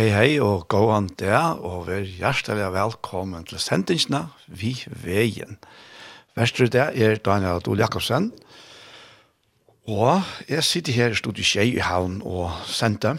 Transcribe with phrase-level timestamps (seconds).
[0.00, 4.70] Hei, hei, og gå an der, og vær hjertelig velkommen til sendingsene Vi
[5.02, 5.58] Veien.
[6.32, 8.30] Vestre der er Daniel Adol Jakobsen,
[9.84, 13.12] og jeg sitter her i studiet Kjei i havn og sendte.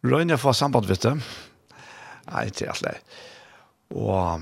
[0.00, 1.20] Røyne får samband, vet du.
[2.30, 2.96] Nei, til alt det.
[3.92, 4.40] Og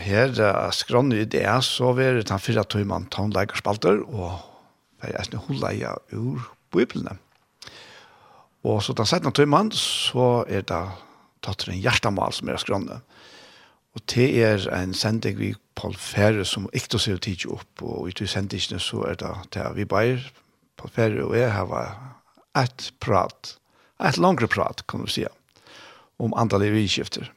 [0.00, 4.40] her uh, skrann i det, så vil det ta fire tøymann tannleggerspalter, og
[5.04, 7.18] vær jeg snill holde jeg ur biblene.
[8.64, 9.32] Og så den 17.
[9.32, 10.84] tøymann, så er det
[11.44, 13.02] tatt en hjertemal som er skrønne.
[13.94, 18.16] Og det er en sending vi Paul Fære som ikke ser tid opp, og i
[18.16, 20.18] to sendingene så er det det vi bare,
[20.80, 21.94] Paul Fære og jeg har
[22.58, 23.54] et prat,
[24.02, 25.26] et langere prat, kan du si,
[26.18, 27.30] om andre livskifter.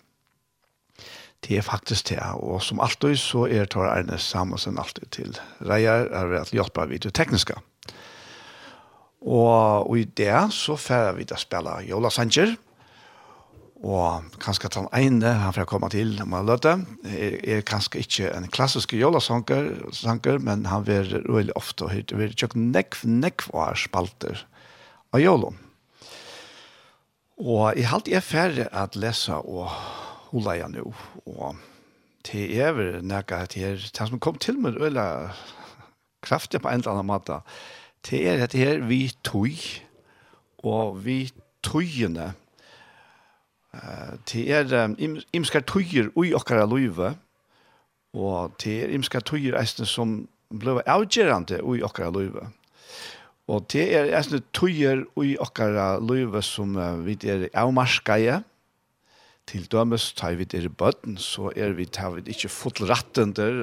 [1.45, 6.09] Det er faktisk det, og som alltid så er Tora Erne som alltid til reier,
[6.09, 7.53] er vi at hjelper vi til tekniske.
[9.25, 12.55] Og, og i det så færer vi til å spille Jola Sanger,
[13.85, 16.73] og kanskje den ene han får komme til om han løte,
[17.05, 21.93] er, er kanskje ikke en klassisk Jola Sanger, sanger men han vil veldig ofte og
[21.93, 24.43] høyt, vil tjøkke nekv, nekv og spalter
[25.13, 25.53] av Jola.
[27.37, 29.69] Og jeg halte jeg færre at lese og
[30.31, 30.89] hula jeg nå,
[31.29, 31.57] og
[32.27, 35.05] til evig nekka at jeg, det som kom til meg, veldig
[36.25, 39.63] kraftig på en eller annen måte, og det er dette her vi tog,
[40.63, 41.31] og vi
[41.65, 42.33] togene,
[44.31, 44.95] det er
[45.35, 47.13] imskar toger ui okkara løyve,
[48.17, 50.19] og det er imskar toger eisne som
[50.49, 52.47] ble avgjerande ui okkara løyve.
[53.47, 56.73] Og det er eisne toger ui okkara løyve som
[57.05, 58.41] vi er avmarskaje,
[59.47, 63.31] til dømes tar vi det i bøtten, så er vi tar vi ikke fotl ratten
[63.37, 63.61] der,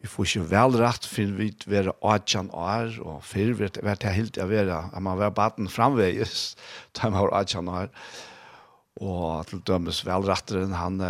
[0.00, 4.16] Vi får ikke vel rett for vi være 18 år, og før vi vært her
[4.16, 6.54] helt å være, at man var baden framveges,
[6.96, 7.92] da man var 18 år.
[9.00, 11.00] Og til dømes vel retteren, han,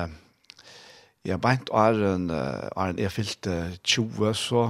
[1.26, 4.66] jeg beint åren, åren jeg fylte 20, så,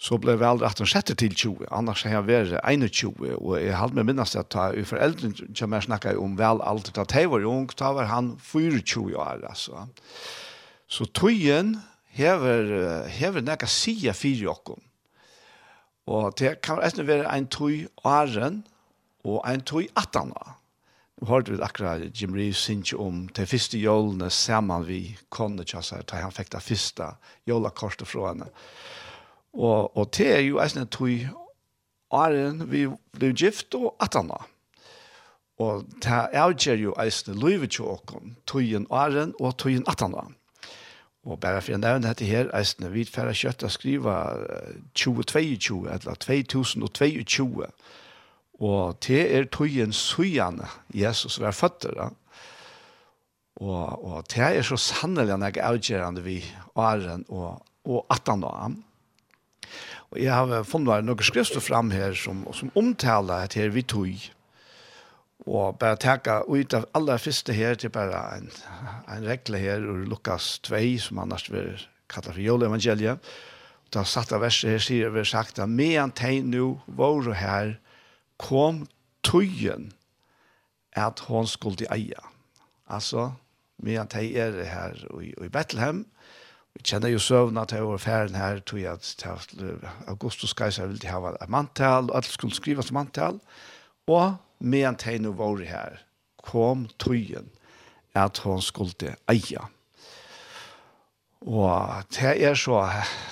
[0.00, 4.00] så ble vel retteren sette til 20, annars har jeg vært 21, og jeg hadde
[4.00, 7.44] med minnes at ta, i foreldrene som jeg snakket om vel alltid, da jeg var
[7.52, 9.84] ung, da var han 24 år, altså.
[10.90, 11.76] Så tøyen,
[12.16, 14.80] hever, hever nekka sia fyrir okkom.
[16.10, 18.64] Og det kan eisne være ein tøy åren
[19.24, 20.56] og ein tøy atana.
[21.20, 26.02] Nå hørte vi akkurat Jim Reeves sinje om de første jólene saman vi konne tjassar,
[26.08, 27.12] da han fikk det første
[27.46, 28.48] jólakortet fra henne.
[29.52, 31.28] Og, og det er jo eisne tøy
[32.10, 32.86] åren vi
[33.18, 34.40] ble gift og atana.
[35.60, 40.26] Og det er jo eisne løyve tjåkon, tøyen åren og tøyen atana.
[40.26, 40.39] Mm
[41.28, 44.14] Og bare for å nevne dette her, eisne, vi færre kjøtt å skrive
[44.96, 47.68] 2022, eller 2022.
[48.60, 52.10] Og det er tøyen søgjene Jesus var født Da.
[53.60, 56.38] Og, og det er så sannelig enn jeg avgjørende vi
[56.80, 58.76] åren og, og 18 år.
[60.10, 64.16] Og jeg har funnet noen skrifter fram her som, som omtaler at her vi tøy.
[65.46, 68.50] Og bare teka ut av aller første her til bare en,
[69.08, 71.78] en regle her ur Lukas 2, som annars vil
[72.10, 73.18] kallar for Jolevangeliet.
[73.94, 77.74] Da satt av verset her sier vi sagt at «Medan tegn nu våre her
[78.38, 78.84] kom
[79.26, 79.90] tøyen
[80.92, 82.22] at hon skulle eia».
[82.90, 83.30] Altså,
[83.78, 86.04] medan tegn er her i, i Bethlehem,
[86.74, 89.54] Vi kjenner jo søvn at jeg var ferdig her, tog jeg at
[90.08, 93.40] Augustus Kaiser ville ha et manntall, og alt skulle skrivas manntall,
[94.06, 96.00] og medan de nu var her,
[96.42, 97.50] kom tøyen
[98.14, 99.66] at hon skulle eia.
[101.40, 102.82] Og det er så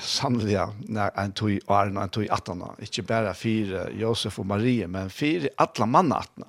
[0.01, 0.57] sannelig
[0.89, 5.53] en tøy åren og en tøy attene, ikke bare fire Josef og Marie, men fire
[5.61, 6.49] alle mannene attene.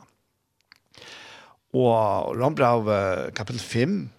[1.76, 2.88] Og Rambrav
[3.36, 4.10] kapittel 5,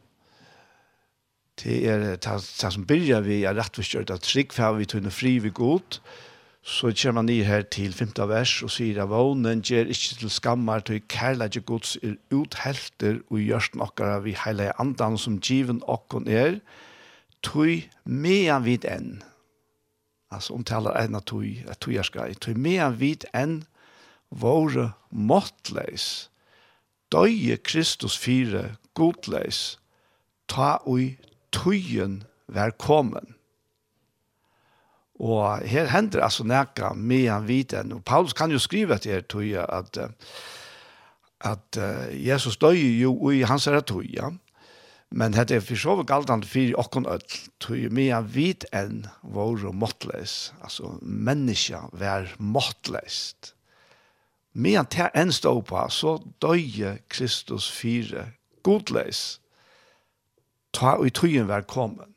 [1.64, 5.12] det er det som begynner vi er rett og slett at trygg for vi tøyne
[5.12, 6.00] fri vi godt,
[6.62, 8.12] så kommer han ned her til 5.
[8.28, 13.40] vers og sier at vånen gjør ikke til skammer til kærlighet gods er uthelter og
[13.40, 16.60] gjørst nokkara vi hele andan som given okken er
[17.42, 19.22] tøy mean vid enn
[20.30, 23.62] altså omtaler enn at tøy at tøy er skal tøy mean vid enn
[24.28, 26.28] våre måttleis
[27.10, 29.78] døye Kristus fire godleis
[30.44, 31.16] ta ui
[31.56, 32.20] tøyen
[32.52, 33.34] vær kommen
[35.20, 37.92] Og her hender altså nekka med han viten.
[37.92, 39.98] Og Paulus kan jo skrive til her, tror jeg, at,
[41.40, 44.30] at uh, Jesus døg jo i hans herre tog, ja.
[45.10, 49.08] Men det er for så vidt galdan for okkon ødel, tog mye han vit enn
[49.22, 50.52] vår måttles.
[50.62, 53.56] Altså, menneska vær måttlest.
[54.54, 58.28] Mye han til enn stå på, så døye Kristus fire
[58.62, 59.40] godles.
[60.72, 62.09] Ta og i tøyen vær kommet.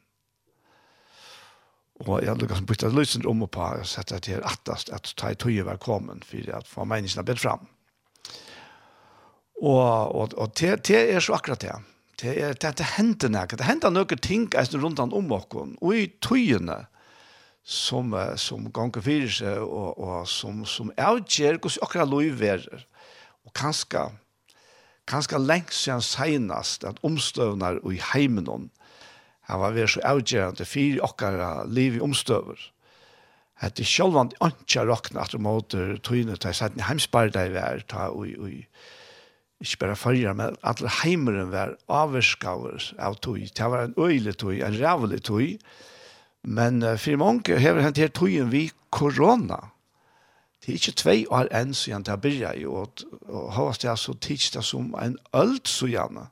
[2.01, 5.29] Og jeg lukket som bytte løsene om og på og sette til attast at ta
[5.31, 7.67] i tøye var kommet for at få menneskene bedt fram.
[9.61, 11.75] Og, og, og det, det er så akkurat det.
[12.21, 13.45] Det, er, det, det hender noe.
[13.47, 16.81] Det hender noen ting eisen rundt om oss og i tøyene
[17.63, 22.65] som, som ganger fyrir seg og, og som, som avgjør hvordan akkurat lov er.
[23.47, 24.09] Og kanskje,
[25.07, 28.82] kanskje lengst siden senest at omstøvner og i heimen henne
[29.49, 32.59] Han var vært så avgjørende for okkara liv i omstøver.
[33.63, 37.45] At det selv om det ikke råkna at de måter tøyne til satt en heimsparda
[37.47, 38.51] i vær, ta og, og
[39.63, 43.45] ikke bare fyrir, men alle heimeren var avskaver av tøy.
[43.47, 45.57] Det var en øylig tøy, en rævlig tøy.
[46.43, 49.61] Men uh, for mange har hent her tøyen vi korona.
[50.59, 54.15] Det er ikke tvei år enn siden det byrja i, og, og hva det så
[54.19, 56.27] tids det som en ølt så gjerne.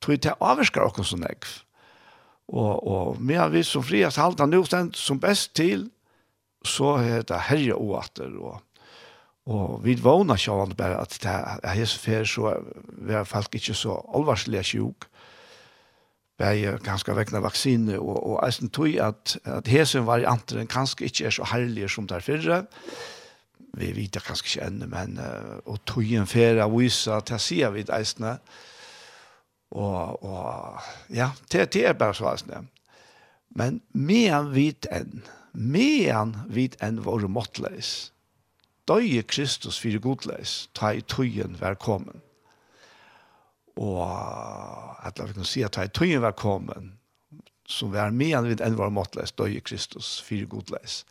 [0.00, 1.48] Tøy det avskar okkur som negv.
[2.50, 4.64] Og, og med vi som friast halda nu
[4.94, 5.86] som best til,
[6.66, 8.32] så er det herje oater.
[8.42, 8.58] Og,
[9.46, 12.56] og vi vågna sjåan bare at det er hese fer, så
[13.08, 15.06] er folk ikke så alvarslige sjuk.
[16.40, 21.36] Bare ganske vekna vaksine, og, og eisen tog at, at hese varianter kanskje ikke er
[21.36, 22.64] så herlige som der fyrre.
[23.76, 27.38] Vi vet det kanskje ikke enda, men uh, og tog en fer av vise, det
[27.44, 28.69] sier vi eisene, at
[29.70, 30.80] Og, og
[31.14, 32.64] ja, det, det er bare svarsene.
[33.50, 35.22] Men medan vit enn,
[35.52, 38.10] medan vit enn våre måttleis,
[38.90, 42.22] døye Kristus fyrir godleis, ta i tøyen vær kommen.
[43.80, 44.02] Og
[45.06, 46.94] at vi kan si at ta i tøyen vær kommen,
[47.70, 51.04] som vær medan vit enn våre måttleis, døye Kristus fyrir godleis.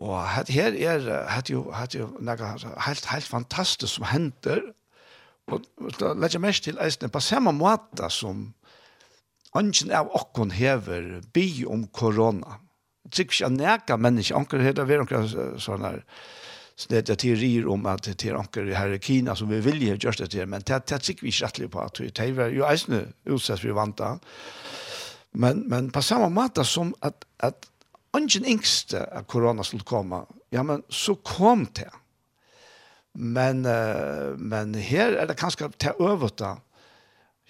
[0.00, 1.02] Og her er,
[1.44, 2.52] det jo, jo, noe
[2.86, 4.62] helt, helt fantastisk som hender,
[5.56, 8.50] Og da legger jeg mest til eisen, på samme måte som
[9.58, 12.60] ønsken av åkken hever by om korona.
[13.08, 16.04] Jeg tror ikke jeg neker mennesker, anker heter vi noen sånne her,
[16.88, 20.28] det er teorier om at det er anker her i Kina som vi vilje gjøre
[20.32, 23.64] det men det er ikke vi ikke rettelig på at det er jo eisene utsett
[23.64, 24.14] vi vant da.
[25.32, 27.68] Men, men på samme måte som at, at
[28.16, 31.90] ønsken yngste av korona skulle komme, ja, men så kom det.
[33.20, 36.54] Men, uh, men her er det kanskje til øvet da.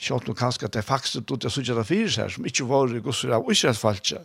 [0.00, 3.02] Kjøtt noe kanskje til faktisk ut av suttet av fire her, som ikke var i
[3.04, 4.22] gosser av Israelsfaltje.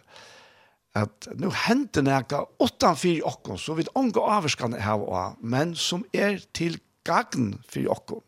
[0.96, 6.06] At nå henter noe åttan fire åkken, så vidt ånge avvarskene her og men som
[6.16, 8.24] er til gagn fire åkken.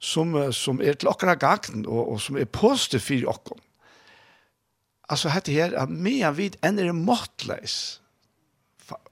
[0.00, 3.58] Som, som er til åkken gagn, og, og som er positiv fire åkken.
[5.10, 7.98] Altså hette her, at mye vidt enn er måttleis.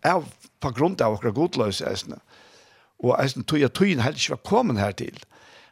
[0.06, 0.24] Av,
[0.62, 1.98] på grunn av åkken godløs, jeg
[2.98, 5.18] og eisen tog jeg tøyen heller ikke var kommet her til.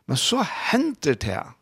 [0.07, 1.57] Men så hender det her.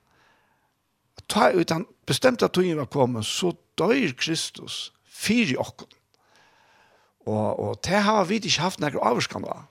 [1.29, 5.57] Ta ut han bestemte at tøyen var kommet, så dør Kristus fyr i.
[5.57, 9.63] Og, og det har vi ikke haft noen avskan da.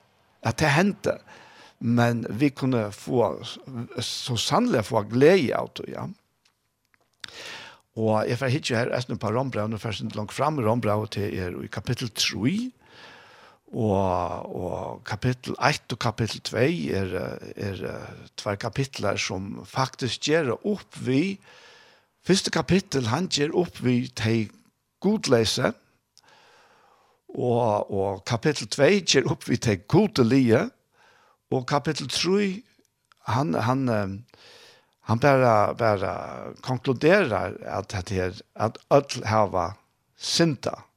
[0.44, 1.18] at det hendte.
[1.80, 3.44] Men vi kunne få,
[4.00, 6.08] så sannelig få glede av det, ja.
[8.00, 11.36] Og jeg får hitje her, jeg snur på Rombrau, nå først langt fram Rombrau til
[11.38, 12.72] er i kapittel 3,
[13.74, 16.58] Og, og kapittel 1 og kapittel 2
[16.94, 17.14] er,
[17.58, 17.80] er
[18.38, 21.40] tvær kapitler som faktisk gjør opp vi
[22.28, 24.52] første kapittel han gjør opp vi til
[25.02, 25.74] godlese
[27.34, 30.68] og, og kapittel 2 gjør opp vi til godelige
[31.50, 32.54] og kapittel 3
[33.34, 33.90] han, han,
[35.10, 36.16] han bare, bare
[36.62, 39.78] konkluderer at, at, at, at alle har
[40.18, 40.93] syndet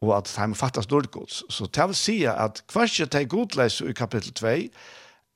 [0.00, 1.42] og at de fattas dårlig gods.
[1.52, 4.56] Så det vil si at hverst de godleise i kapittel 2,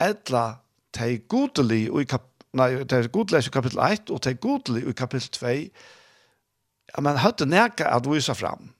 [0.01, 0.59] eller
[0.99, 2.27] de godelig i kapittel
[2.59, 5.51] Nei, te er i kapittel 1, og te er i kapittel 2.
[6.91, 8.73] Ja, men høyde neka at vise fram.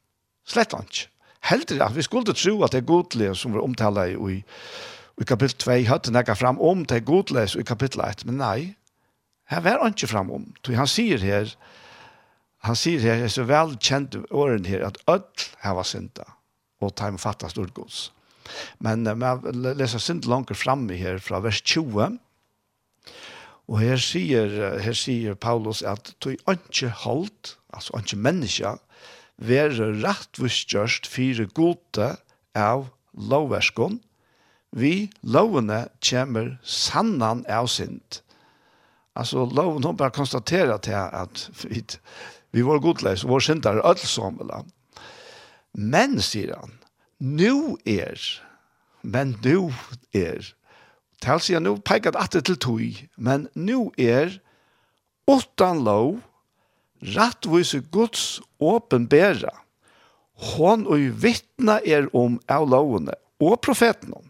[0.49, 1.07] Slett ikke.
[1.47, 4.41] Helt det, vi skulle tro at det er godelig som vi omtaler i,
[5.21, 8.75] i kapittel 2, høyde neka fram om te er i kapittel 1, men nei,
[9.51, 10.51] her var han ikke fram om.
[10.67, 11.55] Han sier her,
[12.67, 16.27] han sier her, er så vel kjent åren her, at ødel her var synda,
[16.81, 18.11] og ta med fattas storgods.
[18.85, 19.45] Men man
[19.79, 22.19] leser synd langt framme her, fra vers 20,
[23.71, 28.73] og her sier, her sier Paulus at «Tøy ikke holdt, altså ikke menneske,
[29.41, 32.11] være rettvistgjørst fire gode
[32.59, 34.03] av lovverskene,
[34.71, 38.21] vi lovene kommer sannan av synd».
[39.19, 41.49] Altså, loven, har bare konstaterer til at
[42.51, 44.65] Vi var godleis, vår syndar er ødelsommela.
[45.73, 46.73] Men, sier han,
[47.19, 48.19] nu er,
[49.03, 49.71] men nu
[50.15, 50.43] er,
[51.23, 54.41] til sier han, nu pekat det til tog, men nu er,
[55.31, 56.19] åttan lov,
[57.17, 59.53] rattvise Guds åpenbæra,
[60.57, 64.27] hon og vittna er om av lovene og profeten om.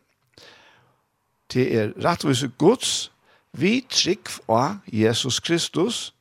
[1.50, 3.10] Det er rattvise Guds,
[3.52, 6.12] vi trygg av Jesus Kristus,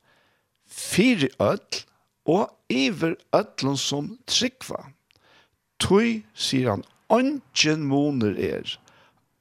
[0.66, 1.84] fire ødel,
[2.30, 4.84] og iver ætlun som tryggva.
[5.82, 8.76] Tui, sier han, ongen moner er,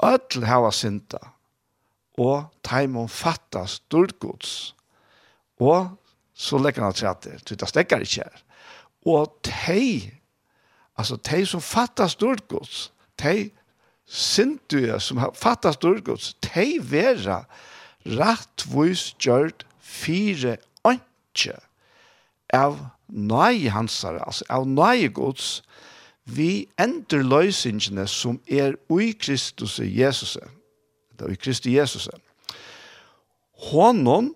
[0.04, 1.20] ætl hava synda,
[2.18, 4.74] og taimon fatta storgods.
[5.60, 5.90] Og
[6.38, 8.44] så legger han til at det, tutta stekkar ikkje her.
[9.08, 10.14] Og tei,
[10.98, 13.50] altså tei som fatta storgods, tei
[14.08, 17.42] synduja som fatta storgods, tei vera
[18.06, 21.67] rattvois gjørt fire ongen
[22.54, 22.78] av
[23.08, 25.62] nøye hansare, altså av nøye gods,
[26.28, 30.36] vi ender løsingene som er ui Kristus i Jesus,
[31.16, 32.08] det er ui Kristus i Jesus.
[33.70, 34.34] Hånden,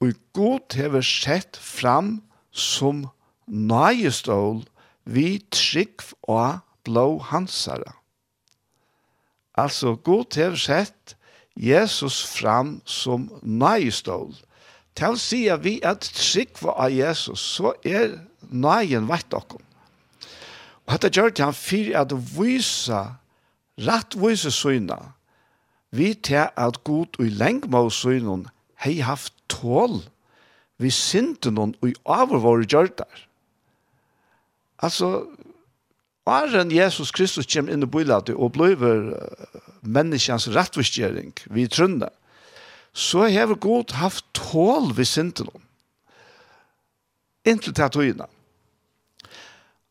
[0.00, 2.20] ui god hever sett fram
[2.54, 3.08] som
[3.46, 4.62] nøye stål,
[5.04, 7.92] vi trygg og blå hansare.
[9.58, 11.16] Altså, god hever sett
[11.58, 14.36] Jesus fram som nøye stål,
[14.98, 18.16] Til sier vi at sikva av Jesus, så er
[18.50, 19.62] nøyen vett okkom.
[20.88, 23.00] Og dette gjør det han for at vise,
[23.86, 24.98] rett vise syna,
[25.94, 28.48] vi til at god og lenge med synen
[28.82, 30.00] har haft tål
[30.78, 33.24] vi sinte noen og over våre gjørtar.
[34.78, 35.26] Altså,
[36.28, 38.76] Åren Jesus Kristus kommer inn i bøylatet og blir
[39.80, 42.12] menneskens rettvisgjering vi trunner,
[42.92, 45.62] så har god haft tål ved synden om.
[47.44, 48.26] Inntil til tøyene.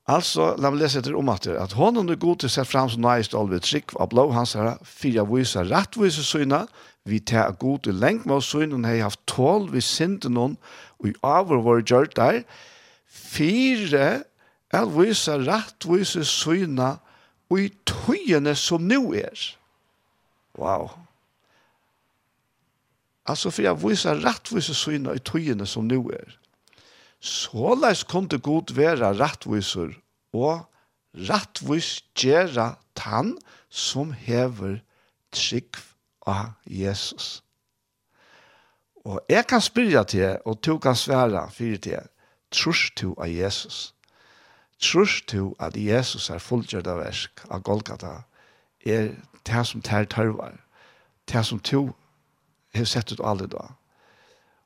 [0.07, 2.63] Altså, la meg lese etter om at det, at hånden er god til å se
[2.63, 6.61] frem som nøyest og ved trygg av blå hans herre, fire viser rettvise syne,
[7.07, 10.55] vi tar god til lengt med oss syne, og har haft tål ved synden om,
[10.99, 12.39] og i avhør vår gjørt der,
[13.07, 14.07] fire
[14.71, 16.95] er viser rettvise syne,
[17.51, 19.43] og i tøyene som nå er.
[20.55, 20.89] Wow.
[23.27, 26.37] Altså for jeg viser rettvise syne i tøyene som nå er.
[27.19, 29.95] Såleis kunne god være rettviser
[30.33, 30.67] og
[31.17, 33.35] rettvis gjøre tann
[33.69, 34.79] som hever
[35.33, 35.79] trygg
[36.27, 37.41] av Jesus.
[39.07, 42.09] Og jeg kan spyrja til, og du kan svære fyrir til,
[42.51, 43.93] trus du av Jesus.
[44.79, 48.21] Trus du at Jesus er fullgjørt av versk av Golgata,
[48.85, 49.15] er
[49.47, 50.59] det som tar tørvar,
[51.31, 51.95] det som tog
[52.77, 53.65] har sett ut alle da.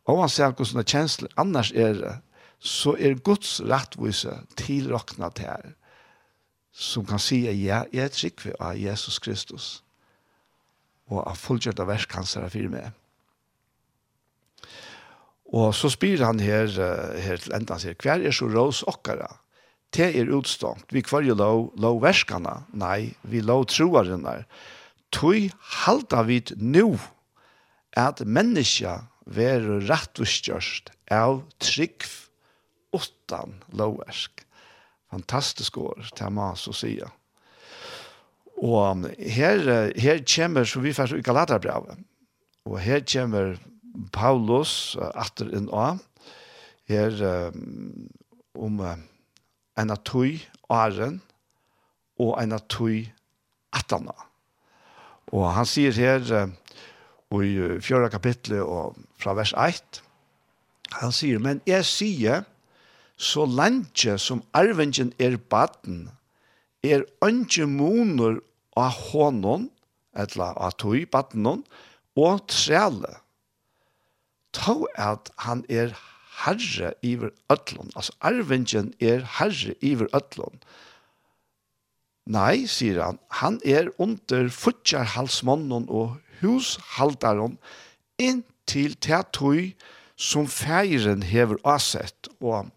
[0.09, 2.15] Og man ser hvordan det kjensler, annars er det,
[2.61, 5.75] så er Guds rettvise tilrakna til her,
[6.71, 9.69] som kan si at ja, jeg er trygg ved av Jesus Kristus,
[11.11, 12.91] og av fullgjørte av hans er for meg.
[15.51, 16.69] Og så spyr han her,
[17.19, 19.27] her til enda, han sier, hver er så rås okkara?
[19.91, 24.45] Te er utstånd, vi kvar jo lov, lov verskana, nei, vi lov troarinnar.
[25.11, 25.49] Tui
[25.83, 26.95] halda vid nu,
[27.97, 32.05] at menneska verur rattvustgjørst av trygg
[32.95, 34.45] utan loversk.
[35.11, 36.95] Fantastisk år, det er mas å si.
[38.61, 41.99] Og her, her kommer, så vi først i Galaterbrevet,
[42.69, 43.57] og her kommer
[44.13, 45.99] Paulus atter inn av,
[46.91, 47.51] her
[48.55, 49.03] om um,
[49.79, 50.39] en av tog
[50.71, 51.19] åren
[52.21, 53.07] og en av tog
[53.75, 54.15] atterne.
[55.31, 56.51] Og han sier her, uh,
[57.31, 60.01] og i fjøra kapitlet og fra vers 1.
[60.99, 62.43] Han sier, men jeg sier,
[63.21, 66.09] så lantje som arvengen er baden,
[66.83, 68.39] er ønske moner
[68.79, 69.69] av hånden,
[70.17, 71.61] etla av tog baden,
[72.17, 73.13] og trele.
[74.51, 75.93] Ta at han er
[76.41, 77.93] herre iver øtlån.
[77.95, 80.59] Altså arvengen er herre iver øtlån.
[82.31, 87.57] Nei, sier han, han er under futjarhalsmannen og hushaldaren
[88.21, 89.71] inntil til tøy
[90.21, 92.29] som feiren hever avsett.
[92.41, 92.69] Og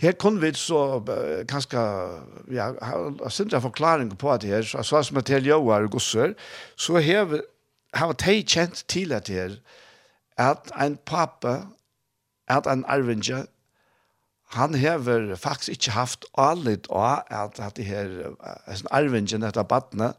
[0.00, 1.00] her kunne vi så
[1.48, 1.80] kanskje,
[2.52, 2.72] ja,
[3.22, 6.34] jeg synes jeg forklaring på det her, så, så som jeg til Joar og Gosser,
[6.76, 7.44] så hever,
[7.94, 9.56] har jeg kjent til det her,
[10.40, 11.66] at en pappa,
[12.48, 13.44] at en arvinger,
[14.52, 18.10] han hever faktisk ikke haft allit av at, at det her,
[18.68, 20.12] en arvingen dette badene,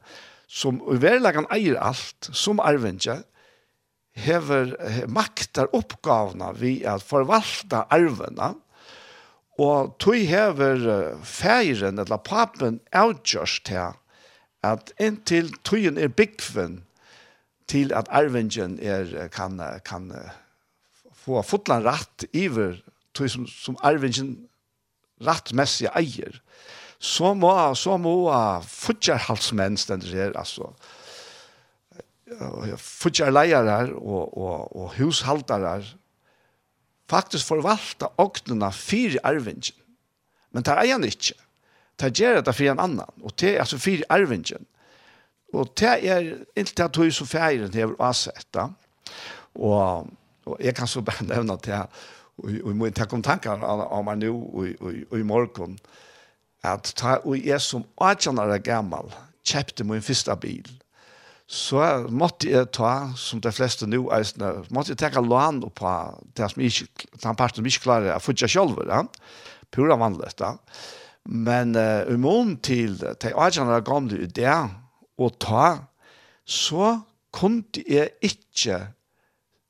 [0.53, 3.23] som i verlagan eier alt, som arvindja,
[4.13, 4.75] hever
[5.09, 8.53] maktar oppgavene vi at forvalta arvene,
[9.61, 10.85] og tog hever
[11.25, 13.93] feiren eller papen avgjørst til
[14.65, 16.79] at inntil tøyen er byggven
[17.69, 20.09] til at arvingen er, kan, kan
[21.13, 22.79] få fotland rett iver
[23.13, 24.47] tøy som, som arvingen
[25.23, 26.39] rettmessig eier
[27.03, 30.71] så må, så må uh, futjerhalsmenn stendur her, altså.
[32.79, 35.83] Futjerleiere og, og, og hushaldarar
[37.11, 39.75] faktisk forvalta åknene fyrir arvingen.
[40.53, 41.35] Men det er han ikke.
[41.99, 43.21] Det gjør det for en annan.
[43.21, 44.65] Og det altså fyrir arvingen.
[45.53, 48.71] Og det er inntil at du som feiren har asetta
[49.53, 50.07] Og,
[50.45, 51.89] og jeg kan så bare nevna at og,
[52.37, 55.77] og, og jeg må ikke om tanker om meg nå og, og, og i morgen
[56.63, 59.11] at ta, og jeg som 18 år gammal
[59.47, 60.67] kjøpte min første bil,
[61.47, 65.93] så måtte jeg ta, som de fleste nå eisene, måtte jeg tenke lån på
[66.37, 66.87] det som ikke,
[67.19, 69.03] den parten som ikke klarer å fudge selv, ja?
[69.73, 70.53] pura vanlig da.
[71.23, 74.55] Men uh, i mån til de 18 år gamle i det,
[75.19, 75.67] og ta,
[76.45, 76.97] så
[77.33, 78.79] kunne jeg ikke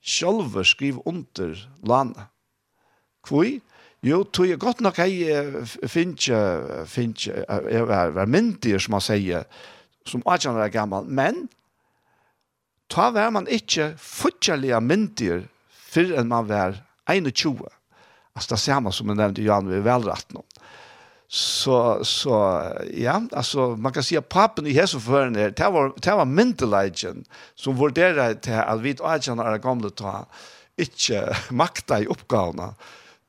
[0.03, 2.29] selv skrive under lånet.
[3.23, 3.47] Hvor?
[4.04, 9.46] Jo, tog jeg godt nok jeg finnes ikke, jeg var myndig, som man sier,
[10.06, 11.46] som ikke er gammel, men
[12.92, 15.38] ta var man ikke fortjellige myndig
[15.94, 17.63] før enn man var 21.
[18.34, 20.42] Altså det samme som jeg nevnte Jan ved velretten.
[21.34, 22.36] Så, så
[22.94, 27.24] ja, altså man kan si at papen i Jesu førende, det var, det var myndelagen
[27.56, 30.26] som vurderer til at vi ikke er gamle ta
[30.78, 32.74] ikke makta i oppgavene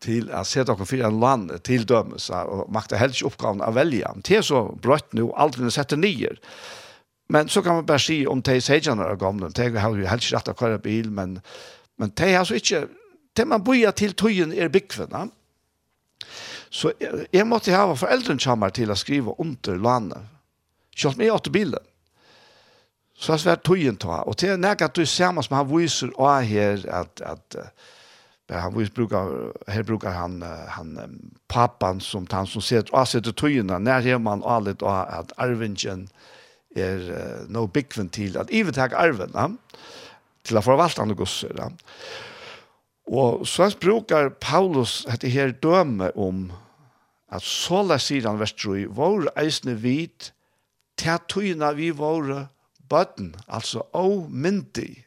[0.05, 4.11] til å se dere for en land til dømes, og makta helst oppgaven å velge.
[4.27, 6.35] Det er så brøtt nå, alt vil sette nye.
[7.33, 10.35] Men så kan man bare si om de segjene er gamle, de har jo helst
[10.35, 11.38] rett å køre bil, men,
[11.97, 12.85] men de har så ikke,
[13.35, 15.27] det man bøyer til tøyen er byggvene.
[16.75, 20.31] Så jeg, jeg måtte ha foreldrene kommer til å skrive under landet,
[20.97, 21.90] selv om jeg åtte bilen.
[23.14, 25.69] Så har jeg svært tøyen ta, og til er at du ser meg som han
[25.71, 27.93] viser av her, at, at, at
[28.59, 33.79] han vis brukar här brukar han han pappan som han som ser att sätta tyna
[33.79, 36.09] när här man allt att arvingen
[36.75, 39.51] är uh, no big ventil till att even tag arven ja?
[40.43, 41.71] till att förvalta andra gossar ja?
[43.07, 46.53] och så brukar Paulus att det här döme om
[47.29, 50.33] att såla sidan västroi var eisne vit
[50.97, 52.47] till vi var
[52.88, 55.07] button alltså o myndig,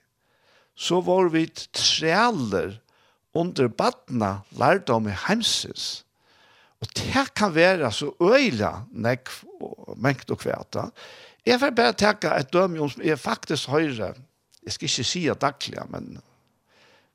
[0.75, 2.81] så var vi trealer
[3.37, 6.03] under badna lærdom i heimsins.
[6.81, 10.89] Og det kan være så øyla nekv og mengt og kvæta.
[11.45, 14.13] Jeg får bare tenke et dømme om som er faktisk høyre.
[14.63, 16.19] Jeg skal ikke si at daglig, men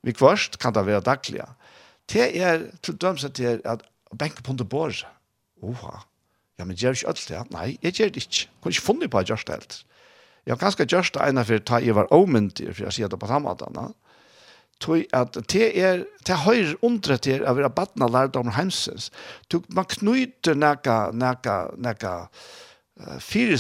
[0.02, 1.44] vi kvørst kan det være daglig.
[2.11, 3.85] Det er til dømme seg til at
[4.18, 5.06] benke på under båret.
[5.62, 6.00] Oha.
[6.58, 7.42] Ja, men gjør ikke alt det.
[7.52, 8.40] Nei, jeg gjør det ikke.
[8.40, 9.85] Jeg kunne ikke funnet på at jeg gjør det helt.
[10.46, 13.11] Jeg har ganske gjør det ene for å ta i var omyndig, for jeg sier
[13.12, 13.94] det på samme måten
[14.83, 19.11] tog at det er, det høyr undre til å være badna lærdom heimsens.
[19.51, 22.12] Tog man knyter nækka, nækka, nækka,
[23.23, 23.57] fire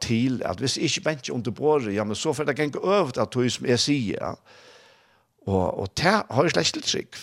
[0.00, 3.18] til at hvis ikkje ikke bensje under båret, ja, men så får det genge øvd
[3.18, 4.34] at tog som jeg sier, ja.
[5.46, 7.16] Og, og det har slett til trygg.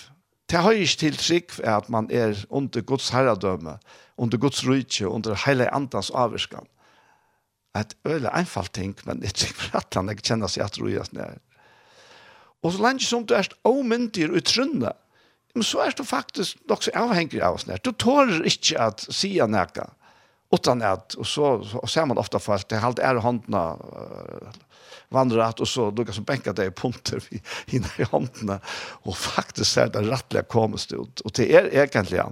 [0.51, 3.77] Det har ikke til trygg er at man er under Guds herredømme,
[4.17, 6.67] under Guds rydtje, under hele andans avvirskan.
[7.75, 11.39] Et øyelig einfalt ting, men jeg tror at han ikke kjenner seg at rydtje nær.
[12.61, 14.93] Og så lenge som du er omyndig og trunne,
[15.55, 17.65] men så er du faktisk nok så avhengig av oss.
[17.83, 19.89] Du tårer ikke at sia nekka,
[20.51, 24.59] utan at, og så, så ser man ofte folk, det er alt er håndene uh,
[25.11, 27.23] vandret, og så lukker som benker deg i punter
[27.75, 28.59] inne i håndene,
[29.03, 31.23] og faktisk ser det rettelig komest ut.
[31.25, 32.29] Og det er egentlig, ja,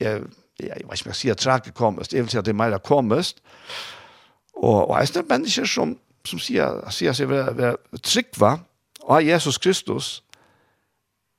[0.00, 0.26] jeg,
[0.60, 2.76] jeg vet ikke om jeg sier trake komest, jeg vil si at det er mer
[2.84, 3.40] komest,
[4.58, 5.94] og, og jeg er mennesker som,
[6.26, 8.56] som sier, sier seg være, være tryggva,
[9.08, 10.10] av Jesus Kristus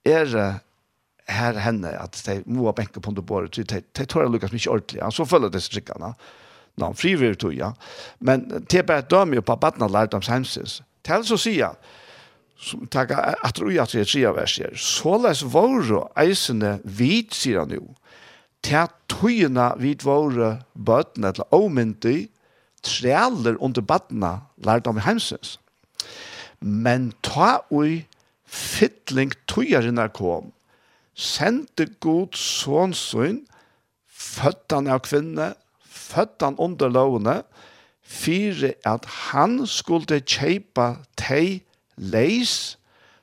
[0.08, 0.60] er
[1.30, 5.02] her henne at de må benke på bordet, de, de tør jeg lukkes mye ordentlig,
[5.14, 6.14] så følger disse trikkene.
[6.80, 7.74] Nå, no, frivillig tog ja.
[8.20, 10.80] Men det er bare døm jo på baden av lærdoms hemsins.
[11.04, 11.56] Det er altså å si
[12.92, 17.62] takk at du at det er tre vers her, så les våre eisene vid, sier
[17.62, 17.86] han jo,
[18.66, 22.28] til at tøyene vid våre bøtene, eller omyndig,
[22.84, 25.58] trealer under badene lærdom hemsins.
[26.60, 28.06] Men ta ui
[28.50, 30.52] fytling tøyarina kom,
[31.16, 33.44] sendte god sånsyn,
[34.08, 35.54] føddan av kvinne,
[35.86, 37.42] føddan under lovene,
[38.02, 41.62] fire at han skulle kjeipa tei
[41.96, 42.76] leis,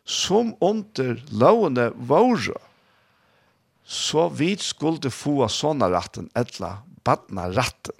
[0.06, 2.54] som under lovene våre,
[3.86, 7.94] så vi skulle få sånne ratten, etla badna ratten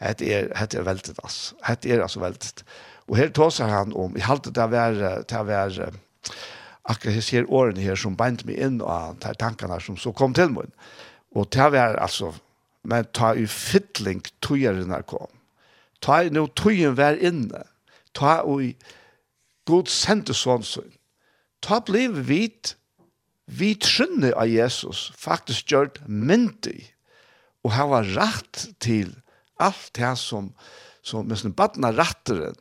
[0.00, 1.54] det er, det er veldig, altså.
[1.82, 2.64] Det er altså veldig.
[3.08, 5.78] Og her tåser han om, i halte det var, det var,
[6.84, 10.34] akkurat jeg ser årene her som bant meg inn, og de tankene som så kom
[10.34, 10.68] til meg.
[11.36, 12.32] Og det var altså,
[12.86, 15.30] men ta i fytling tøyeren her kom.
[16.02, 17.64] Ta i noe tøyen vær inne.
[18.14, 18.74] Ta i
[19.66, 20.64] god sendte sånn
[21.64, 22.76] Ta bliv vit,
[23.46, 26.92] vi trunne av Jesus, faktisk gjørt myndig,
[27.64, 29.14] og hava rett til
[29.62, 30.50] allt det som,
[31.02, 32.56] som med sin badna ratteren,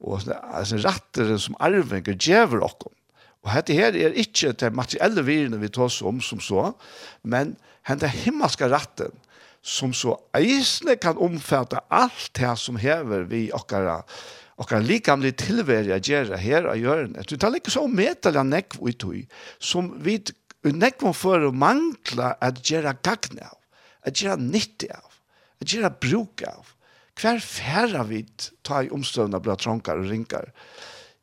[0.00, 2.94] og sin ratteren som arvinger djever okkom.
[3.40, 6.70] Og dette her er ikke det materielle virene vi tar oss om som så,
[7.24, 7.54] men
[7.88, 9.12] henne himmelske ratten,
[9.60, 14.00] som så eisende kan omfatte alt det som hever vi okkara,
[14.60, 19.26] okkara likamlig tilvære gjøre her og gjør Det er ikke så medelig nekv utøy,
[19.58, 20.18] som vi
[20.64, 23.56] nekv for å mangle at gjøre gagne av,
[24.04, 25.09] at gjøre nyttig av
[25.60, 26.74] at gjøre bruk av.
[27.20, 28.22] Hver færre vi
[28.64, 30.48] tar i omstøvende blir trånkere og ringer.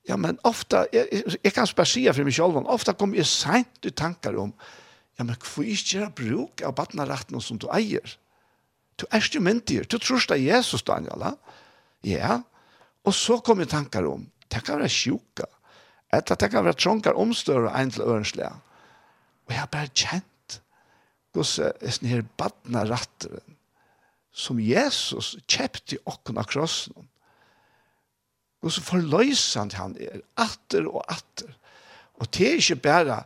[0.07, 3.87] Ja, men ofta, jeg, jeg kan bare si for meg selv, ofta kommer jeg sent
[3.87, 4.53] i tanker om,
[5.17, 8.13] ja, men hvorfor ikke gjøre bruk av badnerettene som du eier?
[8.97, 11.25] Du er ikke myndig, du tror det er Jesus, Daniel.
[12.05, 12.39] Ja,
[13.03, 15.49] og så kommer jeg tanker om, det kan være sjuka,
[16.13, 18.53] eller det kan være trånkere omstøvende enn til ørenslige.
[19.47, 20.23] Og jeg har bare kjent
[21.37, 23.56] hvordan er sånn her badnerettene
[24.37, 27.07] som Jesus kjepte okken av krossen.
[28.61, 31.49] Og så forløsende han er atter og atter.
[32.17, 33.21] Og det er ikke bare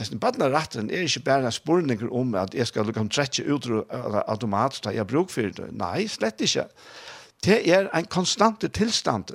[0.00, 3.82] Esten ratten er ikke bare spurninger om at jeg skal lukke om ut utro
[4.26, 5.72] automatisk at jeg bruker for det.
[5.76, 6.64] Nei, slett ikke.
[7.44, 9.34] Det er en konstant tilstand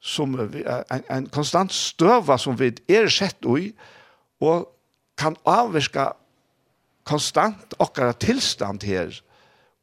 [0.00, 3.72] Som, en, en konstant støva som vi er sett i
[4.40, 4.68] og
[5.16, 6.12] kan avvirka
[7.04, 9.16] konstant okkara tilstand her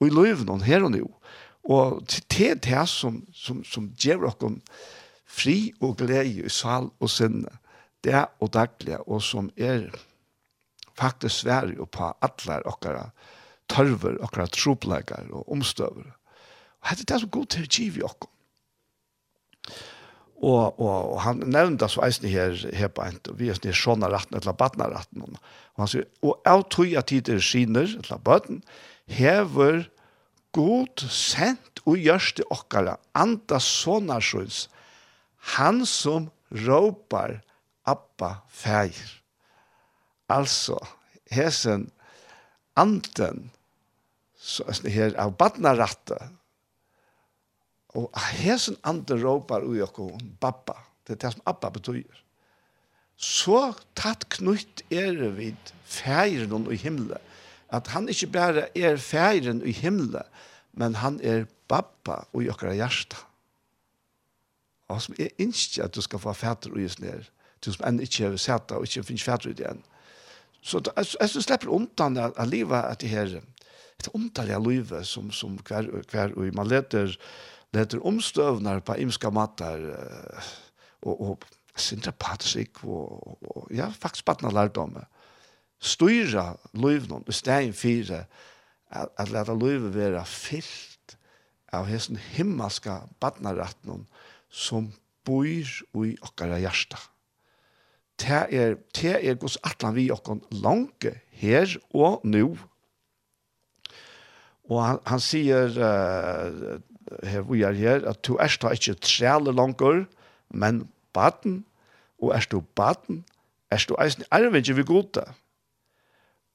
[0.07, 1.07] i løven her og nå.
[1.63, 4.55] Og det er det som, som, som gjør dere
[5.31, 7.51] fri og glede i sal og sinne.
[8.01, 9.91] Det er og daglig, og som er
[10.97, 13.05] faktisk svære og på alle dere
[13.69, 16.09] tørver, dere troplegger og omstøver.
[16.81, 18.29] Og det er det som går til å give dere.
[20.41, 23.75] Og, og, og han nevnte så eisen her, her på en, og vi er sånn
[23.77, 25.21] sånne retten, eller badna retten.
[25.37, 28.63] Og han sier, og av tog jeg tider skiner, eller bøten,
[29.11, 29.85] hever
[30.55, 34.67] god sent og gjørst til okkara, anda sonarsjøns,
[35.55, 37.39] han som råpar
[37.87, 39.07] Abba feir.
[40.29, 40.77] Altså,
[41.31, 41.89] hesen
[42.77, 43.49] anden,
[44.37, 46.19] så, her av badnaratta,
[47.97, 52.21] og hesen anden råpar ui okko, Babba, det er det som Abba betyr.
[53.21, 57.19] Så tatt knytt er vid fægir noen i himmelen,
[57.71, 60.27] at han ikke bare er feiren i himmelen,
[60.73, 63.19] men han er pappa og i okkara hjärsta.
[64.91, 67.23] Og som er ikke at du skal få fætter og just ned,
[67.65, 69.83] du som enn ikke er sæta og ikke finnes fætter ut igjen.
[70.61, 73.39] Så jeg synes slipper undan av livet at det her,
[73.99, 77.15] et omtallig av livet som, som hver, hver og man leter,
[77.73, 79.79] leter omstøvner på imska matar,
[81.01, 84.99] og, og Sindra patsik, og, og, og ja, faktisk patna lærdomme.
[84.99, 85.20] Mm
[85.81, 88.25] styra løyvnån, i stedet fire,
[88.91, 91.15] at, at leta løyve være fyllt
[91.73, 94.05] av hessen himmelska badnarattnån
[94.51, 94.91] som
[95.25, 96.99] bor i okkara hjärsta.
[98.21, 102.53] Det er, det er gos atlan vi okkon lange her og nu.
[104.69, 106.77] Og han, han sier uh,
[107.27, 110.05] her vi er her, at du erst har ikke trelle langer,
[110.49, 111.63] men baden,
[112.21, 113.23] og erst du baden,
[113.71, 115.25] erst du eisen arvinge vi gode.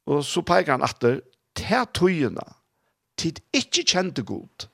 [0.06, 1.20] Og så peker han atter,
[1.56, 2.44] «Te tøyene,
[3.16, 4.66] tid ikke kjente god,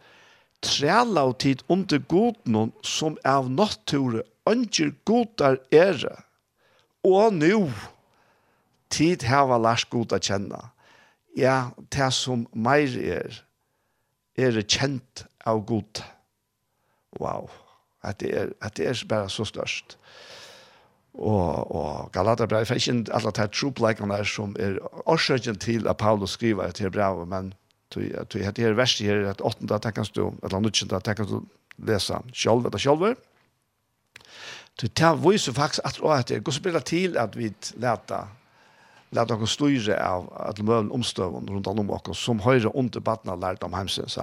[0.62, 6.16] trela og tid under godnån som av nattore, ønsker godar ere,
[7.06, 7.68] og nå
[8.92, 10.60] tid hava lært god å kjenne.
[11.38, 13.38] Ja, det som meir er,
[14.36, 16.02] er kjent av god.
[17.20, 17.48] Wow,
[18.04, 19.96] at det er, at det er bare så størst
[21.14, 25.96] og, og Galater brev for ikke alle de tropleikene der som er årsøkjen til at
[25.96, 27.52] Paulus skriver til brevet, men
[27.92, 31.42] til dette her verset her, at åttende tenker du, eller nødvendig tenker du
[31.78, 33.16] lese selv etter selv.
[34.80, 38.26] Du tar viser faktisk at det er godt spiller til at vi leta
[39.12, 43.62] lät oss styra av att möbeln omstöven runt om oss som höjre under battna lärt
[43.62, 44.18] om hemsens.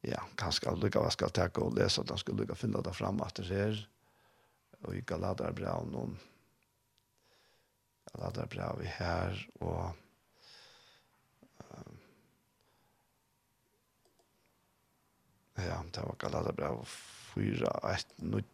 [0.00, 2.92] Ja, kanske att lycka vad ska ta och läsa att han skulle lycka finna det
[2.92, 3.88] fram att det är
[4.84, 6.14] og i Galadarbraun om
[8.10, 9.92] Galadarbraun vi her og
[15.60, 18.44] ja, det var Galadarbraun 4, 1, 9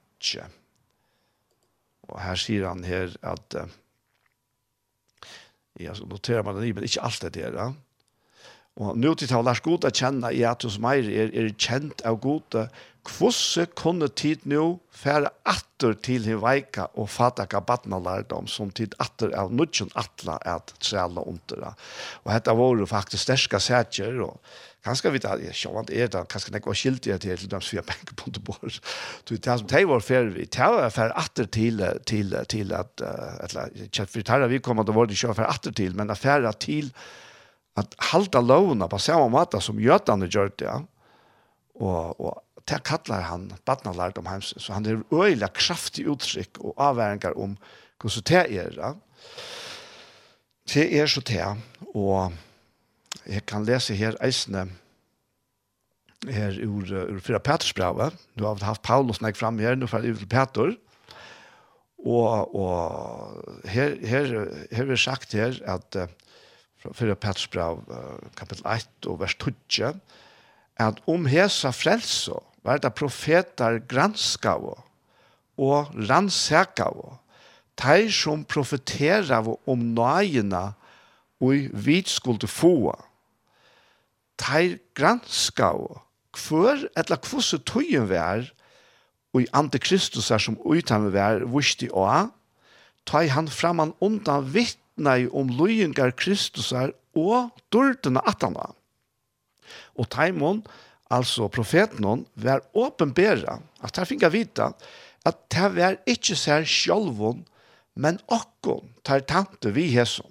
[2.07, 3.67] og her sier han her at uh,
[5.83, 7.73] ja, så noterer man det i, men ikke alt det der, ja.
[8.77, 12.03] Og nå til å lære god å kjenne i at hos meg er, er kjent
[12.05, 12.59] av god
[13.07, 18.73] Kvosse kunne tid nå fære atter til hin veika og fatta ka batna lærdom som
[18.75, 21.75] tid atter av nudgen atla at trela undera.
[22.25, 24.40] Og hetta var faktisk sterska sætjer og
[24.87, 28.16] kanskje vi tar, jeg sjåvant er det, kanskje nekva skilt til til dems fyra benker
[28.19, 28.79] på det bor.
[29.27, 33.05] Du, det som teg var fære vi, teg var fære atter til, til, til at,
[33.49, 36.14] eller, kjent for tarra vi kom at det var det sjåvant fære atter til, men
[36.14, 36.90] fære til
[37.77, 40.81] at halda lovna på samme måte som jøtane gjør det, ja.
[41.77, 46.74] og, og det kallar han badnalært om hans så han er öliga kraftig uttryck og
[46.76, 47.57] avværingar om
[48.00, 48.72] hvordan det er.
[48.76, 48.94] Ja.
[50.74, 51.57] Det är så det,
[51.94, 52.33] og
[53.26, 54.66] jeg kan lese her eisene
[56.26, 57.72] her ur, ur fyra Peters.
[58.38, 60.74] Du har haft Paulus nek fram her, nu får til Peter.
[62.07, 66.07] Og, og her, her, her er sagt her at uh,
[66.94, 69.50] fyra Peters brev uh, 1 og vers 2
[70.76, 74.74] at om hesa frelso var det profeter granskav
[75.57, 77.18] og rannsakav.
[77.76, 80.72] de som profeterav om nøyene
[81.40, 82.96] og vi skulle få.
[84.40, 86.00] Teir granskav
[86.37, 88.48] hver etla kvosse tøyen vær
[89.35, 92.33] og i antikristus er som utan vær vusti og
[93.07, 98.72] ta han framan undan vittna i om løyengar kristusar og durdena atana.
[99.96, 100.64] Og taimon,
[101.11, 104.71] altså profeten, var åpenbæra, at han finner vita,
[105.27, 107.45] at det var ikke sær sjolvun,
[107.97, 110.31] men okkon tar tante vi hesson.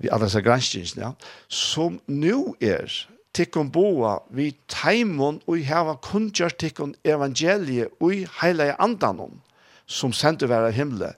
[0.00, 0.46] Vi alle seg
[0.96, 1.12] ja,
[1.48, 2.88] som nu er
[3.36, 9.42] tikkon boa vi taimon og heva kunngjør tikkon evangeliet og heilige andanon,
[9.86, 11.12] som sendte være himle.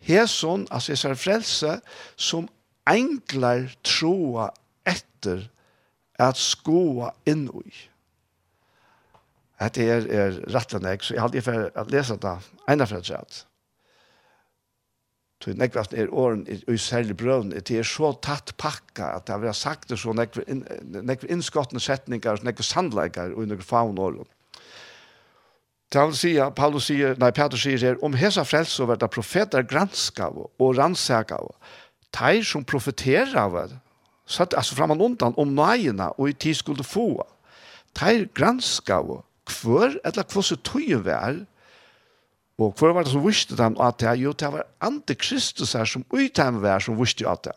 [0.00, 1.80] Hesson, altså er frelse,
[2.16, 2.48] som
[2.88, 4.50] enklar troa
[4.86, 5.48] etter
[6.18, 7.74] at skoa inn i.
[9.58, 12.34] Dette er, er rettelig nek, så jeg har aldri for å lese det
[12.70, 13.44] ene fra at sett.
[15.38, 19.54] Så nekvast er åren, i særlig brøven, det er så tatt pakka at det har
[19.54, 20.64] sagt det så nekve, in,
[21.30, 24.26] innskottende setninger, nekve sandleikar og nekve faun åren.
[25.88, 29.64] Det vil si, Paulus sier, nei, Peter sier her, om hesa frelse og det profeter
[29.64, 31.38] granskav og rannsaka
[32.12, 33.56] teir som profeterer av
[34.28, 37.24] satt alltså framan undan om majorna och i tid skulle få.
[37.92, 41.40] Teir granska og kvör eller kvosse tøyen vær
[42.58, 46.04] og kvör var det som visste dem at det jo det var antikristus her som
[46.12, 47.56] utheim var som visste at det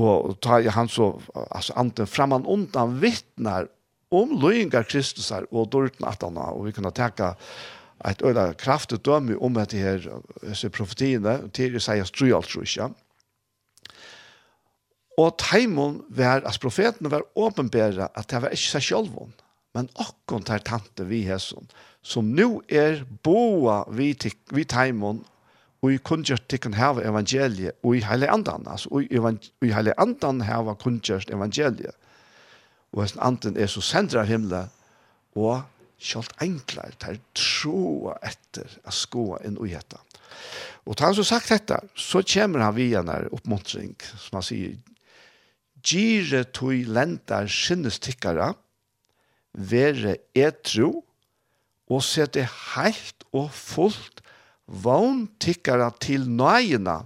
[0.00, 1.10] og ta han så
[1.50, 3.68] altså anten framan undan vittnar
[4.10, 7.34] om løyingar kristus her og dårten at han og vi kunne teka
[8.08, 12.94] et øyla kraftet dømme om at det her profetiene til Isaias 3 tru ikke
[15.18, 19.32] Og teimon var, altså profeten var åpenbæra at det var ikke seg sjølvån,
[19.74, 21.66] men okkon tar tante vi hesson,
[22.02, 24.12] som nu er boa vi,
[24.54, 25.24] vi teimon,
[25.80, 29.06] og i kunngjørt tikkun hava evangeliet, og i heile andan, altså, og
[29.64, 31.96] i heile andan hava kunnkjørt evangeliet.
[32.92, 34.66] Og hesten anden er så sendra himla,
[35.38, 35.62] og
[36.00, 40.00] kjalt enklar til troa etter a skoa inn og gjetta.
[40.88, 44.76] Og tar han så sagt dette, så kommer han via den oppmuntring, som han sier,
[45.82, 48.52] Gire tui lendar sinnestikkara,
[49.54, 51.00] vere etru,
[51.90, 54.20] og sette heilt og fullt
[54.70, 57.00] vogn tikkara til nøyina,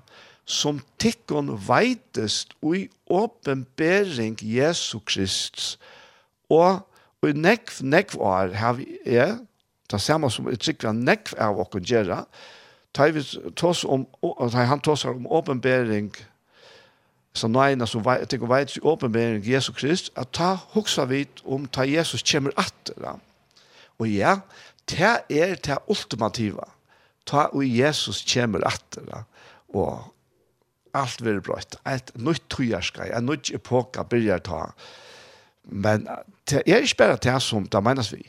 [0.44, 5.78] som tikkon veitest ui åpenbering Jesu Kristus.
[6.52, 6.84] Og
[7.24, 9.38] i nekv, nekv år har vi er,
[9.88, 12.24] det samme som i tryggva nekv av åkken gjerra,
[12.92, 13.24] ta vi
[13.56, 14.04] tås om,
[14.52, 16.33] han tås om åpenbering Jesu
[17.34, 21.66] så nøyna som veit, tenker veit i åpenbering Jesu Krist, at ta hoksa vit om
[21.66, 22.94] ta Jesus kommer atter.
[23.02, 23.16] Da.
[23.98, 24.38] Og ja,
[24.86, 26.68] ta er ta ultimativa.
[27.26, 29.06] Ta og Jesus kommer atter.
[29.10, 29.24] Da.
[29.74, 30.14] Og
[30.94, 31.78] allt vil brøtt.
[31.90, 34.62] Et nytt tøyerskei, et nytt epoka byrjar ta.
[35.64, 36.06] Men
[36.50, 38.22] det er ikke bare det som det menes vi.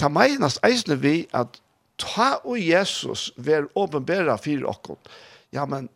[0.00, 1.60] Det menes eisne vi at
[2.00, 4.96] ta og Jesus vil åpenbæra fyrir okkur.
[5.52, 5.90] Ja, men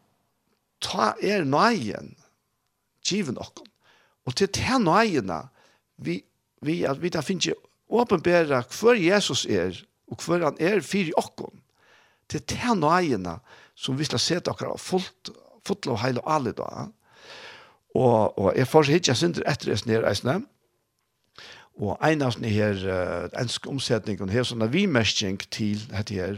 [0.85, 2.15] ta er nøyen,
[3.05, 3.69] given okken.
[4.25, 5.43] Og til ta nøyene,
[5.97, 6.21] vi,
[6.65, 9.77] vi, at vi da finner ikke åpenbæra hver Jesus er,
[10.09, 11.63] og hver han er fyrir okken.
[12.29, 13.39] Til ta nøyene,
[13.75, 15.33] som vi skal se dere fullt,
[15.67, 16.89] fullt og heil og alle da.
[17.95, 20.41] Og, og jeg får ikke synder etter det nere eisne.
[21.75, 26.37] Og en av sånne her, uh, ensk omsetning, og her sånne vimerskjeng til dette her,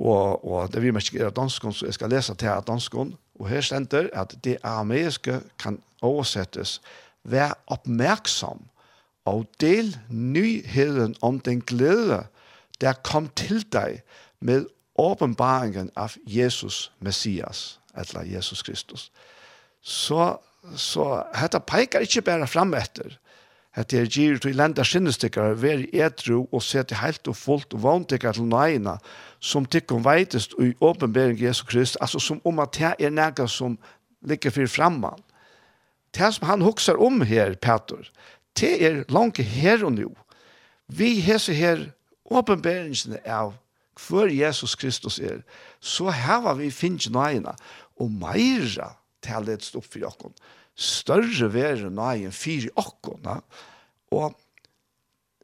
[0.00, 3.60] og, og det vimerskjeng er danskon, så jeg skal lese til at danskon, Og her
[3.60, 6.80] stender at det arameiske kan oversettes
[7.24, 8.64] «Vær oppmerksom
[9.24, 12.24] og del nyheden om den glede
[12.80, 14.02] der kom til dig
[14.40, 14.66] med
[14.98, 19.12] åpenbaringen av Jesus Messias, eller Jesus Kristus.
[19.80, 20.36] Så,
[20.76, 23.16] så dette peker ikke bare frem etter,
[23.74, 27.82] at det er gir til lenda ver veri etro og seti heilt og fullt og
[27.82, 28.98] vogntykkar til nøyina,
[29.40, 33.78] som tikkum veitest i åpenbering Jesu Krist, altså som om at det er nega som
[34.22, 35.22] ligger fyrir framman.
[36.14, 38.04] Det som han huksar om her, Petur,
[38.60, 40.12] det er langt her og nu.
[40.88, 41.86] Vi hese her
[42.24, 43.54] åpenberingene av
[44.08, 45.40] hver Jesus Kristus er,
[45.80, 47.54] så hava vi finnst nøyina,
[47.96, 50.34] og meira til det stå opp for jokken
[50.76, 53.40] større være nøyen fire okkona,
[54.12, 54.38] og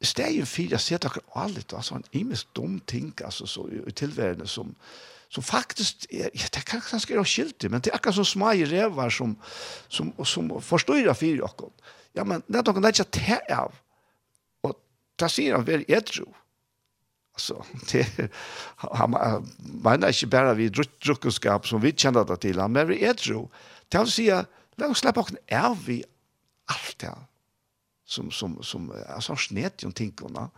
[0.02, 4.46] stegen fire, jeg ser dere alle, altså en imens dum ting, altså så, i tilværende
[4.46, 4.74] som,
[5.28, 8.64] som faktisk, er, ja, det kan kanskje være skiltig, men det er akkurat som smai
[8.64, 9.36] revar som,
[9.88, 11.72] som, som forstyrrer fire okkon.
[12.16, 13.74] Ja, men det er noen det ikke te av,
[14.66, 14.78] og
[15.20, 16.28] da sier han vær edru,
[17.38, 18.30] Alltså det
[18.76, 19.10] han
[19.58, 23.50] menar inte bara vi druckenskap som vi känner det till han men vi är tro.
[23.88, 24.46] Det vill säga
[24.78, 26.04] La oss släppa oss är vi
[26.64, 27.14] allt det
[28.04, 30.50] som som som alltså snet ju tinkorna.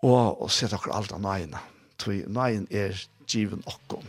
[0.00, 1.56] Och och sätta oss allt av nejen.
[1.96, 4.04] Tror nejen är given och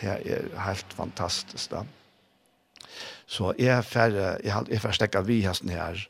[0.00, 1.70] Det är helt fantastiskt.
[1.70, 1.86] Da.
[3.26, 6.08] Så jag färre jag har jag förstäcker vi hästen här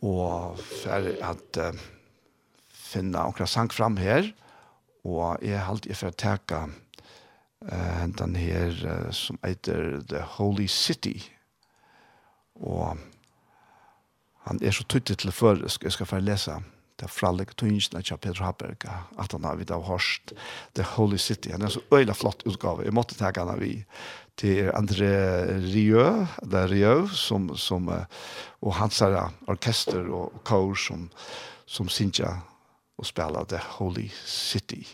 [0.00, 1.72] och för att uh,
[2.68, 4.34] finna några sang fram här
[5.02, 6.70] och jag har alltid å att
[7.72, 11.18] uh, den her uh, som heter The Holy City.
[12.54, 12.96] Og
[14.46, 16.56] han er så tydelig til før, jeg skal, skal få lese
[17.00, 18.86] det fra lektorgjenskene til Peter Haberg,
[19.18, 20.32] at han har vidt av hørst
[20.78, 21.50] The Holy City.
[21.52, 22.86] Han er så øyla flott utgave.
[22.86, 23.82] Jeg måtte ta han av i
[24.36, 25.10] til André
[25.64, 27.88] Rieu, det er Rieu, som, som,
[28.60, 29.16] og hans her
[29.48, 31.08] orkester og kår som,
[31.66, 32.42] som synger
[32.96, 34.84] og spiller The Holy City.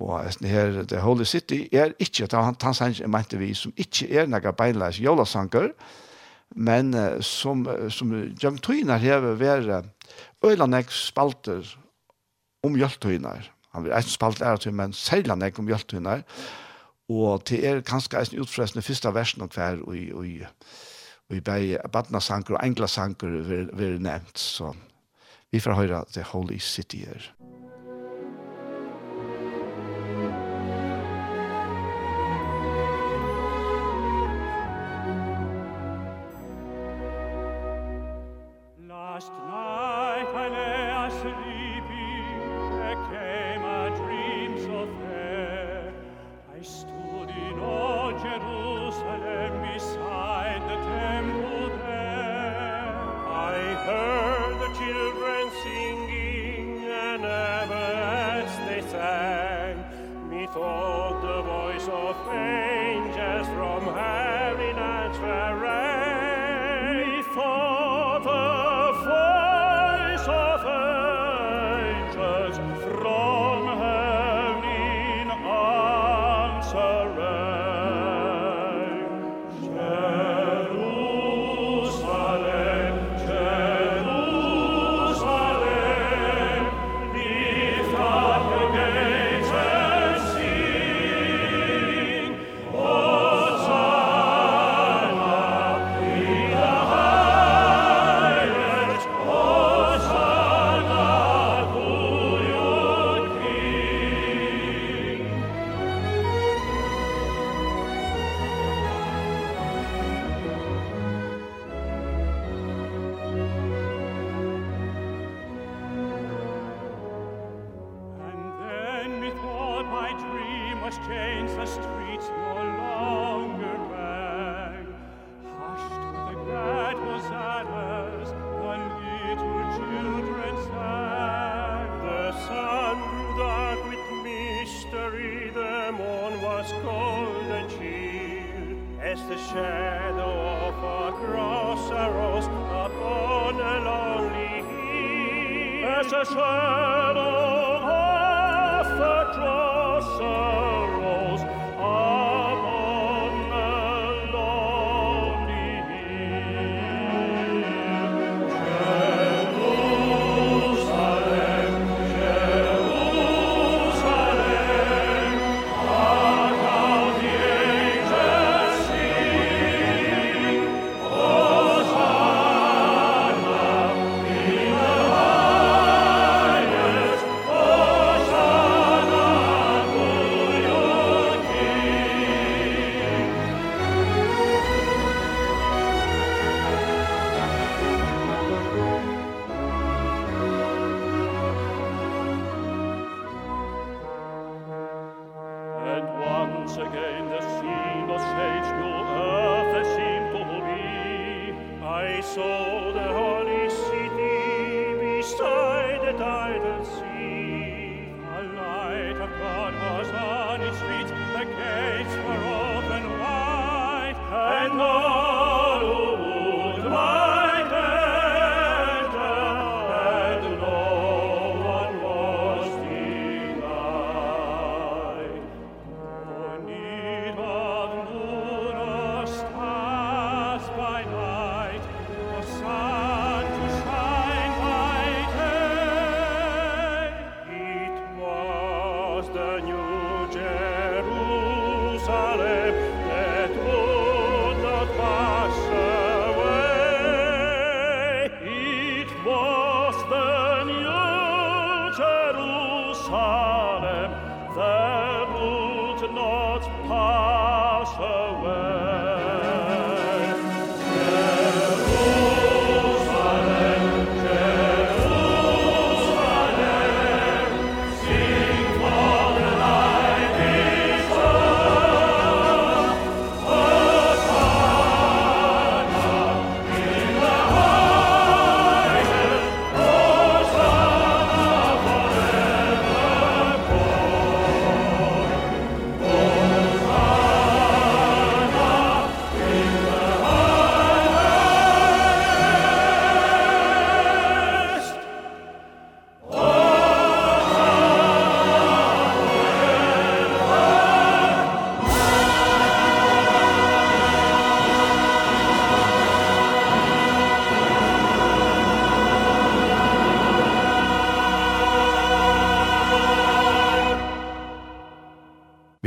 [0.00, 4.26] Og her, The Holy City er ikke, det han jeg mente vi, som ikke er
[4.26, 5.74] noen beinleis jolasanker,
[6.56, 9.82] men uh, som, som jømtøyner hever være
[10.44, 11.76] øylanek spalter
[12.64, 13.50] om jøltøyner.
[13.74, 16.24] Han vil ikke spalte er til, men seilanek om jøltøyner.
[17.10, 20.26] Og det er kanskje en utfresende første versen og hver, og, og,
[21.30, 24.72] og i bei badnasanker og englasanker vil, vil nevnt, så
[25.50, 27.30] vi får høre The Holy City her.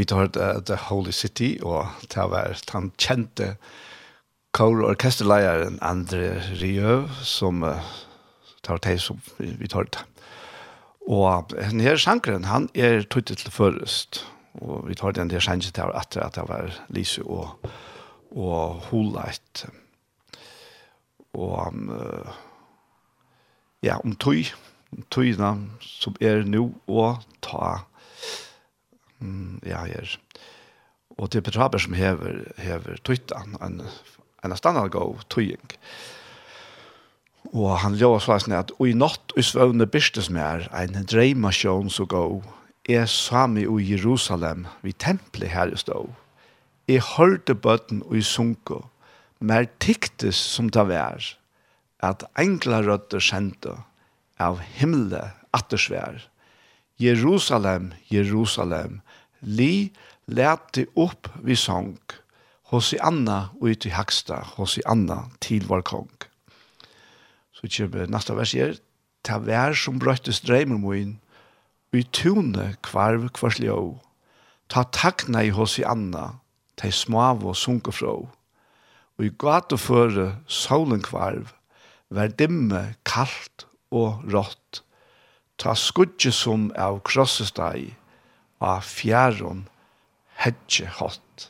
[0.04, 3.54] Vi tar uh, The Holy City, og det var den kjente
[4.52, 7.80] kår- og orkesterleieren Andre Rieu, som uh,
[8.68, 10.02] tar det som vi tar det.
[11.08, 14.26] Og den her sjankeren, han er tøytet til først,
[14.60, 17.56] og vi tar den der sjankeren til at det var Lise og,
[18.36, 19.66] og Holeit.
[21.34, 22.28] Og um, uh,
[23.84, 24.44] ja, om tøy,
[24.92, 27.86] om tøyene som er nå, og ta
[29.24, 30.18] Mm, ja, her.
[31.18, 33.80] Og det er Petraber som hever, hever tøytan, en,
[34.44, 35.78] en standard go tøying.
[37.54, 42.08] Og han ljóa svarsen at «Oi natt ui svøvne byrstes mer, ein dreima sjån så
[42.10, 42.42] gå,
[42.90, 46.08] er sami i Jerusalem, vi templi her i stå.
[46.90, 48.82] Jeg hørte bøtten i sunko,
[49.40, 51.24] mer tiktes som det var,
[52.04, 53.78] at enkla røtter kjente
[54.40, 55.22] av himle
[55.56, 56.26] attersvær.
[57.00, 59.00] Jerusalem, Jerusalem,
[59.44, 59.92] li
[60.28, 61.98] lærte opp vi sang,
[62.72, 66.12] hos i anna ut i haksta, hos i anna til vår kong.
[67.54, 68.78] Så kommer neste vers her,
[69.24, 71.20] ta vær som brøttes dreimer moin,
[71.94, 74.00] i tune kvarv kvarslio,
[74.66, 76.40] ta takna i hos i anna,
[76.76, 78.16] ta smav og sunke frå,
[79.14, 81.52] og i gat og føre solen kvarv,
[82.10, 84.82] vær dimme, kalt og rått,
[85.62, 87.94] ta skudje som av krossesteg,
[88.64, 89.68] av fjæron
[90.40, 91.50] hedje hatt.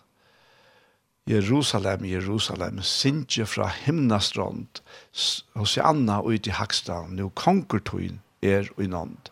[1.30, 4.82] Jerusalem, Jerusalem, sindje fra himnastrond,
[5.56, 9.32] hos Anna ut i Hakstad, nu konkurtuin er og nånd.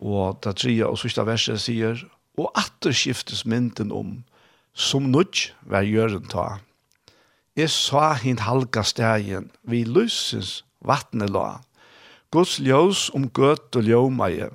[0.00, 2.00] Og da tria og sista verset sier,
[2.40, 4.22] og atter skiftes mynden om,
[4.72, 6.62] som nudj var gjøren ta.
[7.52, 11.60] Jeg sa hin halga stegen, vi lysens vattnet la.
[12.32, 14.48] Guds ljøs om gøt og ljømeie,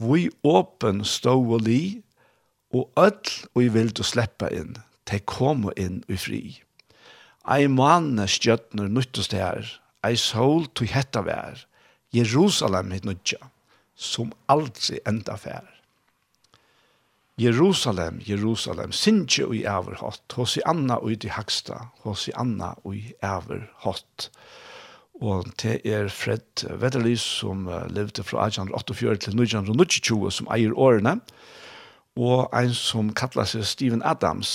[0.00, 2.00] Vi åpen stå og li,
[2.72, 6.42] og öll og i vil du sleppa inn, te kom inn i fri.
[7.44, 9.66] Ei manne skjøttner nyttest her,
[10.06, 11.66] ei sol to hetta vær,
[12.16, 13.50] Jerusalem hit nutja,
[13.94, 15.68] som aldri enda fær.
[17.40, 22.74] Jerusalem, Jerusalem, sinje ui æver hot, hos i anna ui di haksta, hos i anna
[22.84, 24.28] ui æver hot.
[24.28, 24.69] Jerusalem,
[25.20, 31.18] Og det er Fred Vetterlys som levde fra 1848 til 1920 som eier årene.
[32.16, 34.52] Og en som kallar seg Steven Adams.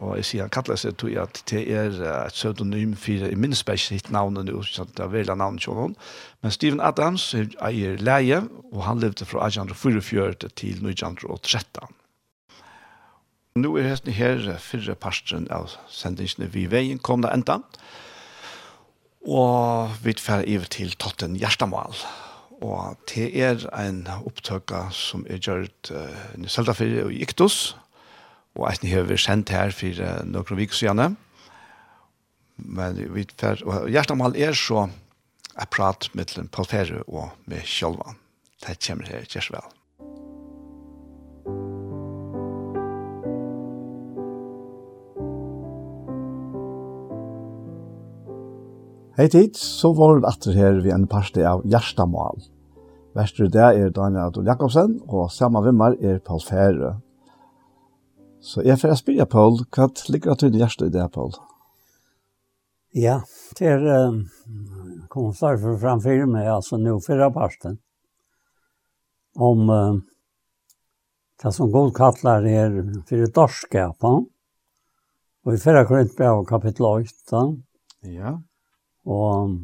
[0.00, 3.66] Og jeg sier han kallar seg til at det er et pseudonym for i minst
[3.68, 5.96] bare hitt navnet nå, så det er veldig navnet til noen.
[6.42, 8.42] Men Steven Adams eier leie,
[8.72, 11.96] og han levde fra 1844 til 1913.
[13.60, 17.60] Nå er hesten her fyrre parsten av sendingsene vi veien kom da enda.
[19.20, 21.96] Og vi fer iver til Totten Gjerstamal.
[22.60, 27.76] Og det er en opptøkka som er gjørt uh, i Seldafyr og Iktus.
[28.56, 31.16] Og eisen har vi sendt her for uh, noen vik siden.
[32.60, 34.88] Men vi fer, og Gjertamal er så
[35.56, 38.16] jeg prat med Paul Ferre og med Kjolvan.
[38.64, 39.79] Det kommer her, kjærs vel.
[49.20, 52.38] Hei tid, så var det atter her vi en parste av Gjerstamal.
[53.12, 56.94] Vestre det er Daniel Adol Jakobsen, og samme vimmer er Paul Fære.
[58.40, 61.36] Så jeg får spørre Paul, hva ligger til Gjerstad i det, Paul?
[62.96, 63.18] Ja,
[63.60, 64.22] det er um,
[65.12, 67.76] kommet derfor framfyr meg, altså nå fyrre parsten,
[69.36, 70.04] om um,
[71.44, 74.30] det som god kattler er for dorskapen,
[75.44, 77.50] og i fyrre korintbrev kapittel 8,
[78.16, 78.40] Ja.
[79.10, 79.56] Og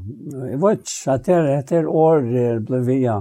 [0.51, 2.25] jeg vet ikke at det er etter år
[2.67, 3.21] ble vi ja,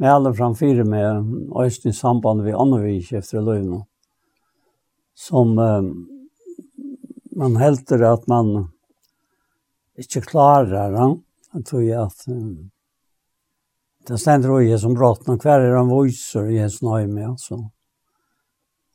[0.00, 3.84] med alle framfyrer med Øystein i samband med Annevik efter løgnet.
[5.14, 5.90] Som eh,
[7.36, 8.70] man helter at man
[10.00, 11.18] ikke klarer han.
[11.54, 12.70] Jeg tror jeg at um,
[14.08, 17.60] det stender også som brått, men hver er en viser i hans nøy med, altså.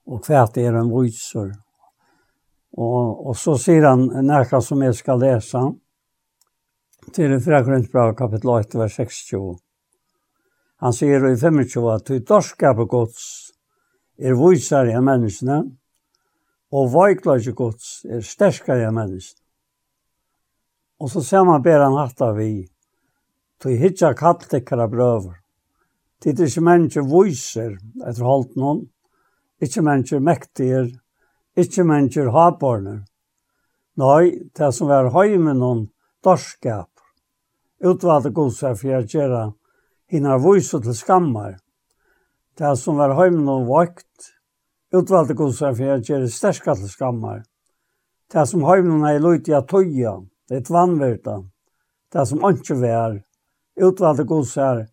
[0.09, 1.53] Og hver er en viser.
[2.75, 5.75] Og, og så sier han nærkast som jeg skal lese han
[7.13, 9.57] til 3 bra kapitel 8, vers 26.
[10.81, 13.51] Han sier i 25 at «Tu dorskap og gods
[14.17, 15.61] er vysare av menneskene,
[16.71, 19.43] og veiklage gods er sterskare av menneskene».
[20.99, 22.67] Og så ser man ber han hatt av vi,
[23.59, 25.41] «Ty hitja kalltekkara brøver».
[26.25, 28.85] til det ikke mennesker vyser etter holdt noen,
[29.61, 30.87] ikke mennesker mektiger,
[31.55, 33.03] ikke mennesker haparner.
[34.01, 35.83] Nei, det som var høymen noen
[36.25, 36.89] dorskap,
[37.85, 39.43] utvalde godsar for å gjøre
[40.11, 41.57] henne vise til skammer.
[42.57, 44.31] Det som var heimen noen vakt,
[44.95, 47.43] utvalde godsar for å gjøre sterske til skammer.
[48.31, 50.17] Det som heimen er løyt i tøya,
[50.49, 51.41] det er vannverta.
[52.13, 53.19] Det som ikke var,
[53.75, 54.85] utvalde godsar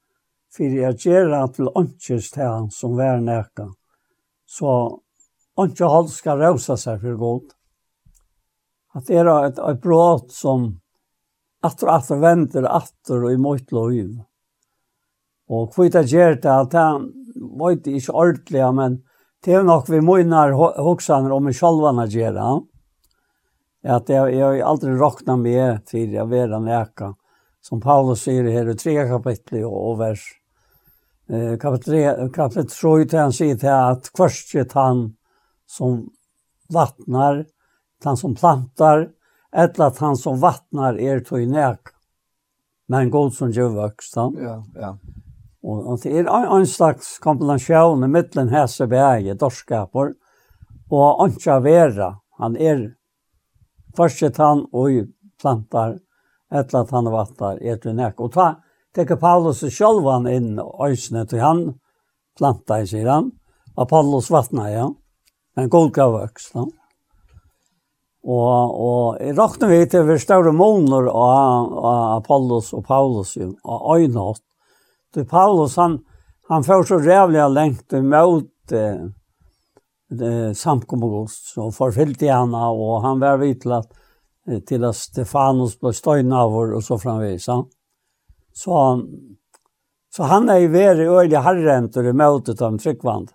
[0.53, 3.71] for å gjøre til åndsjes til som var nærka.
[4.45, 5.01] Så
[5.57, 7.55] åndsje hold skal rausa seg for godt.
[8.93, 10.82] At det er et, et brot som
[11.63, 13.95] atter og atter venter atter og i mot lov.
[15.53, 19.01] Og hva det gjør det, at det var ikke ordentlig, men
[19.43, 22.53] det er nok vi møyner hoksene om vi selv gjør det.
[23.83, 27.13] At jeg, jeg har aldri råknet med til jeg vil en eka.
[27.63, 30.23] Som Paulus sier her i tre kapitlet og, og vers.
[31.31, 35.05] Eh, kapitlet 3 til han sier til at kvørstet han
[35.71, 36.03] som
[36.73, 37.45] vattnar,
[38.05, 39.07] han som plantar,
[39.53, 41.93] eller at han som vattnar er til nek,
[42.89, 44.39] men god som gjør vøkstan.
[44.41, 44.95] Ja, ja.
[45.63, 50.15] Og, og det er en, en slags kombinasjon i midten hese bæge, dorskaper,
[50.93, 52.11] og ikke vera.
[52.43, 52.83] Han er
[53.97, 55.07] først han og
[55.41, 56.01] plantar,
[56.53, 58.19] etter at han vattnar, er til nek.
[58.21, 58.49] Og ta,
[58.97, 61.65] teker Paulus sjølv han inn øysene til han,
[62.37, 63.31] plantar, sier han.
[63.79, 64.91] Apollos vattnar, ja.
[65.57, 66.73] Men god gav vøkstan.
[66.73, 66.82] Ja.
[68.23, 73.51] Og, og jeg råkner vi til vi større måneder av, av Apollos og Paulus jo,
[73.67, 74.45] av øynått.
[75.13, 75.99] Til Paulus, han,
[76.49, 83.65] han får så rævlig lengt mot eh, samkommegost, og forfyllte henne, og han var vidt
[83.67, 83.91] til at,
[84.71, 87.51] til at Stefanus ble støyne av og så framvis.
[87.51, 87.67] Han.
[88.55, 88.79] Så,
[90.15, 93.33] så han er i veri øyelig herrentur i møtet av en tryggvand.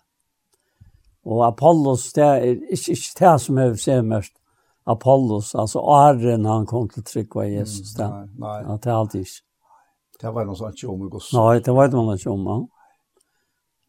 [1.28, 4.38] Og Apollos, det er ikke, ikke det som er mest
[4.88, 8.06] Apollos, alltså Arren han kom til till av Jesus där.
[8.06, 8.64] Mm, nei.
[8.64, 8.74] nej.
[8.74, 9.26] Att det alltid.
[10.22, 11.34] Det var någon sån tjomus.
[11.34, 12.68] Nei, det var inte om, ja.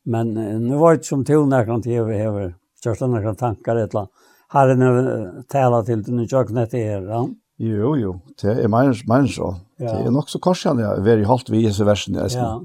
[0.05, 0.34] Men
[0.68, 2.55] nu var det ikke som til till när kan tv över.
[2.74, 4.11] Största tanker et eller annet.
[4.53, 7.28] Her er det tala til, du nu jag knät her, Ja.
[7.61, 9.55] Jo, jo, det är människa, människa.
[9.76, 9.92] Ja.
[9.92, 12.14] Det er nok så korsande, å være i halvt vi i versen.
[12.14, 12.61] Ja.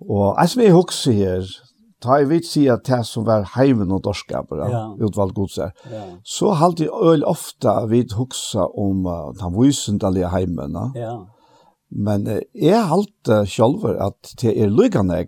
[0.00, 1.46] Og jeg som jeg husker her,
[2.06, 4.82] ta i vits i at det som var heimen og dorskaper, ja.
[5.02, 6.04] utvalgt godser, ja.
[6.24, 10.78] så halte jeg øl ofte vidt huksa om uh, den vysendelige heimen.
[10.96, 11.16] Ja.
[11.90, 15.24] Men uh, jeg halte selv at det er lykkende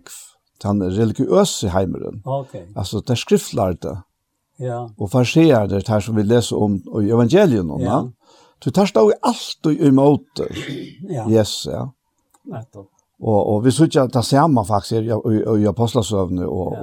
[0.63, 2.21] den religiøse heimeren.
[2.25, 2.65] Okay.
[2.75, 3.95] Altså, det er skriftlærte.
[4.59, 4.85] Ja.
[4.99, 7.71] Og farsier det her som vi leser om i evangelien.
[7.79, 8.01] Ja.
[8.59, 10.49] Du tar stå i alt og i måte.
[11.07, 11.29] Ja.
[11.31, 11.85] Yes, ja.
[12.49, 12.89] Nettopp.
[13.21, 16.47] Og, og vi synes ikke at det samme faktisk i, i, i apostelsøvnene.
[16.47, 16.75] Og,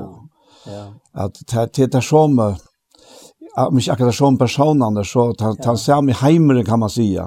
[0.66, 0.72] ja.
[0.72, 0.84] ja.
[1.24, 2.38] At det, det er som,
[3.56, 5.70] om ikke akkurat som personene, så det Ja.
[5.70, 7.18] er samme heimere kan man si,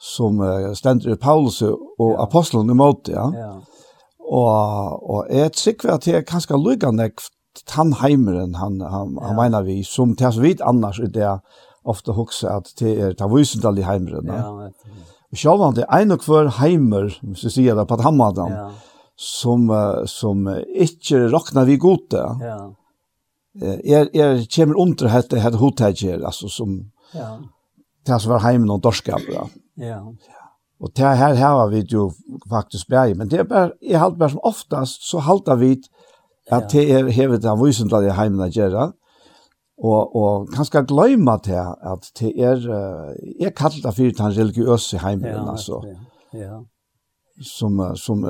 [0.00, 0.42] som
[0.74, 2.22] stender i Paulus og ja.
[2.22, 3.12] apostelen i måte.
[3.12, 3.30] ja.
[3.34, 3.54] ja.
[4.24, 7.12] Og, og jeg tykker at det er ganske lykkende han
[7.66, 9.26] tannheimeren han, han, ja.
[9.26, 11.38] han mener vi, som til så vidt annars i det
[11.84, 14.26] ofte hokser at det er tannvysendal i heimeren.
[14.26, 14.70] Ja, ja
[15.38, 18.68] sjálvande ein og kvar heimer, hvis vi sier det på Hammadan, ja.
[19.16, 19.68] som,
[20.10, 22.22] som ikke rakna vi gode.
[22.42, 22.58] Ja.
[23.62, 26.80] Er, er kommer under dette her hotager, altså som
[27.14, 27.36] ja.
[28.06, 29.22] det som var heimen og dorskap.
[29.30, 29.46] Ja.
[29.78, 30.00] ja.
[30.82, 32.10] Og det her har vi jo
[32.50, 35.76] faktisk bæg, men det er bare, jeg halte bare som oftast, så halte vi
[36.52, 38.90] at det er hevet av det heimen å gjøre,
[39.84, 41.60] og og kanskje gløyma til
[41.92, 42.68] at det er
[43.40, 45.80] er kallt af fyrir tan religiøse heimen ja, altså.
[46.34, 46.62] Ja.
[47.42, 48.24] Som som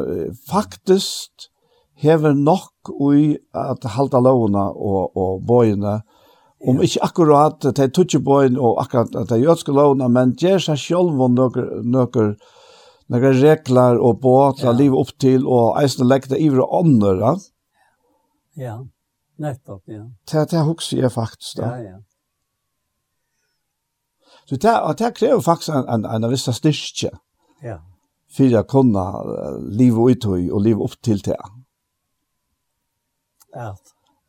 [0.50, 1.48] faktisk
[1.96, 6.00] hever nok ui at halda lovna og og boina
[6.66, 11.20] om ikke akkurat til tutje boin og akkurat til jødske lovna men ger seg sjølv
[11.20, 12.34] og nøkker nøkker
[13.07, 14.72] några regler och båt att ja.
[14.72, 17.36] leva upp till och eisne lägga över andra.
[18.55, 18.86] Ja.
[19.43, 20.05] Nettopp, ja.
[20.30, 21.70] Det, det husker jeg faktisk da.
[21.74, 21.97] Ja, ja.
[24.47, 27.11] Så det, og det krever faktisk en, en, en viss styrke.
[27.64, 27.78] Ja.
[28.35, 31.39] For å kunne uh, leve ut og leve opp til det.
[33.55, 33.72] Ja.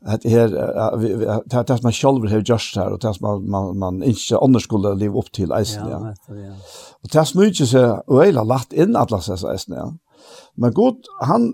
[0.05, 3.77] Det her, det er det man selv har gjort her, og det som man, man,
[3.81, 5.99] man ikke annars skulle leve opp til eisen, ja.
[6.03, 6.53] Nettopp, ja.
[7.01, 9.87] Og det som ikke seg, øyla lagt inn at la seg eisen, ja.
[10.61, 11.49] Men god, han,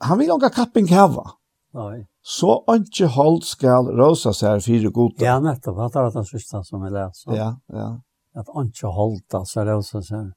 [0.00, 1.26] han vil ikke kapping hava.
[1.76, 5.24] Nei så ikke hold skal rosa seg fire gode.
[5.24, 5.78] Ja, nettopp.
[5.88, 7.32] Det var det siste som jeg leser.
[7.36, 7.88] Ja, ja.
[8.36, 10.28] At ikke hold altså råsa seg.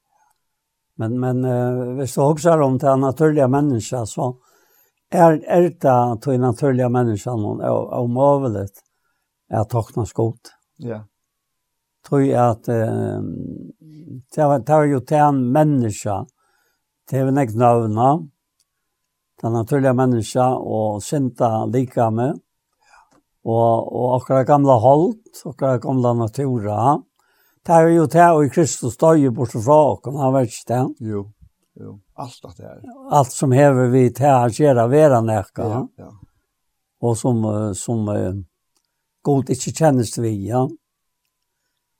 [0.98, 4.32] Men, men uh, hvis du også om det naturlige mennesker, så
[5.12, 8.68] er, er det til naturlige mennesker noen omøvelig
[9.54, 10.54] at tokna skot.
[10.82, 11.04] Ja.
[12.06, 13.22] Tror jeg at uh,
[14.36, 16.22] det, var, det var jo til en menneske,
[17.10, 18.30] det var ikke nøvnet,
[19.44, 22.40] den naturlige menneska og synda lika med.
[23.44, 26.78] Og, og akkurat gamla holdt, akkurat gamla natura.
[27.64, 31.10] Det er jo det, og i Kristus døg bort fra oss, han vet ikke det.
[31.12, 31.26] Jo,
[31.80, 31.98] jo.
[32.20, 32.80] Alt det er.
[33.12, 35.68] Alt som hever vi til å gjøre være nekka.
[35.68, 36.12] Ja, ja.
[37.04, 37.44] Og som,
[37.76, 38.08] som
[39.28, 40.64] god ikke kjennes vi, ja.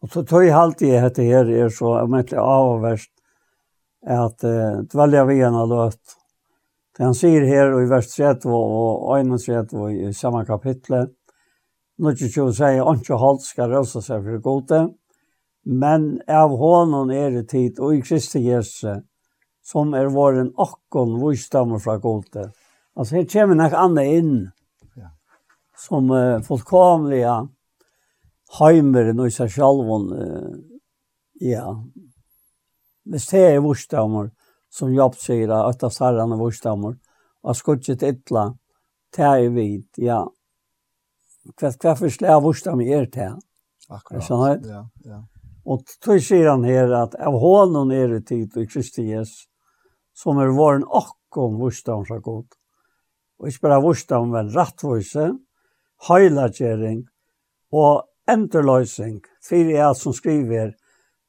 [0.04, 3.12] Og så tøy halvtid jeg heter her, er så, om jeg avverst,
[4.04, 6.18] at uh, dvelja vi en av løtt,
[6.94, 11.08] Det han sier her i vers 30 og 31 i samme kapittel,
[12.02, 14.80] Nå ikke sier, ikke holdt skal røse seg for gode,
[15.64, 18.98] men av hånden er det tid, og i Kristi Jesu,
[19.64, 22.50] som er våren akkon vissdommer fra gode.
[22.98, 24.34] Altså, her kommer nok Anne inn,
[25.80, 27.38] som uh, fullkomlige
[28.58, 30.58] heimeren og seg selv, uh,
[31.42, 31.68] ja,
[33.06, 34.34] hvis det er vissdommer,
[34.74, 36.96] som Jobb sier, at av sarran og vorstammer,
[37.44, 38.48] og skuttet ytla,
[39.14, 40.24] det er vid, ja.
[41.60, 43.30] Hva, hva for slag av vorstammer er det?
[43.92, 45.20] Akkurat, er ja, ja.
[45.70, 49.46] Og tog sier han her at av hånden er det tid i Kristi Jes,
[50.18, 52.58] som er våren akkom vorstammer så godt.
[53.40, 55.30] Og ikke bare vorstammer, men rattvise,
[56.08, 57.04] høylagjering
[57.76, 60.74] og enterløsning, for jeg som skriver,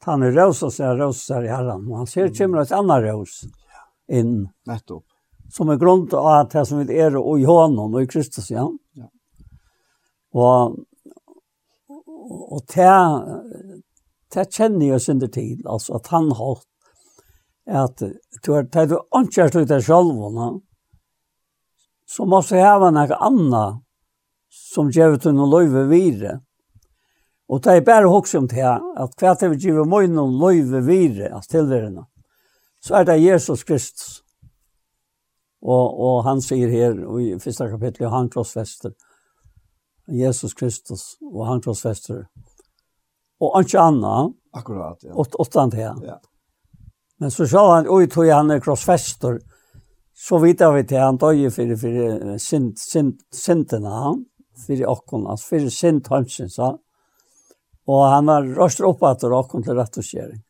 [0.05, 1.91] han er är rosa så här rosa i herren.
[1.91, 2.35] Og han ser mm.
[2.35, 3.45] kommer ett annat ros
[4.09, 4.49] in.
[4.67, 5.05] Nettopp.
[5.53, 8.51] Som er grunn til at det som vi är och i hånden og i Kristus,
[8.51, 8.69] ja.
[8.93, 9.09] ja.
[10.33, 10.79] Og,
[12.51, 12.95] og det,
[14.35, 16.59] det kjenner jeg sin tid, altså at han har
[17.67, 18.03] at
[18.45, 20.61] du har tatt du inte har deg selv, no?
[22.07, 23.81] så måste jag ha noe annet
[24.51, 26.41] som ger ut en löjve vidare.
[27.55, 30.33] Og det er bare hokse om det her, at hva til vi giver med og
[30.41, 32.03] løyve vire, altså tilværende,
[32.83, 34.25] så er det Jesus Kristus.
[35.63, 38.91] Og, og han sier her i første kapittel, han krossfester,
[40.11, 42.25] Jesus Kristus, og han krossfester,
[43.41, 44.35] og ikke annet.
[44.55, 45.15] Akkurat, ja.
[45.15, 46.19] Åt, åttan til Ja.
[47.21, 49.39] Men så sa han, oi, tog han er krossfester,
[50.15, 54.25] så vidar vi til han døye for, for sint, sint, sintene,
[54.67, 56.75] for åkken, altså for sint hansens, ja.
[57.91, 60.41] Og han var røster opp at og kom til rett og skjering.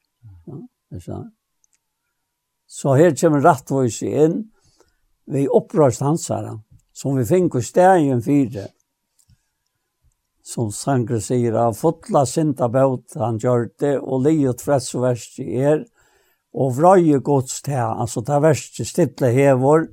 [0.95, 1.25] Ja,
[2.75, 4.41] så her kommer rettvis inn.
[5.31, 6.49] Vi opprørst hans her,
[6.93, 8.69] som vi finner i stegen fire.
[10.45, 15.39] Som Sankre sier, han fotla sinta bøt han gjør det, og livet freds og verst
[15.41, 15.87] i er,
[16.55, 19.89] og vrøye gods til han, altså det verst stille hever,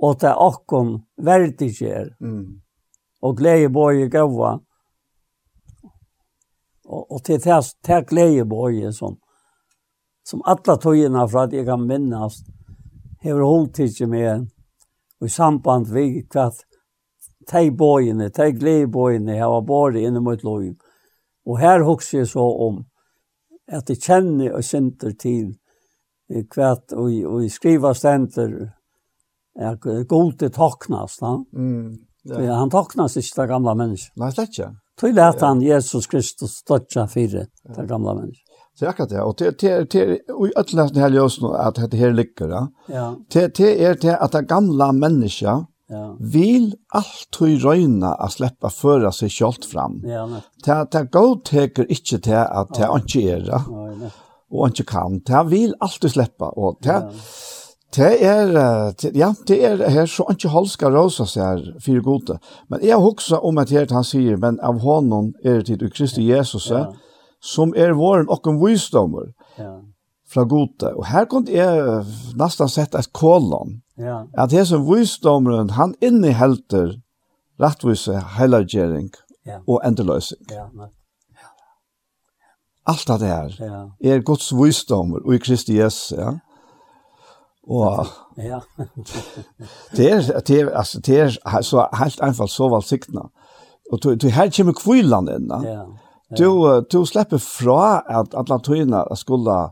[0.00, 2.14] og det akkom verdig gjør.
[2.24, 2.62] Mm.
[3.20, 4.56] Og glede bøye gøva,
[6.90, 9.16] Og, og til det det glede på øye som,
[10.26, 12.42] som alle togene fra at jeg kan minnes,
[13.22, 14.46] har holdt ikke med
[15.24, 16.50] i samband med hva
[17.50, 20.64] de bøyene, de gledebøyene jeg har båret inne mot lov.
[21.46, 22.84] Og her husker jeg så om
[23.68, 25.54] at jeg kjenner og synder til
[26.54, 28.54] hva og, og skriver stenter
[29.60, 29.76] er
[30.08, 31.20] god til taknast.
[31.26, 31.88] Han, mm,
[32.30, 32.54] ja.
[32.54, 34.16] han taknast ikke det gamle mennesket.
[34.20, 34.70] Nei, slett ikke.
[34.70, 34.89] Ja.
[35.00, 37.46] Tog lät han Jesus Kristus störtsa fire,
[37.76, 38.50] det gamle människor.
[38.78, 39.22] Så jag akkurat det.
[39.22, 42.68] Och det är det och i alla det här just nu att det här ligger.
[42.86, 43.16] Ja.
[43.32, 46.16] Det det är det att det gamla människan Ja.
[46.20, 49.96] Vil alltid røyna a sleppa føra seg kjolt fram.
[50.06, 50.22] Ja,
[50.62, 53.48] det, det godteker ikkje til at det ikke er,
[54.50, 55.18] og ikke kan.
[55.26, 57.24] Det vil alltid sleppa, og det, ja.
[57.96, 58.50] Det er,
[59.14, 62.36] ja, det er her så ikke hold skal råse seg her, fire gode.
[62.70, 66.28] Men jeg husker om at her han sier, men av hånden er det til Kristi
[66.28, 66.84] Jesus, ja.
[67.42, 69.72] som er våren og en visdommer ja.
[70.30, 70.92] fra gode.
[70.94, 72.04] Og her kunne jeg
[72.38, 74.22] nesten sett et kolon, ja.
[74.38, 76.94] at her som visdommeren, han innehelter
[77.60, 79.10] rettvise, heilagjering
[79.46, 79.58] ja.
[79.66, 80.46] og endeløsning.
[80.54, 80.94] Ja, men
[82.90, 83.90] Allt det ja.
[84.00, 86.18] är Guds visdom och i Kristi Jesus.
[86.18, 86.38] Ja.
[87.66, 88.06] Och
[88.36, 88.60] ja.
[89.96, 93.28] det er det er, alltså det er så helt enkelt så väl signa.
[93.92, 95.62] Och du du helt kommer kvillan ända.
[95.64, 95.86] Ja.
[96.36, 99.70] Du du släpper fra att Atlantina skulle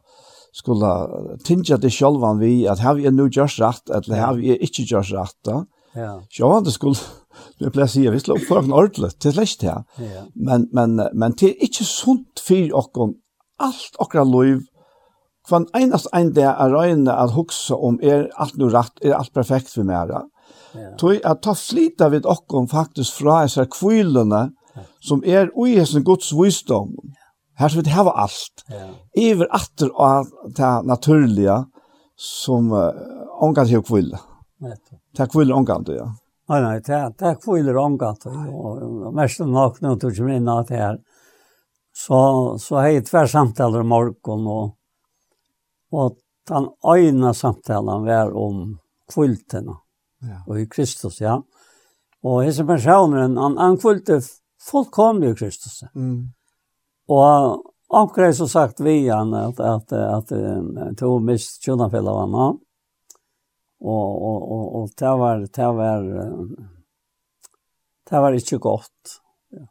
[0.53, 1.09] skulle
[1.45, 5.12] tinja det självan vi att har vi nu just rätt eller har vi inte just
[5.12, 5.39] rett.
[5.45, 5.64] då.
[5.95, 6.22] Ja.
[6.30, 6.95] Självan det skulle
[7.59, 9.84] det placerar vi slår för en ordlet slett släkt här.
[10.34, 12.93] Men men men det är inte sunt för och
[13.59, 14.61] alt och liv
[15.49, 19.32] Kvann einast ein der er røyne at hugsa om er alt nu rett, er alt
[19.32, 20.26] perfekt for mera.
[20.76, 20.90] Ja.
[21.01, 24.51] Tøy at ta flita vid okkom faktisk fra disse kvilene
[25.01, 26.92] som er ui hessen Guds visdom.
[27.59, 28.64] Her skal vi hava alt.
[28.70, 28.86] Ja.
[29.16, 31.62] Iver atter av det naturlige
[32.18, 32.92] som uh,
[33.40, 34.20] omgant hei kvile.
[34.61, 36.07] Det er kvile omgant, ja.
[36.49, 38.26] Nei, nei, det er kvile omgant.
[38.28, 40.99] Og mest nok nå tog jeg minna at her.
[41.94, 42.18] Så,
[42.62, 44.78] så hei tver samtaler i morgen og
[45.93, 46.18] Og
[46.49, 48.78] den øyne samtalen var om
[49.12, 49.76] kvultene
[50.22, 50.43] ja.
[50.47, 51.39] og i Kristus, ja.
[52.26, 54.20] Og hese personen, han, han kvulte
[54.70, 55.82] fullkomlig i Kristus.
[55.95, 56.32] Mm.
[57.09, 62.59] Og akkurat så sagt vi han at, at, at, at to mist tjonafell av han.
[63.78, 66.09] Og, og, og, og det var, det var,
[68.11, 69.14] det var ikke godt.
[69.55, 69.66] Ja.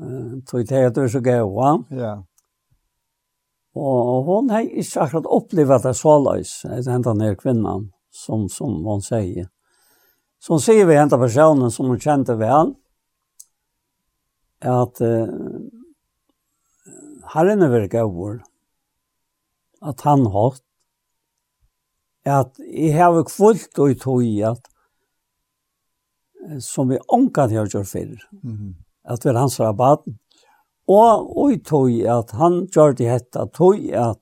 [0.00, 1.44] Uh, tog det er så gøy,
[1.92, 2.14] ja.
[3.80, 9.00] Og hon har ikke akkurat opplevd det så løs, hentan ned kvinnan, som, som hun
[9.04, 9.48] sier.
[10.40, 12.74] Så hun sier vi hentan personen som hun kjente vel,
[14.60, 15.28] at uh,
[17.32, 18.42] herren er virka over,
[19.80, 20.60] at han hatt,
[22.28, 24.68] at jeg har kvult og tog i at
[26.64, 28.74] som vi omkant har gjort før, mm -hmm.
[29.04, 30.04] at vi er hans rabatt,
[30.90, 34.20] Og oi tog at han gjør det hette, tog at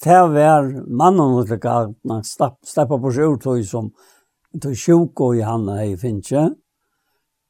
[0.00, 3.90] det var mannen og det galt, han slapp på seg ur tog som
[4.58, 6.48] tog sjuk og i han hei finnkje.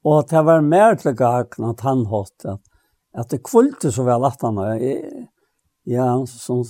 [0.05, 2.62] Og det var mer til galt at han hatt at,
[3.14, 4.83] at det kvulte så vel at han er.
[5.85, 6.64] ja, som,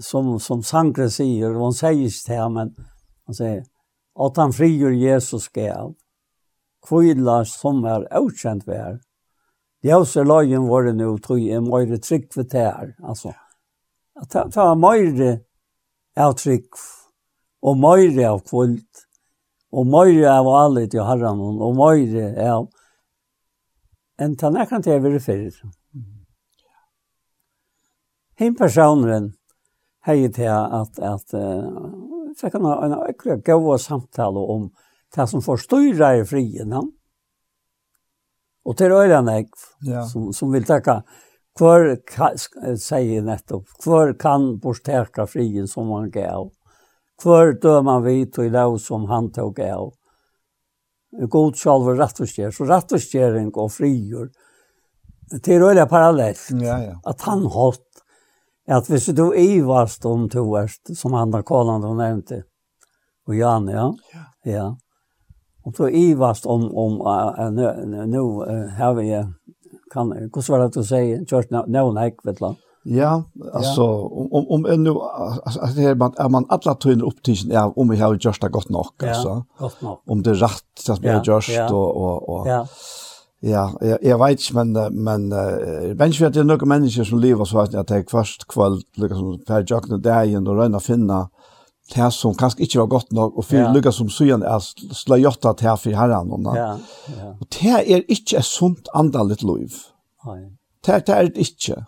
[0.00, 2.72] som, som Sankre sier, og han sier ikke det, men
[3.26, 3.60] han sier,
[4.20, 5.94] at han frigjør Jesus gav,
[6.86, 9.00] kvile som er avkjent vær,
[9.82, 12.96] De hauser lagen var det nu tog en mörre tryck för tär.
[13.02, 13.34] Alltså,
[14.14, 15.40] att det var mer
[16.16, 16.68] av trygg,
[17.62, 19.06] og mer av kvult,
[19.72, 22.68] og mer av alle til herren, og mer av
[24.20, 25.52] en tanna kan det vara för.
[28.36, 29.32] Hin personen
[30.00, 34.70] hei hej at, at uh, fikk han en ekra gode samtale om
[35.16, 36.72] det som förstår i frien.
[36.72, 36.99] Mm
[38.64, 39.48] Og til øyne jeg,
[39.86, 40.04] ja.
[40.06, 41.00] som, som vil takke,
[41.58, 41.86] hvor
[42.80, 46.50] sier nettopp, hvor kan borteka frien som han gav.
[47.20, 49.90] Hvor dør man vidt og i lov som han tog gav.
[51.10, 54.28] God sjálfur rattusgjering, så rattusgjering og frigjør,
[55.30, 56.42] det er øyla parallelt.
[56.62, 56.94] Ja, ja.
[57.06, 58.02] At han holdt,
[58.66, 62.42] at hvis du ivast om to verst, som han har kallande og nevnte,
[63.28, 64.24] og Jan, ja, ja.
[64.50, 64.68] ja.
[65.70, 68.18] Og så ivast om om uh, nu nu
[68.78, 69.24] har vi
[69.92, 72.54] kan hur svårt att säga just nu någon hek vet la.
[72.84, 74.90] Ja, alltså om om nu
[75.44, 78.40] alltså det är man är man alla tryner upp till ja om vi har just
[78.40, 79.44] det gott nog alltså.
[79.58, 79.98] Gott nog.
[80.06, 82.48] Om det rätt så blir just och och och.
[82.48, 82.66] Ja.
[83.42, 84.72] Ja, jag jag vet men
[85.04, 85.30] men
[85.96, 89.64] vem vet det några människor som lever så att jag tar först kväll liksom per
[89.68, 91.28] jagna där och röna finna
[91.94, 93.70] det som kanskje ikke var godt nok, og for ja.
[93.74, 94.62] lykkes som søgjene er
[94.94, 96.32] sløyjotta til for herren.
[96.32, 96.72] Og, ja,
[97.16, 97.30] ja.
[97.34, 99.78] og det er ikke et sunt andaligt liv.
[100.86, 101.84] Det, det er det ikke.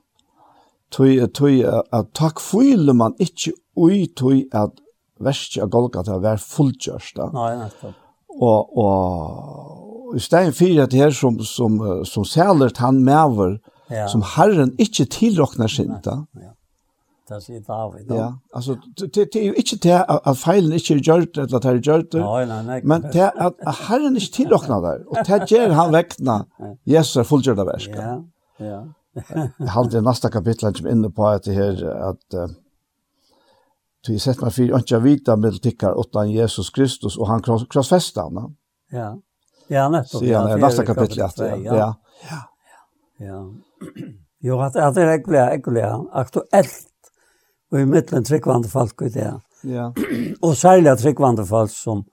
[0.92, 4.76] Tøy, tøy, at takk føler man ikke ui tøy at
[5.22, 7.20] verset av Golgata var fullgjørst.
[7.32, 7.98] Nei, nettopp.
[8.32, 11.78] Og, og i stedet for at det her som, som,
[12.08, 13.58] som sælert han mever,
[13.92, 14.06] ja.
[14.08, 16.18] som Herren ikke tilråkner sin, ja.
[16.40, 16.51] ja
[17.32, 18.10] det sier David.
[18.12, 21.62] Ja, altså, det det er jo ikke det at feilen ikke er gjørt, eller at
[21.64, 22.16] det er gjørt,
[22.84, 23.54] men det er at
[23.88, 26.36] Herren ikke tilåkna der, og det gjør han vekkna
[26.86, 27.96] Jesus er fullgjørt av verska.
[28.02, 28.18] Ja,
[28.66, 28.82] ja.
[29.14, 32.38] Jeg halde i neste kapitlet som inne på at det her, at
[34.08, 38.56] vi sett meg for ikke vita med tikkar utan Jesus Kristus, og han krossfesta han.
[38.92, 39.10] Ja,
[39.70, 40.20] ja, nettopp.
[40.24, 41.92] Sier han i neste kapitlet, ja.
[42.30, 42.40] Ja,
[43.20, 43.42] ja.
[44.42, 45.84] Jo, at det er ekkelig, ekkelig
[46.18, 46.80] aktuelt
[47.72, 49.30] og i midten tryggvande folk i det.
[49.68, 49.88] Ja.
[50.44, 52.04] og særlig tryggvande folk som,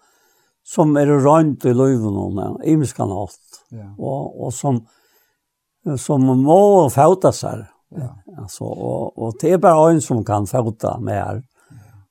[0.66, 3.60] som er rønt i løyven og imskan alt.
[3.76, 3.90] Ja.
[3.98, 4.80] Og, og som,
[6.00, 6.62] som må
[6.94, 7.66] fauta seg.
[7.98, 8.14] Ja.
[8.38, 11.42] Altså, og, og det er bare en som kan fauta med her.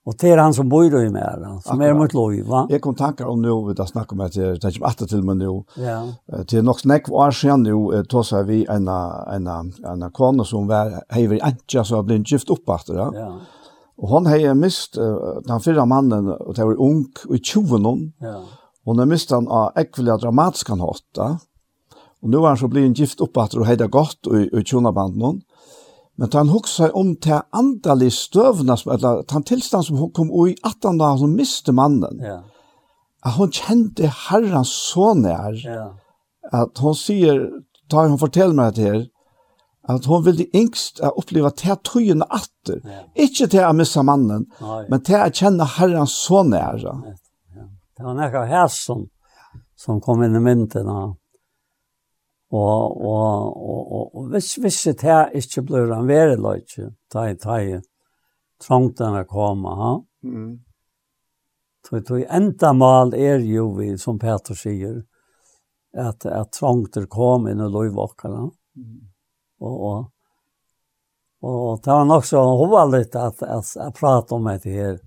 [0.08, 1.96] Og det er han som bor i mer, den, som Akkurat.
[1.98, 2.62] mot lov, va?
[2.70, 5.24] Jeg kom tankar om nu, vi da snakker om at att jag ikke efter til
[5.24, 5.64] meg nu.
[5.76, 6.02] Ja.
[6.48, 9.48] Til nok snakk var siden nu, tog seg vi en, en,
[9.84, 13.20] en kone som var, hej Antja, som så blitt gift opp etter det.
[13.20, 13.28] Ja.
[13.98, 17.84] Og hon har mist uh, den fyrre mannen, og det var ung, og i tjuven
[17.84, 18.12] hon.
[18.22, 18.40] Ja.
[18.86, 21.40] Hon har mist han av ekvelig dramatisk han hatt.
[22.22, 24.92] Och nu har han så blitt gift upp efter och hejda godt, og i tjuna
[24.92, 25.40] banden hon.
[26.18, 30.98] Men han hugsa om til andalig støvna, eller han tilstand som hun kom i 18
[30.98, 32.18] da hun miste mannen.
[32.22, 32.40] Ja.
[33.22, 35.92] At hun kjente herren så nær, ja.
[36.52, 37.44] at hun sier,
[37.90, 39.06] da hun forteller meg det her,
[39.88, 42.82] at hun ville yngst å oppleve til tøyene atter.
[42.82, 43.04] Ja.
[43.14, 44.82] Ikke til å missa mannen, Nei.
[44.90, 46.82] men til å kjenne herren så nær.
[46.82, 46.98] Ja.
[47.98, 49.06] Det var nekka hæsson
[49.78, 51.14] som kom inn i mynden av
[52.50, 57.26] Og, og, og, og, og hvis, hvis det her ikke blir en verre løyke, da
[57.28, 57.82] er det
[58.64, 59.90] trangt den å komme, ha?
[60.24, 60.54] Mm.
[61.84, 65.02] Så det enda mal er jo vi, som Peter sier,
[65.96, 68.48] at, at trangt er kom inn i løyvåkene.
[68.80, 68.98] Mm.
[69.60, 70.02] Og, og,
[71.44, 74.98] og det var nok så hovedlitt at, at jeg pratet om det her,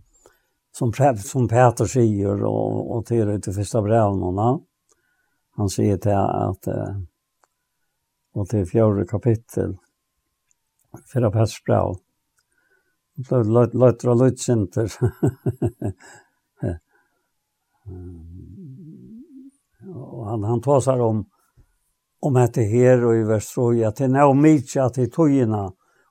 [0.77, 0.93] som,
[1.25, 4.51] som Peter sier, og, og til det første brevene,
[5.57, 7.10] han sier til at, at
[8.35, 9.77] og til fjore kapittel,
[11.11, 11.95] fyra passbrau.
[13.31, 14.87] Løtter og løtsinter.
[19.91, 21.25] og han, han tåsar om
[22.21, 25.61] om att her og i vers 3, at det er noe mye at i togene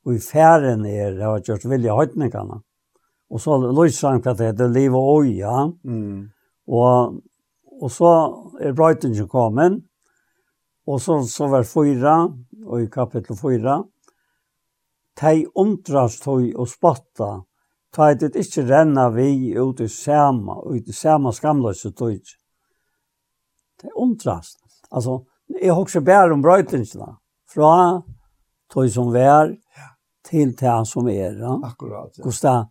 [0.01, 2.57] og i færen er, det har gjort vilja høytningene.
[3.31, 5.71] Og så lyser han hva det heter liv och oja.
[5.85, 6.31] Mm.
[6.67, 7.21] Og,
[7.81, 8.11] og så
[8.59, 9.79] er brøytingen kommet,
[10.91, 12.17] Og så, så var fyra,
[12.67, 13.79] og i kapitel fyra,
[15.21, 17.43] Tei undrast tog og spotta,
[17.93, 22.33] ta et et ikkje renna vi ut i sama, ut i sama skamløse tog.
[23.81, 24.63] Tei undrast.
[24.91, 25.19] Altså,
[25.61, 27.11] jeg hokser bær om brøytingsna,
[27.51, 28.01] fra
[28.73, 29.53] tog som vær,
[30.25, 31.37] til tøy som er.
[31.41, 31.57] Ja?
[31.67, 32.25] Akkurat, ja.
[32.25, 32.69] Gustav,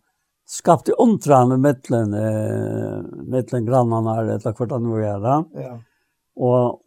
[0.48, 3.00] skapte undran med mittlen, eh,
[3.30, 5.26] mittlen grannarna, eller hva det nå er.
[5.60, 5.74] Ja.
[6.36, 6.80] Og,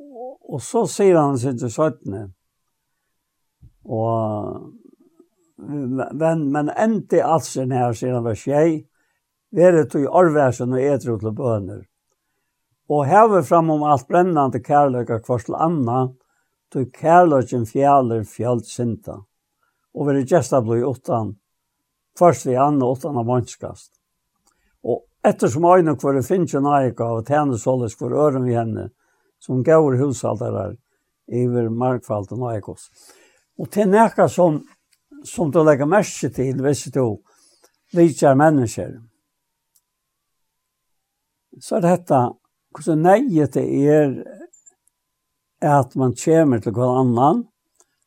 [0.44, 2.34] Og så sier han sin til 17.
[3.84, 4.74] Og,
[5.58, 8.84] men, men endte alsen her, sier han var tjei,
[9.54, 11.84] vere tog arversen og etro til bøner.
[12.92, 16.08] Og heve fram om alt brennande kærløyga kvart til anna,
[16.74, 19.22] tog kærløygen fjaler fjallt sinta.
[19.94, 21.36] Og vere gesta blei utan,
[22.20, 23.94] først vi anna utan av mannskast.
[24.84, 28.90] Og ettersom øyne kvare finnes jo naika og tjene såles kvare øren vi henne,
[29.44, 30.78] som gaur husaldarar
[31.28, 32.88] iver markfalten og ekos.
[33.60, 34.62] Og til nekka som,
[35.28, 37.20] som du legger merke til, hvis du
[37.94, 38.96] vidtjar mennesker,
[41.62, 42.22] så er dette
[42.74, 44.16] hvordan neiet det er
[45.64, 47.44] at man kommer til hver annan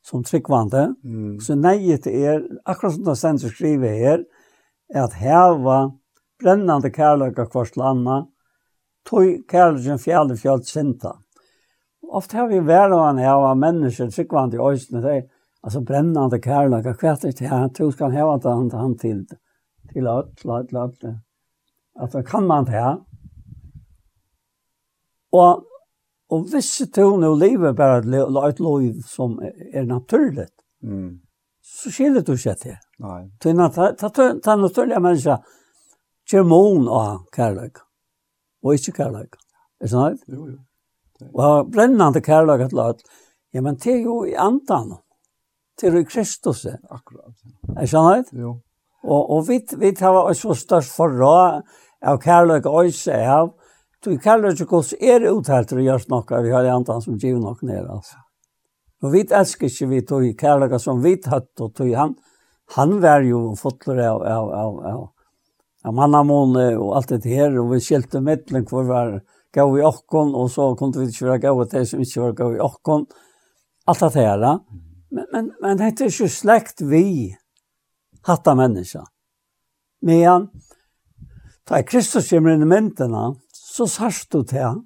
[0.06, 1.38] som tryggvande, mm.
[1.40, 4.24] så neiet det er, akkurat som det stender skriver her,
[4.94, 5.78] at heva
[6.42, 8.28] brennande kærløyga kvart til annan,
[9.06, 11.14] tog kærløyga fjall i fjall sinta.
[11.16, 11.25] Mm.
[12.12, 15.22] Ofte har vi vært av en her av mennesker, sikkvand i øyne, det er
[15.62, 19.24] altså brennende kærlighet, hva er det her, du skal heve det han, han til,
[19.92, 21.06] til alt, alt, alt.
[21.96, 22.98] At det kan man det her.
[25.32, 25.64] Og,
[26.30, 27.98] og hvis du nå lever bare
[28.48, 31.18] et liv som er naturligt, mm.
[31.62, 32.78] så skiller du ikke til.
[33.02, 33.24] Nei.
[33.42, 35.42] Det er naturlige mennesker,
[36.30, 37.82] kjermon av kærlighet,
[38.62, 39.36] og ikke kærlighet.
[39.80, 40.22] Er det sånn?
[40.30, 40.65] Jo, jo.
[41.32, 43.02] Og har brennande kærlaget til alt.
[43.54, 44.96] Ja, men det er jo i andan.
[45.80, 46.66] Det er jo i Kristus.
[46.66, 47.34] Akkurat.
[47.76, 48.40] Er skjønner det?
[48.40, 48.58] Jo.
[49.06, 51.62] Og, og vi, vi tar også størst forra
[52.02, 53.50] av kærlaget også er av.
[54.04, 57.40] Du kærlaget gods er uttalt til å gjøre noe vi har i andan som giver
[57.40, 57.96] noe nere.
[57.96, 58.18] Altså.
[59.02, 62.16] Og vi elsker ikke vi tog kærlaget som vi tatt og tog han.
[62.76, 65.02] Han var jo fotler av, av, av, av,
[65.86, 67.54] av mannamone og alt det her.
[67.60, 69.24] Og vi skilte mittlen hvor var det
[69.56, 72.54] gav i okkon, og så kunde vi ikke være gav til som ikke var gav
[72.56, 73.06] i okkon.
[73.88, 74.46] Alt det her.
[75.10, 77.34] Men, men, men det er ikke slekt vi
[78.26, 79.04] hatta menneska.
[80.02, 80.48] Men
[81.66, 84.82] ta i Kristus kommer inn i myndena, så sørst du til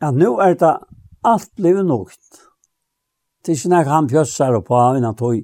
[0.00, 0.70] ja, nu er det
[1.28, 2.40] alt livet nokt.
[3.44, 5.42] Det er ikke nek han pjøsser på innan tog,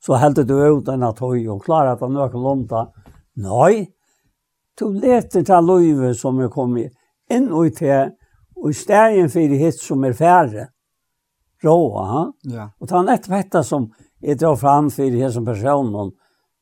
[0.00, 2.86] så heldte du ut enn tøy og klarer at han nøkken lunda.
[3.44, 3.88] Nei,
[4.80, 6.94] du leter til livet som er kommet
[7.32, 8.12] inn og til,
[8.58, 10.68] og i stegen for hitt som er færre,
[11.64, 12.22] råa, ha?
[12.50, 12.68] Ja.
[12.78, 13.90] Og ta nett dette som
[14.24, 16.12] jeg drar fram for hitt som personen,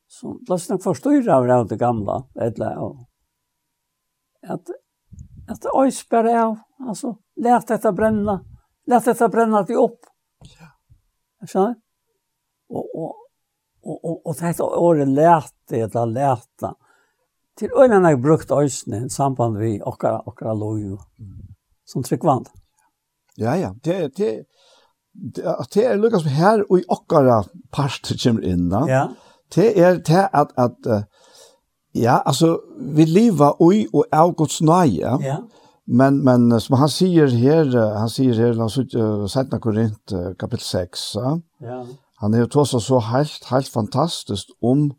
[0.07, 3.05] som løst nok forstyrra av det gamla, eller, og,
[4.47, 4.71] at,
[5.49, 8.39] at det ois bare av, altså, let dette brenne,
[8.87, 10.07] let dette brenne til opp.
[10.47, 10.71] Ja.
[11.43, 11.77] Skjønner?
[12.67, 13.11] Og, og,
[13.87, 16.73] og, og, og dette året lærte, det lærte,
[17.57, 20.99] til øyne har jeg brukt øyne i samband med okkara, okkara lov,
[21.87, 22.45] som tryggvand.
[23.37, 24.45] Ja, ja, det, det,
[25.35, 28.85] det, det er lukkast her og i okkara part kommer inn, da.
[28.89, 29.05] Ja.
[29.55, 31.05] Det er det at, at
[31.95, 32.57] ja, altså,
[32.95, 35.37] vi lever ui og av Guds nøye, ja.
[35.87, 38.75] Men men som han sier her, han sier her la oss
[39.31, 41.03] sett na Korint kapittel 6.
[41.63, 41.77] Ja.
[42.21, 44.89] Han er jo tås så helt helt fantastisk om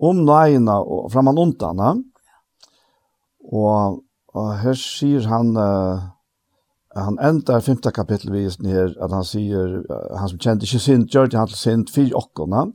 [0.00, 1.90] om nøyene og fremman ondene.
[3.48, 4.00] Og,
[4.34, 6.08] og her sier han, uh,
[6.96, 11.30] han endar femte kapittelvisen her, at han sier, uh, han som kjente ikke sint, gjør
[11.30, 12.68] det han til sint, fyr åkkerne.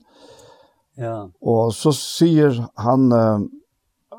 [0.97, 1.15] Ja.
[1.41, 3.45] Og så sier han uh,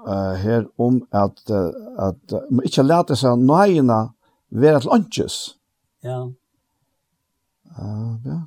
[0.06, 1.70] uh, her om at, uh,
[2.08, 4.00] at uh, man ikke lærte seg nøyene
[4.54, 5.38] være til åndkjøs.
[6.06, 6.22] Ja.
[7.74, 8.40] Uh, ja.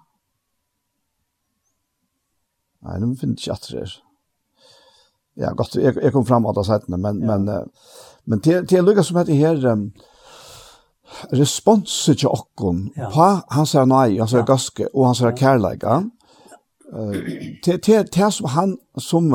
[2.87, 3.95] Nei, de finner jeg ikke at det er
[5.37, 7.37] ja, gott, jag, jag kom fram åt sätt men ja.
[7.37, 7.69] men
[8.23, 9.91] men till till Lucas som heter här um,
[11.29, 13.09] response till okkon ja.
[13.09, 14.43] på han säger nej alltså ja.
[14.43, 16.03] gaske och han säger ja.
[16.93, 17.11] Eh
[17.63, 19.29] till till till som han som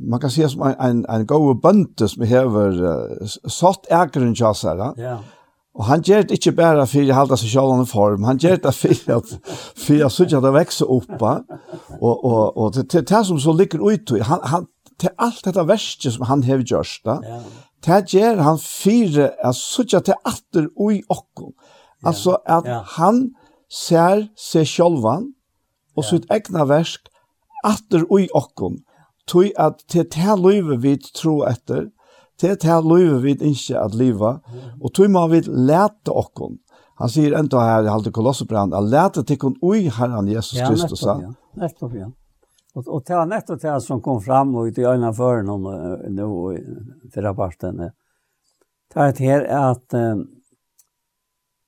[0.00, 5.18] man kan se som en en go bunt som behöver uh, satt ägaren chassa ja
[5.78, 8.56] Og han gjør det ikke bare for å holde seg selv i form, han gjør
[8.64, 9.34] det for at,
[9.78, 11.20] for at det vekser upp.
[12.00, 14.66] Og, og, og det, det, det som så ligger ute, han, han,
[14.98, 17.40] til alt dette verset som han har gjort da, ja.
[17.86, 21.52] det gjør han fire, jeg sørger til atter ui okken.
[22.06, 22.82] Altså at ja.
[22.98, 23.28] han
[23.70, 26.08] ser seg selv og ja.
[26.10, 27.08] sitt egna versk,
[27.66, 28.82] atter ui okken.
[29.28, 31.88] Tøy at til det livet vi tror etter,
[32.38, 34.40] til det livet vi ikke at livet,
[34.80, 36.60] og tog må vi lete okken.
[36.98, 41.04] Han sier enda her i Halte Kolossebrand, at lete til kun ui herren Jesus Kristus.
[41.06, 41.62] Ja, nettopp, ja.
[41.62, 42.08] Nettopp, ja.
[42.74, 45.62] Och, och det var nettopp det som kom fram och ut i før för någon
[46.14, 46.58] nu
[47.14, 47.76] för rapporten.
[48.94, 49.94] Det är här att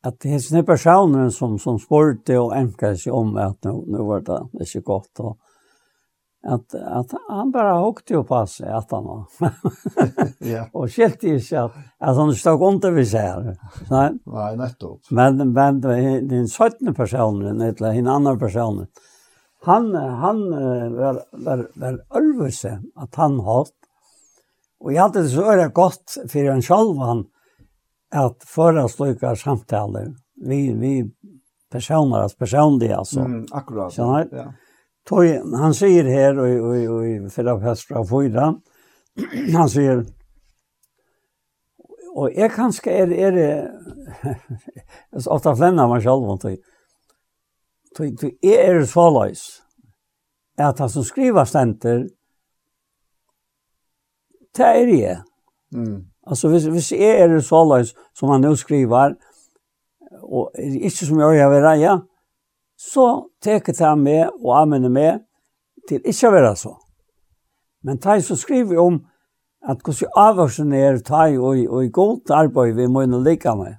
[0.02, 4.04] att det är sånne personer som som sporte och ämkade seg om at nu, nå
[4.04, 5.36] var det ikke gott Og,
[6.42, 9.26] att att han bara åkte och passade att han
[10.38, 10.66] ja.
[10.72, 13.42] och skilte ikke at, att, han stod under vi ser.
[13.42, 13.54] Nei,
[13.90, 15.00] Nej, nej nettopp.
[15.10, 18.86] Men, men den 17 personen, eller en annan personen,
[19.66, 20.38] han, han
[20.96, 23.74] var, var, var ølvelse at han holdt.
[24.80, 27.26] Og jeg hadde det så øret godt for han selv han
[28.16, 30.14] at forestrykker samtaler.
[30.40, 30.94] Vi, vi
[31.70, 33.20] personer, altså personlige, altså.
[33.20, 33.92] Mm, akkurat.
[33.92, 34.26] Skjønner?
[34.32, 34.46] Ja.
[35.06, 35.26] Toi,
[35.60, 38.54] han sier her, og, og, og, för att Hestra Fyra,
[39.52, 40.04] han sier,
[42.10, 43.38] og jeg kanskje er, er,
[45.12, 46.58] er så ofte flenner meg selv om det,
[47.98, 48.04] Du
[48.42, 49.62] er så løs,
[50.58, 52.08] At han som skriver stenter,
[54.56, 55.22] det er jeg.
[55.72, 56.04] Mm.
[56.26, 59.14] Altså, hvis, hvis jeg er så løs, som han nå skriver,
[60.22, 61.96] og er ikke som jeg vil vært, ja,
[62.78, 63.06] så
[63.42, 65.20] teker det med og anvender med
[65.88, 66.74] til ikke å være så.
[67.84, 69.00] Men det så skriver om
[69.68, 73.76] at hvordan avvarsen er det og, og, i godt arbeid vi må nå like med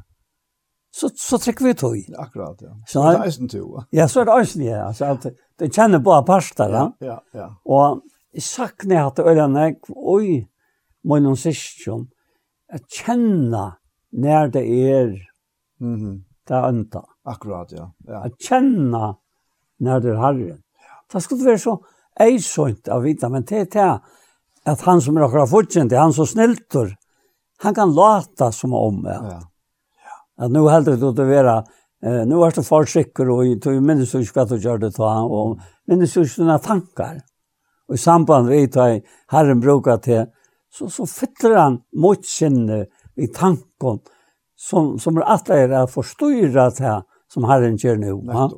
[0.92, 1.98] så så trekker vi tog.
[2.18, 2.74] Akkurat ja.
[2.88, 3.84] Så det er eisen tog.
[3.92, 4.94] Ja, så er det isen ja.
[4.94, 5.28] Så at
[5.60, 6.92] det kjenner på pasta ja.
[7.00, 7.56] Ja, ja.
[7.64, 10.48] Och jag saknar att ölen oi,
[11.04, 12.08] min någon session
[12.74, 13.78] att känna
[14.12, 15.16] når det är
[15.80, 17.04] mhm det anta.
[17.24, 17.94] Akkurat ja.
[17.98, 18.26] Ja.
[18.26, 19.16] Att känna
[19.80, 20.62] når det är harren.
[21.14, 21.78] Det skulle være så
[22.20, 23.92] eisønt av vita, men det er det
[24.72, 26.96] at han som er akkurat fortsänd, han som snilter,
[27.64, 29.20] han kan lata som om ja.
[29.32, 29.40] Ja
[30.42, 31.64] at nu heldur du til att vara
[32.04, 35.28] eh nu er du för sikker du minnes minns ikke hva du gjør det ta
[35.88, 37.22] minnes minns ikke dine tankar.
[37.90, 40.26] Og i samband med att Herren brukar til,
[40.72, 42.86] så så fyller han mot sinne
[43.18, 44.00] i tanken
[44.58, 48.34] som som er at det er å forstyrre til som Herren gjør nå.
[48.34, 48.50] Ja.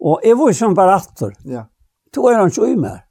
[0.00, 1.32] Och är vår som bare atter.
[1.44, 1.64] Ja.
[2.14, 3.04] Då er han ikke i mer.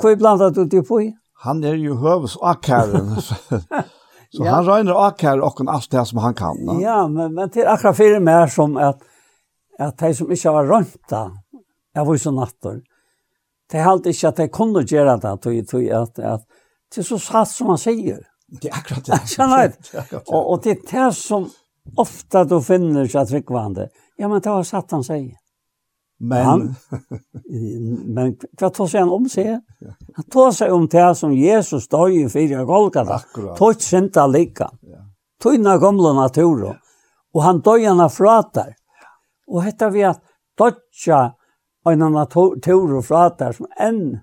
[0.00, 1.12] Kvar blandat du til på.
[1.44, 3.16] Han er ju høves akkæren.
[4.30, 4.50] Så ja.
[4.50, 6.56] han regner akkar och alt det som han kan.
[6.56, 6.82] Ne?
[6.82, 8.98] Ja, men, men till akkurat för mer som att
[9.78, 11.30] att de som inte har rönta
[11.94, 12.82] jag var ju så nattor.
[13.70, 16.44] Det halt inte att de kunde gjøre det tog tog att att
[16.94, 18.18] det er så satt som han säger.
[18.60, 19.20] Det er akkurat det.
[19.38, 19.68] Ja,
[20.10, 21.50] Det Och och det är det som
[21.96, 23.88] ofta då finner seg att.
[24.16, 25.36] Ja, men det var satt han säger.
[26.20, 26.74] Men han,
[28.14, 29.60] men vad tar sig han om sig?
[30.14, 33.18] Han tar sig om det som Jesus står i fyra Golgata.
[33.56, 34.70] Tog synda lika.
[34.80, 34.98] Ja.
[35.42, 36.64] Tog den gamla natur.
[36.64, 36.76] Ja.
[37.32, 38.74] Och han döjarna fratar.
[39.46, 40.22] Och hetta vi att
[40.58, 41.34] dödja
[41.84, 44.18] en natur och fratar som en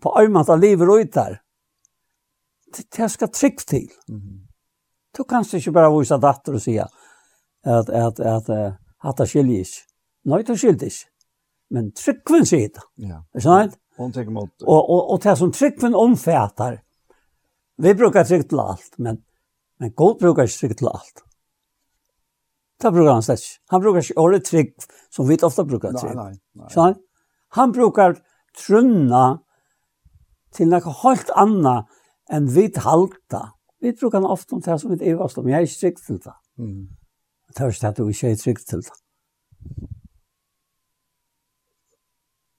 [0.00, 1.40] på armat av livet ut utar.
[2.96, 3.88] Det ska trygg till.
[4.08, 4.46] Mm.
[5.16, 6.88] Du kanst inte bara visa datter och säga
[7.64, 9.84] att, att, att, att, att, att det skiljer sig.
[10.24, 11.11] Nej, det skiljer sig
[11.72, 12.84] men tryggven sier det.
[13.08, 13.22] Ja.
[13.34, 13.76] Er sant?
[14.00, 14.66] Hon tenker mot det.
[14.66, 16.80] Og, og, og det som tryggven omfattar.
[17.82, 19.22] Vi brukar trygg til alt, men
[19.82, 21.24] men god brukar ikke trygg til alt.
[22.82, 23.58] Det brukar han slash.
[23.70, 26.14] Han brukar ikke året trygg som vi ofta brukar trygg.
[26.14, 26.68] Nei, nei, nej.
[26.70, 27.00] Sant?
[27.58, 28.14] Han brukar
[28.54, 29.24] trunna
[30.54, 31.90] til noe helt annet
[32.30, 33.42] enn vi halta.
[33.82, 35.48] Vi brukar han ofta om det som vi evast om.
[35.48, 36.36] jeg er ikke trygg til det.
[36.62, 36.86] Mm.
[37.48, 38.96] Det er ikke att du ikke er trygg til det.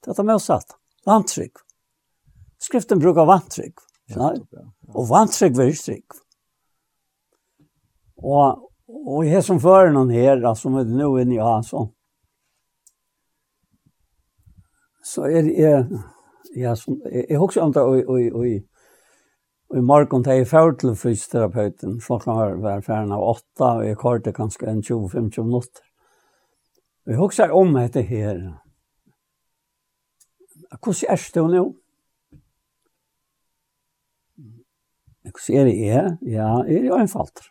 [0.03, 0.75] Det er motsatt.
[1.05, 1.63] Vantrygg.
[2.63, 3.79] Skriften brukar vantrygg.
[4.11, 4.33] Ja,
[4.93, 6.19] og vantrygg var trygg.
[8.23, 11.89] Og, og jeg som fører noen her, som er nå inne i Hansson,
[15.03, 15.71] så er det,
[16.55, 18.45] ja, som, jeg husker om det, og, og, og,
[19.69, 23.87] og i morgen tar jeg fjord til fysioterapeuten, klokken var, var ferdig av åtta, og
[23.87, 25.83] jeg kortet kanskje en 20-25 minutter.
[27.03, 28.39] Og jeg husker om dette her,
[30.81, 31.63] Hvordan er det nå?
[35.23, 36.17] Hvordan er det jeg?
[36.33, 37.49] Ja, er det øynfalter.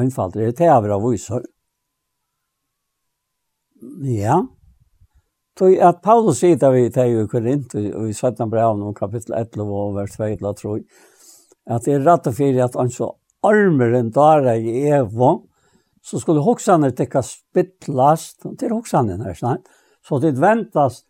[0.00, 1.44] Øynfalter er teaver av viser.
[4.04, 4.40] Ja.
[5.56, 8.50] Tog at Paulus sier det vi til i Korint, og i 17.
[8.50, 10.76] brev om kapittel 11 og vers 2, la tro,
[11.66, 13.10] at det er rett og fyrir at han så
[13.46, 15.30] armer en dara i evo,
[16.00, 19.68] så skulle hoksaner tekka spittlast, til hoksaner her snart,
[20.06, 21.02] så det ventas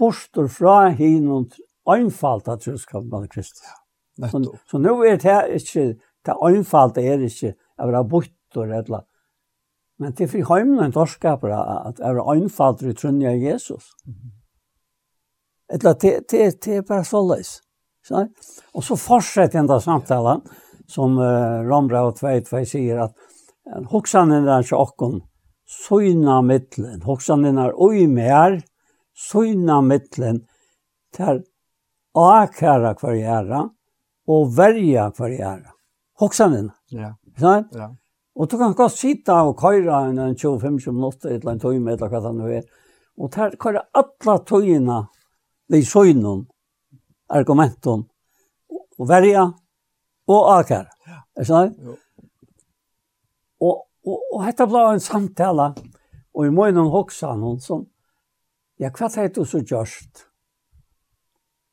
[0.00, 1.46] borster fra hinnom
[1.90, 3.76] einfalt at du skal man kristne.
[4.20, 5.86] Ja, så, så nå er det ikke,
[6.26, 9.06] det einfalt er ikke å være bortor eller
[10.00, 13.90] Men det er for heimen en torskaper at det er einfalt i trunnen av Jesus.
[14.08, 14.30] Mm.
[15.76, 17.58] Eller det, det, det er bare så løs.
[18.72, 20.40] Og så fortsetter den der samtalen
[20.88, 25.20] som uh, Rombrau og Tveit sier at hoksanen er ikke okken
[25.70, 28.58] søgna mittlen, hoksanen er oi mer,
[29.20, 30.44] søgna mittlen
[31.14, 31.42] til
[32.16, 33.52] akæra hver
[34.30, 35.62] og verja hver
[36.20, 36.68] Hoksan din.
[36.92, 37.14] Ja.
[37.40, 37.64] Sånn?
[37.72, 37.88] Ja.
[38.36, 42.12] Og du kan godt sitte og køyre en 25 minutter, et eller annet tøyme, eller
[42.12, 42.66] hva det nå er.
[43.16, 44.98] Og der køyre alle tøyene
[45.70, 46.44] vi søgnen,
[47.28, 48.04] argumenten,
[48.98, 49.46] og verja,
[50.28, 50.92] og akæra.
[51.08, 51.44] Ja.
[51.48, 51.72] Sånn?
[51.80, 51.96] Jo.
[53.60, 55.70] Og, og, og dette ble en samtale,
[56.36, 57.86] og i måneden hoksa noen som,
[58.80, 60.26] ja, hva er du så gjørst?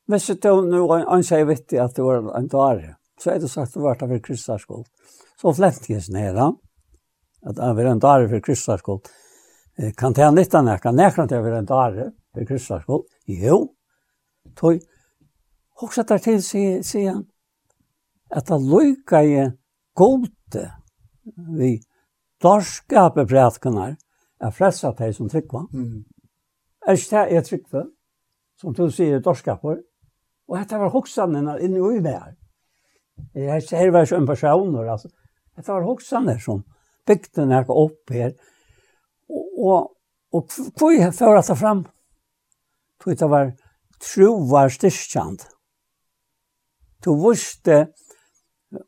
[0.07, 2.95] Men så tog nå, han sier vittig at det var en dare.
[3.19, 4.84] Så er det sagt at det var det for kristarskål.
[5.38, 6.51] Så flent jeg nere,
[7.47, 9.01] at han var en dare for kristarskål.
[9.97, 10.93] Kan det ha nytt av nekka?
[10.95, 13.03] Nekka det var en dare for kristarskål?
[13.27, 13.59] Jo,
[14.55, 14.79] tog.
[15.77, 17.27] Hoksa der til, sier han,
[18.34, 19.35] at han lykka i
[19.93, 20.63] gode
[21.57, 21.77] vi
[22.41, 23.95] dorskapet prætkanar,
[24.39, 25.65] er fressa til som tryggva.
[25.73, 26.05] Mm.
[26.88, 27.85] Er ikke det jeg trykker,
[28.61, 29.81] som du sier, dorskaper.
[30.47, 32.38] Og dette var hoksene inne i meg.
[33.35, 35.09] Jeg ser hva som personer, altså.
[35.57, 36.64] Dette var hoksene som
[37.07, 38.34] bygde når jeg opp her.
[39.27, 39.91] Og, og,
[40.34, 41.84] og hvor jeg fører dette frem?
[43.01, 43.51] For det var
[44.03, 45.47] trovar styrkjant.
[47.03, 47.88] Du visste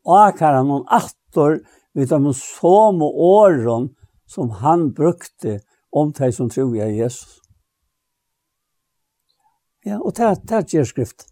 [0.06, 1.60] akkurat noen attor
[1.96, 3.90] ut av noen som åren
[4.30, 5.58] som han brukte
[5.90, 7.39] om de som tror jeg Jesus.
[9.86, 11.26] Ja, og det det gjør skrift.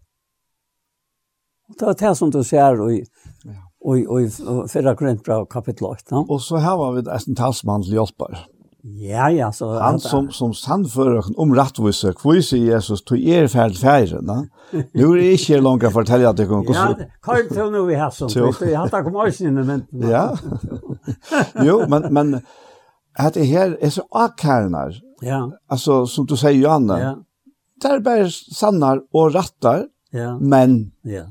[1.69, 6.07] Og det er det som du ser i, i, i, i fyrra grøntbra kapittel 8.
[6.11, 6.23] Ja?
[6.25, 8.47] Og så her var vi en talsmann til hjelper.
[8.95, 9.51] Ja, ja.
[9.51, 14.45] Så, Han som, som sannfører om rettvise, hvor sier Jesus, du er ferdig ferdig, no?
[14.71, 16.73] Nå er det ikke langt å fortelle at det kommer.
[16.73, 18.37] Ja, hva er det nå vi har sånt?
[18.63, 19.81] Vi har takk om i inne.
[20.09, 20.25] Ja.
[21.67, 22.35] Jo, men, men
[23.19, 24.95] at det her er så akkærner.
[25.21, 25.43] Ja.
[25.69, 27.15] Altså, som du sier, Johanne, ja
[27.81, 30.35] det er bare sannar og rattar, ja.
[30.39, 31.25] men ja.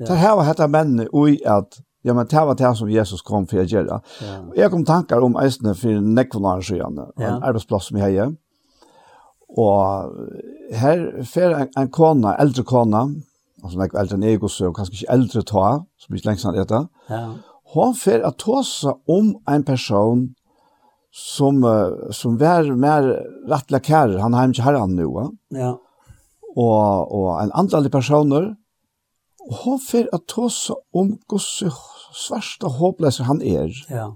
[0.00, 0.06] Ja.
[0.08, 3.44] det her var dette mennene ui at Ja, men det var det som Jesus kom
[3.44, 3.98] for å gjøre.
[4.24, 4.36] Ja.
[4.56, 7.34] Jeg kom tankar om eisene for nekvonare siden, ja.
[7.34, 8.30] en arbeidsplass som jeg er.
[9.60, 10.14] Og
[10.80, 13.02] her fer en, en kona, eldre kona,
[13.60, 15.66] altså nek eldre enn jeg også, og kanskje ikke eldre ta,
[16.00, 16.88] som ikke lengst han etter.
[17.10, 17.24] ja.
[17.74, 20.30] hun fer at tåsa om en person
[21.14, 21.60] som,
[22.10, 23.06] som var mer
[23.50, 25.28] rettelig kærer, han har ikke herren nå.
[25.54, 25.74] Ja
[26.56, 28.54] og, og en antallig personer,
[29.40, 31.72] og hun fer at tåse om hvordan
[32.14, 33.72] svarsta håpløser han er.
[33.90, 34.10] Ja.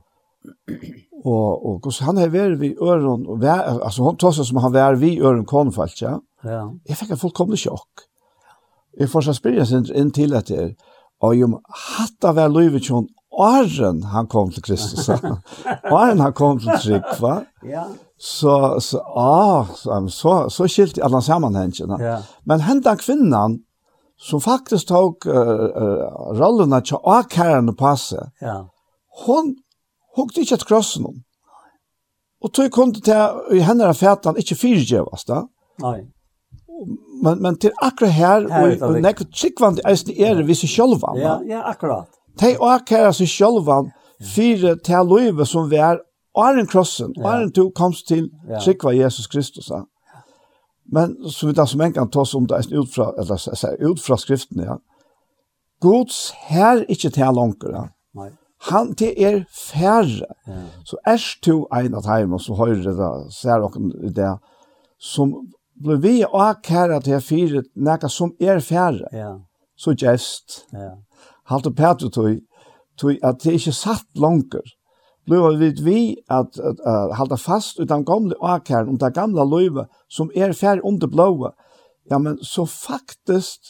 [1.24, 4.74] Og, og hvordan han har vært ved øren, og vær, altså hun seg som han
[4.74, 6.18] var ved øren konfalt, ja.
[6.44, 6.66] Ja.
[6.84, 8.02] Jeg fikk en fullkomlig sjokk.
[9.00, 10.74] Jeg får så spyrja seg inn til at det er,
[11.24, 11.48] og jo,
[11.96, 13.08] hatta var løyvet hun
[13.40, 15.08] åren han kom til Kristus.
[15.90, 17.42] åren han kom til Trygva.
[17.68, 17.86] ja.
[18.16, 21.98] Så, så, ah, så, så, så skilte alle sammenhengene.
[22.00, 22.22] Ja.
[22.46, 23.58] Men hendan kvinnan,
[24.16, 26.80] som faktisk tog uh, uh, rollen av
[27.76, 28.62] på seg, ja.
[29.26, 29.56] hun
[30.16, 31.24] hukte ikke et kross noen.
[32.40, 35.44] Og tog kom til i henne av fætan ikke fyrtjøvast da.
[35.82, 35.98] Nei.
[37.22, 40.70] Men, men til akkurat her, her og, og nekket tryggvand i eisen er vi seg
[40.70, 41.20] sjølvan.
[41.20, 42.08] Ja, ja, akkurat.
[42.40, 43.92] De åkæra seg sjølvan
[44.34, 46.00] fire til løyve som vi er
[46.34, 47.28] Arjen krossen, ja.
[47.30, 48.24] Arjen to komst til
[48.64, 49.68] sikva Jesus Kristus.
[49.70, 49.84] Ja.
[50.90, 53.90] Men så vi da som en kan ta oss om det ut fra, eller, eller,
[53.90, 54.76] ut fra skriften, ja.
[55.80, 57.84] Guds her ikke til langer, ja.
[58.14, 58.30] Nei.
[58.70, 60.26] Han til er færre.
[60.46, 60.60] Ja.
[60.84, 64.30] Så er to en av heimen som høyre da, ser dere det,
[64.98, 65.34] som
[65.84, 69.10] blir vi akkurat til fire, noe som er færre.
[69.12, 69.34] Ja.
[69.76, 70.64] Så gest.
[70.72, 70.94] Ja
[71.50, 72.40] halte Petrus tog,
[72.96, 74.64] tog at det ikke satt langer.
[75.24, 79.86] Blir vi vi at, at, at halda fast utan gamle akaren, om det gamla løyve
[80.08, 81.54] som er fær under blåa.
[82.10, 83.60] Ja, men så faktisk,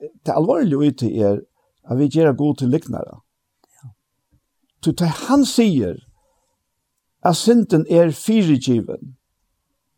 [0.00, 1.40] det alvorlige til er
[1.90, 3.20] at vi gjør god til liknare.
[4.84, 5.96] Så det han sier,
[7.24, 9.16] at synden er fyrigiven,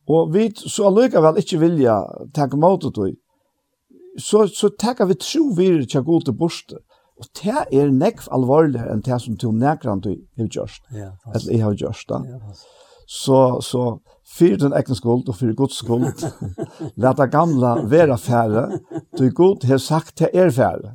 [0.09, 2.01] og vi så allikevel ikke vilja
[2.35, 3.15] takke mot det,
[4.19, 6.81] så, så takker vi tro vi er til god til borste.
[7.21, 10.87] Og det er nekv alvorlig enn det som til nekrande du har gjørst.
[10.97, 12.23] Ja, Eller jeg har gjørst da.
[12.25, 12.55] Ja,
[13.11, 13.99] så, så
[14.31, 16.07] fyrir den ekne skuld og fyrir Guds skuld,
[17.03, 18.79] let det gamla vera færre,
[19.19, 20.95] du Gud har sagt til er færre.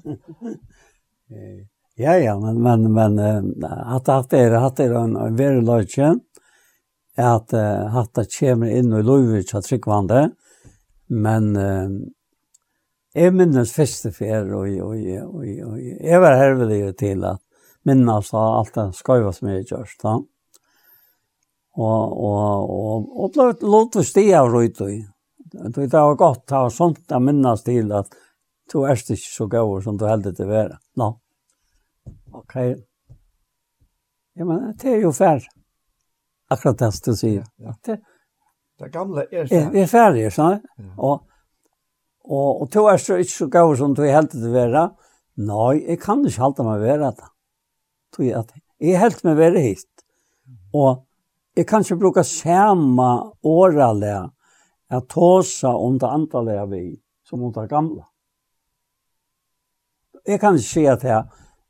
[1.99, 5.59] Ja, ja, men, men, men at, at det er, at det er en, en vera
[5.59, 6.13] løgje,
[7.19, 10.29] at, at det kommer inn og lover til tryggvande,
[11.11, 11.51] men
[13.15, 17.39] Jeg minnes første fer, og, og, og, og, og jeg var hervelig til at
[17.87, 19.93] minnes av alt det skøyva som jeg gjør.
[20.01, 20.15] Da.
[21.75, 24.97] Og, og, og, og ble lov til å stige av rundt i.
[25.45, 28.17] Det var godt, det var sånt jeg minnes til at
[28.71, 30.79] du er ikke så gøy som du heldig til å være.
[30.99, 31.07] Nå.
[32.35, 32.55] Ok.
[34.35, 35.47] Ja, men det er jo færre.
[36.51, 37.45] Akkurat det du sier.
[37.63, 37.77] Ja.
[37.85, 37.99] Det,
[38.81, 39.69] det gamle er færre.
[39.69, 40.59] Er, er færre, sånn.
[40.81, 40.91] Ja.
[40.97, 41.23] Og
[42.25, 44.85] Og, og to er så ikke så gav som du heldt til å være.
[45.45, 47.29] Nei, jeg kan ikke halte meg å være det.
[48.15, 50.05] Tog at jeg heldt meg å være hit.
[50.75, 51.05] Og
[51.55, 53.09] jeg kan ikke bruke samme
[53.45, 54.25] årlige
[54.95, 56.83] at tåse om det andre lever vi
[57.25, 58.03] som om det gamle.
[60.25, 61.23] Jeg kan ikke si at jeg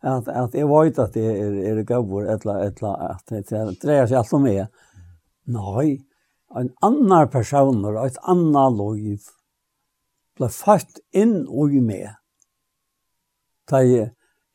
[0.05, 4.19] at at jeg vet at det er er gavur etla etla at det dreier seg
[4.19, 4.67] alt om meg.
[5.45, 6.05] Nei,
[6.55, 9.21] en annar person og et annar liv
[10.35, 12.15] ble født inn i meg.
[13.69, 13.81] Da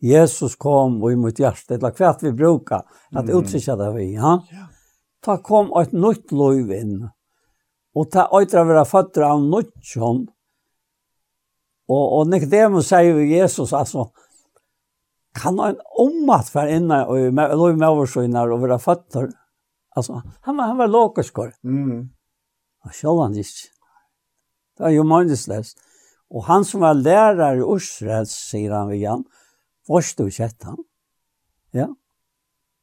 [0.01, 3.33] Jesus kom og i mitt hjerte, eller hva vi bruker, at mm.
[3.37, 4.39] utsikja det vi, ja?
[4.53, 4.69] ja.
[5.25, 6.95] Da kom et nytt liv inn,
[7.93, 10.25] og da øyder vi født av nytt sånn,
[11.91, 14.07] og, og Nicodemus sier jo Jesus, altså,
[15.37, 19.23] kan han ommatt for inne og lov med oversyner og være født
[19.99, 22.11] Altså, han var, han var logisk, Mm.
[22.87, 23.80] Og selv han ikke.
[24.81, 25.77] Det var jo meningsløst.
[26.33, 29.25] Og han som var lærer i Israels, sier han ved Jan,
[29.85, 30.79] forstod ikke etter han.
[31.77, 31.89] Ja.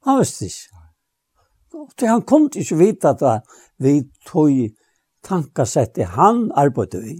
[0.05, 0.83] Han visste ikke.
[1.97, 3.49] Så han kom til ikke vite at
[3.81, 3.95] vi
[4.29, 4.53] tog
[5.25, 7.17] tankesettet han arbeidde vi.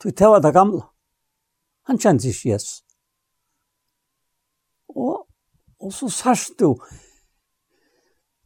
[0.00, 0.82] Så Det var det gamle.
[1.84, 2.80] Han kjente ikke Jesus.
[4.88, 5.28] Og,
[5.80, 6.80] og så sørst du,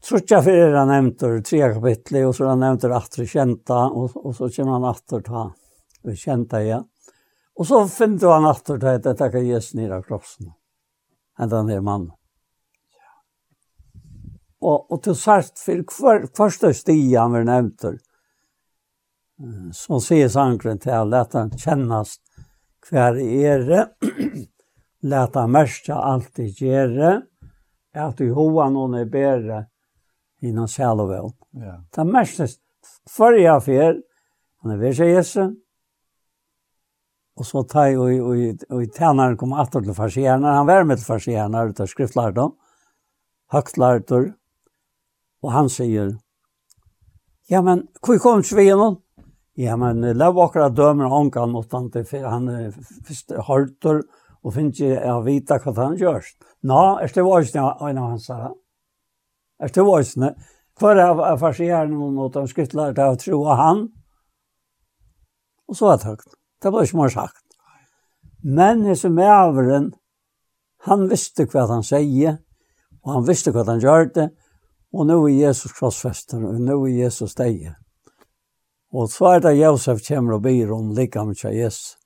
[0.01, 4.37] Trutja fyrir han nevntur tre kapitli, og så er han nevntur aftur kjenta, og, og
[4.37, 5.51] så kommer han aftur ta
[6.03, 6.87] vi kjenta igjen.
[6.87, 7.17] Ja.
[7.61, 10.55] Og så finner han aftur ta et etter hva Jesus nira krossen.
[11.41, 12.09] Enda han er mann.
[14.61, 17.99] Og, og til sart for hver, første stia han var nevntur,
[19.73, 22.21] så sier sangren til han, let han kjennast
[22.89, 23.87] hver ere,
[25.13, 27.23] let han merska alt i gjere,
[27.97, 29.63] at i hoa noen er bedre,
[30.43, 31.33] innan Sjælovel.
[31.59, 31.81] Ja.
[31.93, 32.61] Det er mest
[33.11, 34.01] førre av fjell,
[34.62, 35.43] han er ved seg Jesu,
[37.41, 40.85] og så tar jeg, og, og, og, og tjeneren kom atter til farsierner, han var
[40.89, 42.57] med til farsierner ut av skriftlærtom,
[43.55, 44.27] høgtlærtor,
[45.41, 46.19] og han sier,
[47.51, 49.01] ja, men hvor kom vi gjennom?
[49.59, 52.77] Ja, men la akkurat dømer ånkan mot han til, han er
[53.49, 54.05] hørtor,
[54.41, 56.29] og finner ikke å vite hva han gjør.
[56.69, 58.53] Nå, er det var ikke en av hans, sa
[59.61, 60.35] er det voisne.
[60.81, 63.87] Hver av farsieren mot han skrittler til å tro han.
[65.69, 66.37] Og så var det høyt.
[66.61, 67.45] Det var ikke mer sagt.
[68.43, 69.91] Men hese mæveren,
[70.89, 72.39] han visste hva han sier,
[73.05, 74.28] og han visste hva han gjør det,
[74.97, 77.69] og nå er Jesus krossfester, og nå er Jesus deg.
[78.91, 81.99] Og så er det Josef kommer og byr om lika mye av Jesus.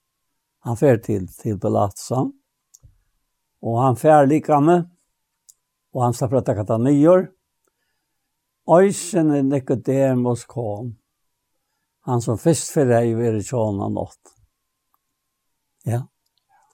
[0.67, 2.25] Han fer til, til Belatsa,
[3.65, 4.91] og han fer lika med,
[5.95, 7.29] og han slapper at det kan ta nyer,
[8.69, 10.95] er Nicodemus kom.
[12.05, 14.35] Han som først for deg vil i nått.
[15.85, 16.03] Ja.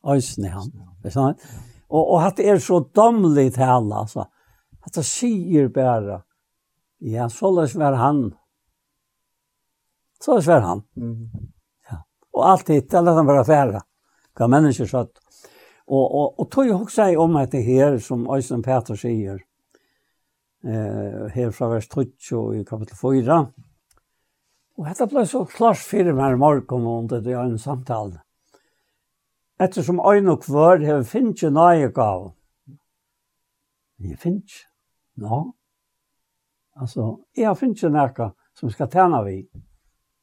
[0.06, 0.70] Øysene han.
[1.02, 1.42] Det er sant?
[1.90, 4.26] Og, og at det er så domlig til altså.
[4.86, 6.22] At det sier bare,
[7.00, 8.30] ja, så løs var han.
[10.22, 10.82] Så løs var han.
[11.90, 12.00] Ja.
[12.32, 13.82] Og alt hitt, eller han bare færre.
[14.38, 15.18] Hva mennesker satt.
[15.90, 19.40] Og, og, og tog jo også om at det her, som Øystein Peter sier,
[20.64, 23.38] eh, her fra vers 30 i kapitel 4.
[24.78, 28.22] Og dette ble så klart for meg i morgen under det en samtale.
[29.60, 32.30] Ettersom øyne og kvør har finnet nøye gav.
[34.00, 34.66] Jeg finnes
[35.20, 35.52] Nå.
[36.80, 39.36] Altså, jeg har finnes nøye som skal tjene vi.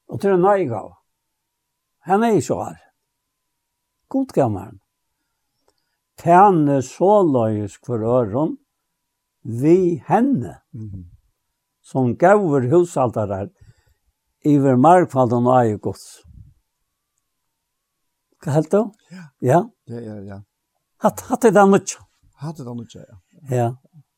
[0.10, 0.96] Og til en nøye gav.
[2.10, 2.80] Han er ikke her.
[4.10, 4.78] God gammel.
[6.18, 8.58] Tjene så løyes for øren,
[9.48, 11.04] vi henne, mm -hmm.
[11.82, 13.50] som gaver husaltarar
[14.46, 16.22] iver markfaldan og eie gods.
[18.44, 18.92] Hva helt du?
[19.12, 19.24] Ja.
[19.42, 19.62] Ja?
[19.88, 20.42] Ja, ja, ja.
[21.02, 21.98] Hatt, hatt er det nødt.
[22.36, 23.18] Hatt er det nødt, ja.
[23.56, 23.72] Ja.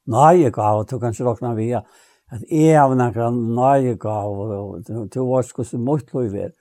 [0.08, 1.82] Nøye gav, du kan ikke råkne vi, ja.
[2.32, 4.84] At jeg har nekra nøye gav, og
[5.14, 6.52] du var sko som mot lov er.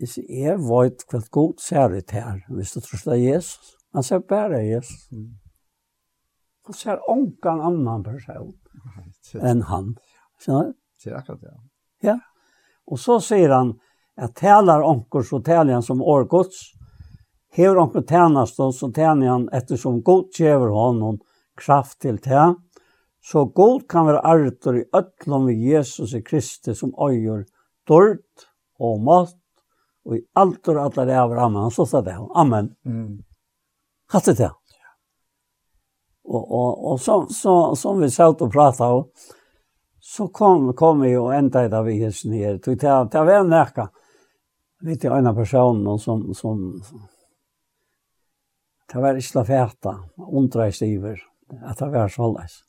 [0.00, 3.74] Jeg vet hva god ser ut her, hvis du tror det er Jesus.
[3.94, 5.08] Han ser bare Jesus.
[5.12, 5.28] Mm.
[6.66, 8.52] Han ser onkan annan person
[9.40, 9.94] enn han.
[10.40, 10.74] Skjønner du?
[11.00, 11.54] Det er akkurat det.
[12.04, 12.18] Ja.
[12.90, 13.74] Og så sier han,
[14.20, 16.72] at talar onkur så talar han som årgods.
[17.52, 21.18] Hever onkur tjänast då så talar han eftersom god tjever honom
[21.56, 22.54] kraft til det.
[23.22, 27.44] Så god kan være arter i ötlom vi Jesus i Kristi som øyer
[27.88, 28.46] dård
[28.78, 29.36] og mat
[30.04, 31.62] og i allt och alla er av rammen.
[31.62, 32.16] Han så sa det.
[32.34, 32.74] Amen.
[32.86, 33.22] Mm.
[34.12, 34.50] Hatt det.
[36.24, 39.12] Og, og, og så så som vi satt och pratade och
[40.00, 42.60] så kom kom vi och ända där vi hus ner.
[42.64, 43.90] Det ta ta vem närka.
[44.80, 46.82] Vet jag en av personene som som
[48.92, 51.20] Det var ikke fæta, undra i stiver,
[51.62, 52.64] at det var så alles.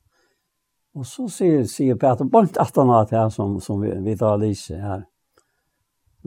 [0.94, 4.38] Og så sier, sier Peter, bort at han har det som, som vi, vi tar
[4.38, 5.06] Lise her.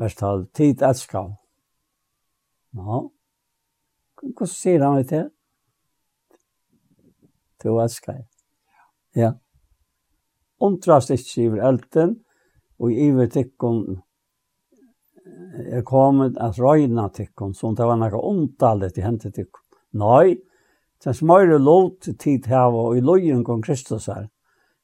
[0.00, 1.34] Verstal, tid etskal.
[2.74, 3.02] Ja.
[4.18, 5.28] Hvordan sier han det til?
[7.64, 8.22] du elskar.
[9.14, 9.34] Ja.
[10.60, 12.18] Undrast ikke iver elten,
[12.78, 14.00] og iver tikkun
[15.70, 19.62] er kommet at røyna tikkun, som det var nekka ondalet i hentet tikkun.
[19.94, 20.36] Nei,
[21.04, 24.28] den smøyre lot tid hava og i lojen kong Kristus her.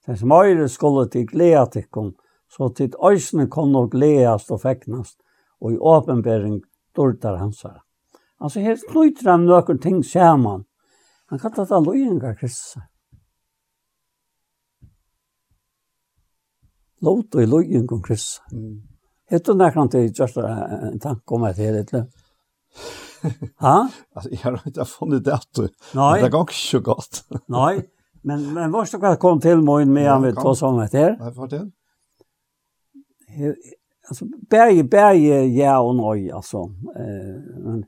[0.06, 2.14] Den smøyre skulle til gleda tikkun,
[2.50, 5.18] så tid øysene kunne gledast og feknast,
[5.60, 6.60] og i åpenbering
[6.96, 7.80] dårdar hans her.
[8.40, 10.64] Altså her knyter han nøkker ting saman,
[11.30, 12.78] Han kallar det løyningar Kristus.
[17.00, 18.40] Låt og løyning om Kristus.
[18.52, 18.80] Mm.
[19.30, 21.94] Vet du når han til just en tanke om et det er litt
[23.64, 23.76] Ha?
[24.16, 25.66] Altså, jeg har ikke funnet det du.
[25.94, 26.20] Nei.
[26.22, 27.22] Det går ikke så godt.
[27.52, 27.82] Nei,
[28.26, 31.14] men, men hva skal jeg komme til med med han vil ta sånn et her?
[31.20, 31.62] Nei, det?
[34.10, 36.58] Alltså berg berg ja och nej alltså
[36.96, 37.84] eh men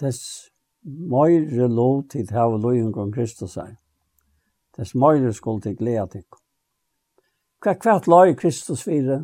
[0.00, 0.12] det
[0.84, 3.76] meire lov til å ha loven om Kristus her.
[4.76, 6.24] Dess meire skulle til glede til.
[7.64, 9.22] Hva kvart la i Kristus fire?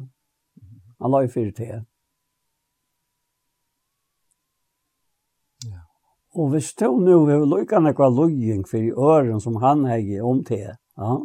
[1.00, 1.82] Han la i fire til.
[5.66, 5.82] Ja.
[6.38, 10.44] Og hvis du nå har lykkene hva løying for i øren som han har om
[10.44, 11.18] til, ja,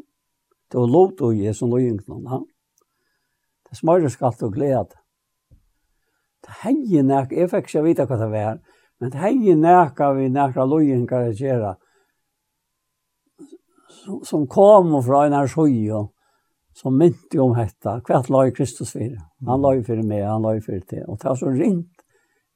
[0.72, 2.42] det var lov til å gi som løying noen, ja.
[3.66, 4.98] Det smører skal til glede.
[6.46, 8.60] Det henger nek, jeg fikk ikke vite hva det var,
[9.00, 11.76] Men det hei nækka vi nækka lojengar at gjera,
[14.24, 15.92] som kom fra en her sjøy,
[16.76, 19.20] som mynte om hetta, hvert la i Kristus fyrir.
[19.48, 21.06] Han la i fyrir meg, han la i fyrir til.
[21.08, 22.04] Og det var så rint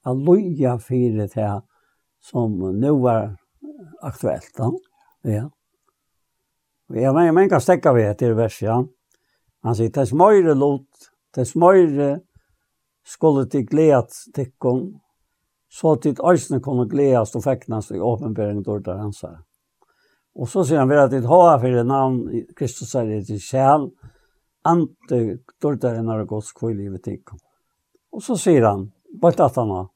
[0.06, 1.62] at loja fyrir til
[2.22, 3.38] som nu var
[4.02, 4.52] aktuelt.
[4.58, 4.72] Da.
[5.24, 5.50] Ja.
[6.90, 8.82] Vi har mener, jeg stekka vi etter vers, ja.
[9.64, 12.10] Han sier, det smøyre lot, det smøyre
[13.06, 15.00] skulle til gleat tikkum,
[15.70, 19.38] så att ditt ösne kommer glädjas och fäcknas i åpenbering då där han sa.
[20.36, 23.40] Och så säger han väl att ditt ha för det namn Kristus säger det till
[23.40, 23.90] själ
[24.64, 27.24] ante då där när av Guds skvill i vetik.
[28.12, 28.92] Och så säger han
[29.22, 29.88] bara att han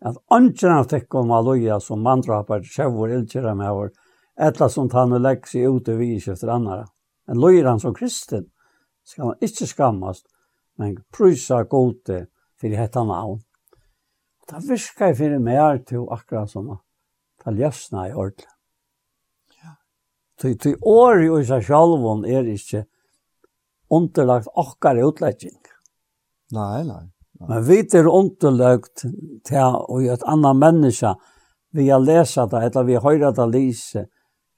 [0.00, 3.90] att anken av tekom alloja som man drapar sjävor med vår
[4.40, 6.86] ettla som han lägger seg ut över i efter andra.
[7.26, 8.44] En han som kristen
[9.04, 10.22] ska man inte skammas
[10.76, 12.26] men prysa gode
[12.60, 13.40] för det hetta navn.
[14.50, 16.68] Da Det jeg for mer til akkurat som
[17.44, 18.50] det løsner i ordentlig.
[20.40, 22.84] Til, til året i seg selv er ikke
[23.94, 25.60] underlagt akkurat utlegging.
[26.52, 27.04] Nei, nei.
[27.38, 27.46] nei.
[27.48, 29.04] Men vi er underlagt
[29.46, 31.14] til å gjøre et annet menneske
[31.74, 34.04] vi har lesa det, eller vi har hørt det lise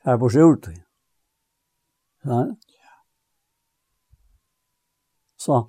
[0.05, 0.75] her på sjortøy.
[2.27, 2.43] Ja.
[5.41, 5.63] Så,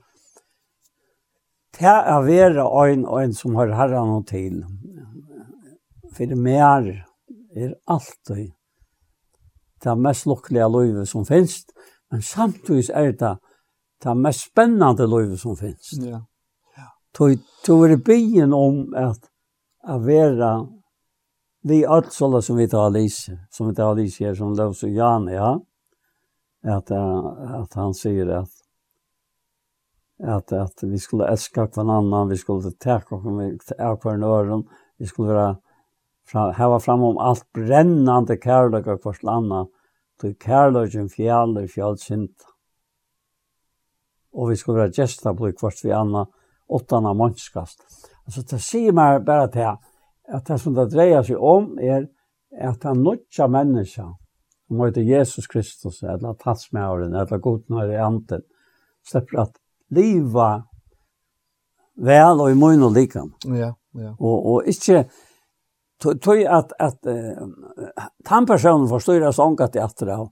[1.78, 4.64] Det er vera ein ein som har herran noe til.
[6.16, 6.88] For det mer
[7.54, 8.54] er alltid
[9.84, 11.60] det mest lukkelige livet som finnes,
[12.12, 13.36] men samtidig er det
[14.04, 15.94] det mest spennende livet som finnes.
[16.02, 16.24] Ja.
[16.78, 16.90] ja.
[17.14, 19.30] Tog er byen om at
[19.88, 20.52] å være
[21.68, 24.94] vi alt sånne som vi tar Alice, som vi tar Alice her, som Løvs og
[24.98, 25.58] Jan, ja.
[26.68, 28.57] At, at han sier at
[30.24, 33.02] att att vi skulle älska varandra, vi skulle ta
[33.80, 34.64] av varandra,
[34.98, 35.58] vi skulle vara
[36.28, 39.68] fra, hava fram om allt brännande kärlek och vårt landa
[40.22, 42.46] till kärleken fjäll och fjällsynt.
[44.32, 46.28] Och vi skulle vara gästa på kvart vi anna
[46.92, 47.80] av mannskast.
[48.26, 49.78] Altså, det sier meg bare til
[50.36, 52.08] att det som det dreier seg om är
[52.60, 54.18] att han nødja människa
[54.68, 58.42] som heter Jesus Kristus, eller tatsmären, eller godnare i anden,
[59.04, 59.56] släpper att
[59.94, 60.50] liva
[61.98, 63.32] vel og i munn og likam.
[63.48, 64.14] Ja, ja.
[64.20, 65.06] Og, og ikkje
[66.02, 67.48] tøy at, at uh,
[68.30, 70.30] den personen forstår jeg sånn at jeg etter av,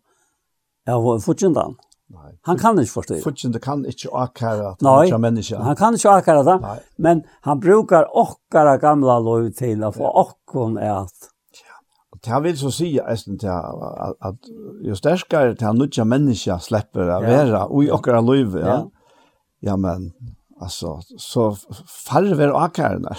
[0.92, 1.78] av fortjentan.
[2.14, 2.36] Nei.
[2.46, 3.16] Han kan ikke forstå.
[3.24, 5.58] Fortjende kan ikke akkara at han menneske.
[5.58, 6.76] han kan ikke akkara det, Nei.
[7.02, 11.32] men han brukar okkara gamla lov til å få okkon et.
[11.58, 11.80] Ja.
[12.28, 14.52] Det vil så si eisen til at, at
[14.86, 17.24] jo sterkare til han nødja menneske slipper å ja.
[17.26, 17.66] være ja.
[17.66, 18.68] i okkara lov, ja.
[18.70, 18.95] ja
[19.66, 20.12] ja men
[20.60, 21.56] alltså så
[22.08, 23.18] farver och kärnar.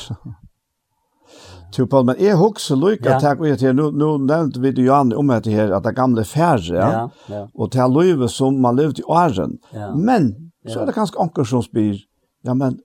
[1.72, 5.12] Tu på men är också lika att jag vet nu nu nämnt vi det an
[5.12, 7.48] om att det här att det gamla färre ja, ja.
[7.54, 9.58] och till löve som man levde i åren.
[9.70, 9.94] Ja.
[9.94, 11.98] Men så är det ganska ankor som spyr.
[12.42, 12.78] Ja men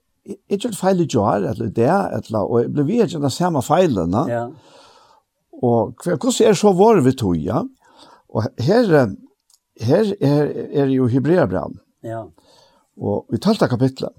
[0.47, 4.11] är det fel i jar eller det eller och blev vi inte den samma felen,
[4.11, 4.51] Ja.
[5.61, 7.63] Och hvordan er så vår vi tog ja.
[8.29, 9.15] Och här
[9.81, 11.79] her er, er jo hebreerbrann.
[12.03, 12.31] Ja.
[13.01, 14.13] Og vi talte kapitlet,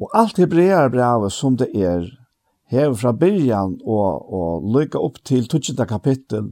[0.00, 2.04] og alt hebreer brevet som det er,
[2.72, 5.84] hever fra byrjan og, og lykka opp til 20.
[5.88, 6.50] kapittel,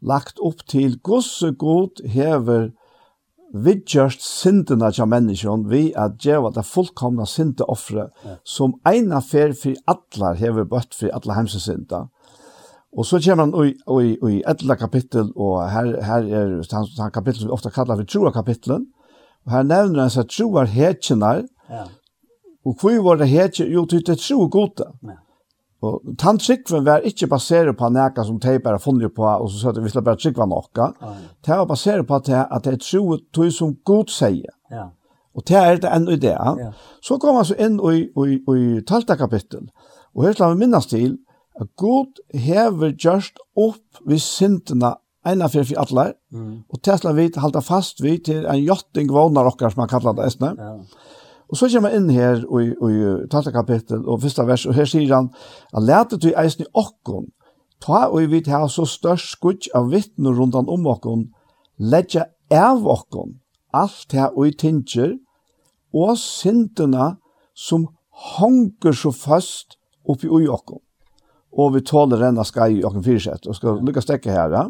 [0.00, 2.70] lagt opp til gosse god hever
[3.56, 8.36] vidgjørst syndene til menneskene vi at djeva det fullkomna syndeoffre ja.
[8.44, 12.06] som eina fer for atler hever bøtt for atler hemsesynda.
[12.96, 17.12] Og så kommer han i, i, i etla kapittel, og her, her er han, han
[17.12, 18.86] kapittel som vi ofte kallar for troa kapittelen,
[19.46, 21.44] Og her nevner han seg troar hetjenar.
[21.70, 21.84] Ja.
[22.66, 23.68] Og hvor var det hetje?
[23.70, 24.88] Jo, det er tro gode.
[25.06, 25.20] Ja.
[25.86, 29.60] Og tann trikven var ikke baseret på nekka som de bare funnet på, og så
[29.60, 30.88] sa de, vi skal bare trikva nokka.
[31.02, 31.12] Ja.
[31.46, 34.50] Det var baseret på at det er tro tog som god sier.
[34.72, 34.88] Ja.
[35.36, 36.32] Og det er det enda i det.
[36.32, 36.72] Ja.
[37.04, 39.68] Så kom han så inn i, i, i talta kapittel.
[40.16, 41.18] Og her skal vi minnes til
[41.60, 44.94] at God hever just opp ved syndene
[45.26, 46.54] ena fyrir fyrir atler, mm.
[46.72, 50.26] og Tesla vit halda fast vi til en jotting vånar okkar som han kallar det
[50.30, 50.54] esne.
[50.58, 50.74] Ja.
[51.46, 52.92] Og så kommer inn her i, i,
[53.24, 55.30] i talte kapittel og første vers, og her sier han,
[55.72, 57.28] at letet vi eisen i okkon,
[57.82, 61.28] ta og vi til så størst skudj av vittner rundt om okkon,
[61.78, 63.38] ledja av okkon,
[63.74, 65.14] alt her og i tinger,
[65.94, 67.14] og syndene
[67.56, 67.86] som
[68.36, 69.78] honker så fast
[70.08, 70.82] oppi ui okkon.
[71.56, 74.66] Og vi tåler renna skai i okkon fyrsett, og skal lukka stekke her, ja.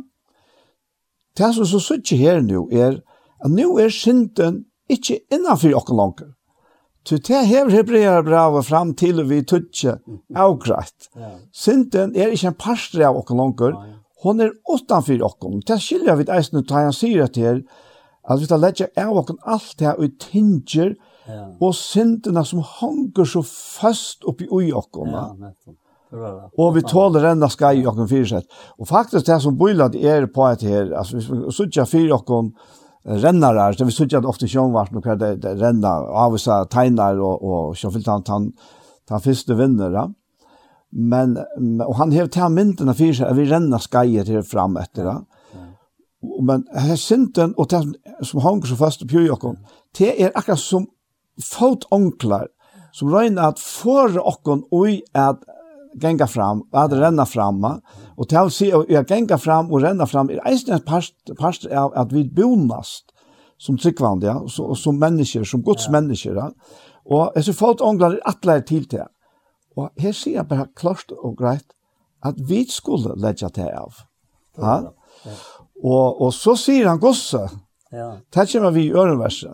[1.36, 3.00] Det som så sitter her nu er
[3.44, 6.32] at nu er synden ikke innanför okken langer.
[7.06, 9.98] Så det hever hebreer bravet fram til vi tutje
[10.34, 11.10] avgreit.
[11.64, 13.76] Synden er ikke en parstre av okken langer,
[14.22, 15.60] hon er utanför okken.
[15.66, 17.60] Det skiljer vi eisen ut, han sier at her,
[18.26, 20.96] at vi tar ledja av okken alt det og tinger,
[21.60, 25.10] og syndene som honger så fast oppi ui okken.
[25.10, 25.78] Ja, nettopp.
[26.12, 28.46] Og vi tåler enda skai i okken fyrsett.
[28.78, 32.52] Og faktisk det som bøylad er på et her, altså hvis vi sutja fyr okken
[33.06, 37.76] rennar her, så vi suttja ofte sjånvart når det, det rennar, avvisa tegnar og, og
[37.78, 38.48] sjåfylt han, han,
[39.10, 39.94] han fyrste vinner.
[39.94, 40.06] Ja.
[40.90, 41.36] Men,
[41.82, 45.16] og han hev til mynden av fyrsett, vi rennar skai til fram etter det.
[46.42, 47.82] Men her synden og det
[48.26, 49.58] som hanker så fast på jokken,
[49.98, 50.86] det er akkurat som
[51.42, 52.48] fot onklar
[52.96, 55.42] som regner at for okkon og at
[56.02, 57.80] gänga fram, att renna fram.
[58.16, 61.64] Och till att se att gänga fram och renna fram är eisen en part, part
[61.64, 63.04] av att vi bonast
[63.58, 66.36] som tryggvande, ja, så, som människor, som Guds människor.
[66.36, 66.52] Ja.
[67.04, 69.08] Och jag ser folk ånglar att lära till det.
[69.76, 71.66] Och här ser jag bara klart och greit
[72.20, 73.92] att vi skulle lägga det av.
[74.56, 74.94] Ja.
[75.24, 75.30] ja.
[75.82, 77.50] Och, och så säger han gosse.
[77.90, 78.16] Ja.
[78.30, 79.52] Det kommer vi i öronverset.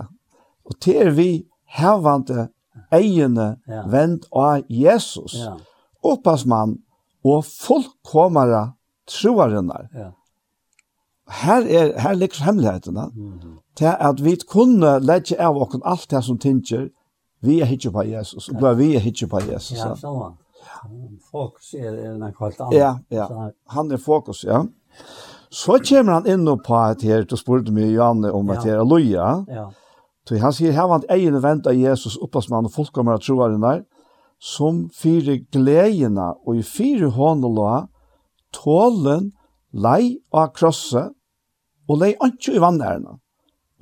[0.65, 2.49] Och det är vi hävande
[2.91, 3.85] egene ja.
[3.89, 5.35] vent av Jesus.
[5.35, 5.59] Ja
[6.03, 6.79] opphavsmann
[7.25, 8.73] og fullkomara
[9.09, 9.89] troarinnar.
[9.95, 10.11] Ja.
[11.33, 13.11] Her er her ligger hemmelighetene.
[13.15, 13.59] Mm -hmm.
[13.77, 16.89] Til at vi kunne legge av oss alt det som tinger,
[17.41, 19.79] vi er hitje på Jesus, og blir vi er hitje på Jesus.
[19.79, 20.37] Ja, sånn.
[21.31, 22.79] Fokus er, er en kvalt annet.
[22.79, 23.51] Ja, ja.
[23.67, 24.63] Han er fokus, ja.
[25.51, 29.45] Så kommer han inn på et her, du spurte meg, Janne, om et her, Aloja.
[29.49, 29.67] Ja.
[30.29, 33.83] Så han sier, her var han egen vent av Jesus, opphavsmann og fullkommer av troarinnar
[34.43, 37.87] som fyrir gleina og i fyrir hånela
[38.55, 39.31] tålen
[39.71, 41.05] lei av krosse
[41.89, 43.19] og lei anki i vannærene.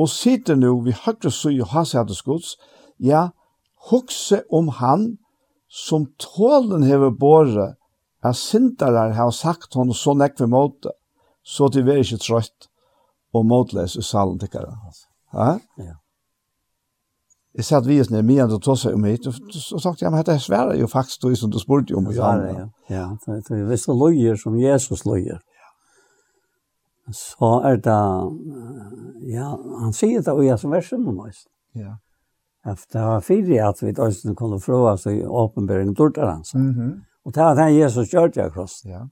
[0.00, 2.56] Og sitter nu vi høyre søy og hasehattesgods,
[3.00, 3.30] ja,
[3.90, 5.18] hukse om han
[5.68, 7.74] som tålen hever båre,
[8.22, 10.92] at sindarar har sagt hon så nekve måte,
[11.42, 12.68] så de veri ikke trøyt
[13.32, 14.76] og måtles i salen tikkara.
[15.32, 15.56] Ja?
[15.78, 15.99] Ja.
[17.58, 20.10] Jeg satt vi oss ned enn du tog seg om hit, og så sagt, jeg,
[20.12, 22.06] men dette er svære jo faktisk, du som du spurte om.
[22.14, 23.06] Ja, ja, ja.
[23.26, 25.40] Det er visse løyer som Jesus løyer.
[27.10, 27.98] Så er det,
[29.32, 29.48] ja,
[29.80, 31.42] han sier det, og jeg som er om oss.
[31.74, 31.96] Ja.
[32.70, 36.54] Efter det var fire at vi ikke kunne fråga oss i åpenbering dårter hans.
[37.24, 38.84] Og det var den Jesus kjørte jeg kross.
[38.86, 39.08] Ja.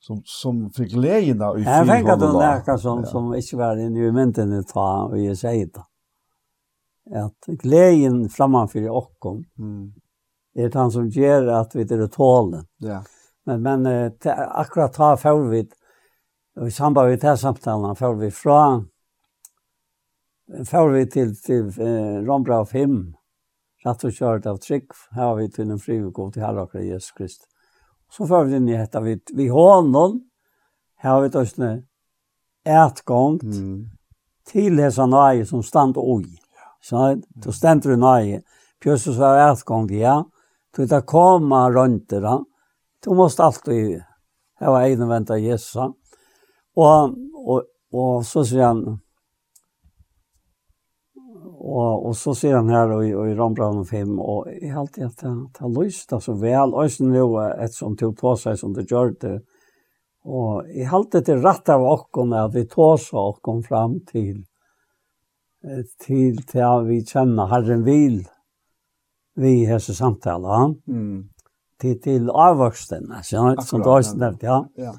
[0.00, 1.76] Som, som fikk leien da i fyrhånden da.
[1.76, 5.18] Jeg fikk at det var som, som ikke var inne i mynden i ta, og
[5.20, 5.84] jeg sier det
[7.10, 9.92] at gleden framför okkom mm.
[10.54, 12.66] är det han som ger att vi det tålen.
[12.76, 13.04] Ja.
[13.44, 15.68] Men men eh, akkurat ta får vi
[16.66, 18.84] i samband med det samtalen får vi fra,
[20.66, 23.14] får vi till till eh, Rombra 5
[23.84, 27.48] rett og kjørt av trick har vi till en til herre Herren Jesus Krist.
[28.10, 30.20] Så får vi inn i dette, vi vi honom
[30.96, 31.44] har vi då
[32.64, 33.90] et gang mm.
[34.46, 36.41] till hesa nøye som stand oj.
[36.82, 38.42] Så då ständer du nej.
[38.82, 40.24] Pjösses var ärtgång, ja.
[40.76, 42.44] Du tar komma runt det.
[43.04, 44.02] Du måste alltid
[44.60, 45.76] ha egna vänta Jesus.
[46.74, 47.04] Och,
[47.46, 49.00] och, och så säger han,
[51.62, 55.20] Og, og så sier han her i, i Rombraun 5, og jeg har alltid at
[55.22, 58.72] det har lyst det så vel, og så nå et som tog på seg som
[58.74, 59.36] det gjør det.
[60.26, 64.42] Og jeg har alltid til rett av åkken at vi tar seg åkken fram til
[66.02, 68.22] til til at vi kjenner Herren vil
[69.38, 70.74] vi hese samtale.
[70.86, 71.28] Mm.
[71.80, 74.60] Til, til avvoksten, avvokstene, som du har nevnt, ja.
[74.78, 74.92] ja.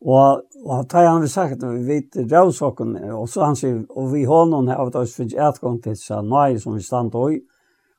[0.00, 4.12] Og, og da har han sagt at vi vet røvsokken, og så han sier, og
[4.14, 7.16] vi har noen her, og da finnes et gang til seg nøy som vi stand
[7.28, 7.40] i,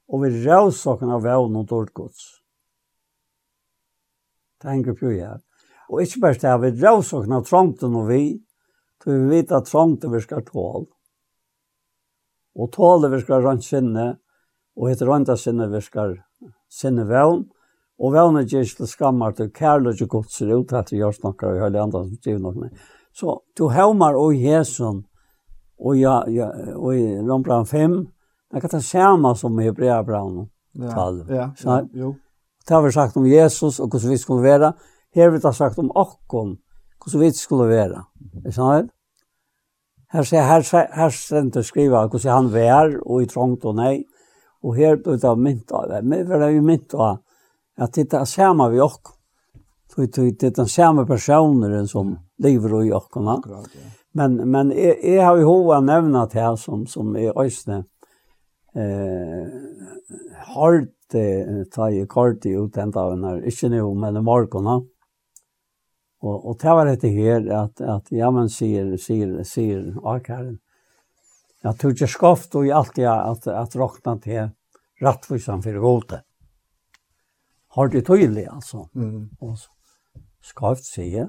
[0.10, 2.23] og vi røvsokken av vevn og dårdgods.
[4.61, 5.41] Det henger på her.
[5.90, 8.23] Og ikke bare det, vi røvsokken av tromten og vi,
[9.02, 10.90] så vi vet at tromten vi skal tåle.
[12.56, 14.18] Og tåle virkar rønt sinne,
[14.78, 16.15] og etter rønta sinne virkar
[16.72, 17.45] sinne vevn.
[18.02, 21.56] Og vevn er gjerst til skammer til kærlig og godt ser ut etter i jørsnakkar
[21.56, 22.56] og høyde andre som skriver noe.
[22.56, 22.82] med.
[23.14, 25.03] Så du hevmar og Jesun
[25.82, 28.07] og, ja, ja, og i Lombran 5,
[28.53, 31.26] det kan ta samme som i Hebrea Braun 12.
[31.30, 32.15] Ja, ja, jo.
[32.68, 34.73] Det har vi sagt om Jesus og hvordan vi skulle være.
[35.15, 36.57] Her har vi sagt om okkon,
[37.03, 38.03] hvordan vi skulle være.
[38.36, 38.91] Er det sant?
[40.12, 44.02] Her ser her, her stendt skriva hvordan han vær og i trångt og nei.
[44.62, 46.02] Og her ble det mynt av det.
[46.04, 47.22] Men det er jo mynt av
[47.82, 49.16] at det er samme vi ok.
[49.96, 53.40] Det er den samme personer som lever i okkene.
[54.14, 57.84] Men, men jeg, jeg har jo hova nevnet her som, som er øsne
[58.76, 59.48] eh,
[60.54, 64.70] hardt eh, ta i kort i utenta av henne, ikke nå, men i morgen.
[66.22, 70.60] Och och det var det här att att ja men ser ser ser Akaren.
[71.61, 74.49] Jag du ikke skoft og i allt jag att att rockna till
[75.02, 76.22] rättvisan för.
[77.68, 78.89] Har det tydelig, alltså.
[78.95, 79.30] Mm.
[79.39, 79.72] Och så
[80.41, 81.27] skoft se.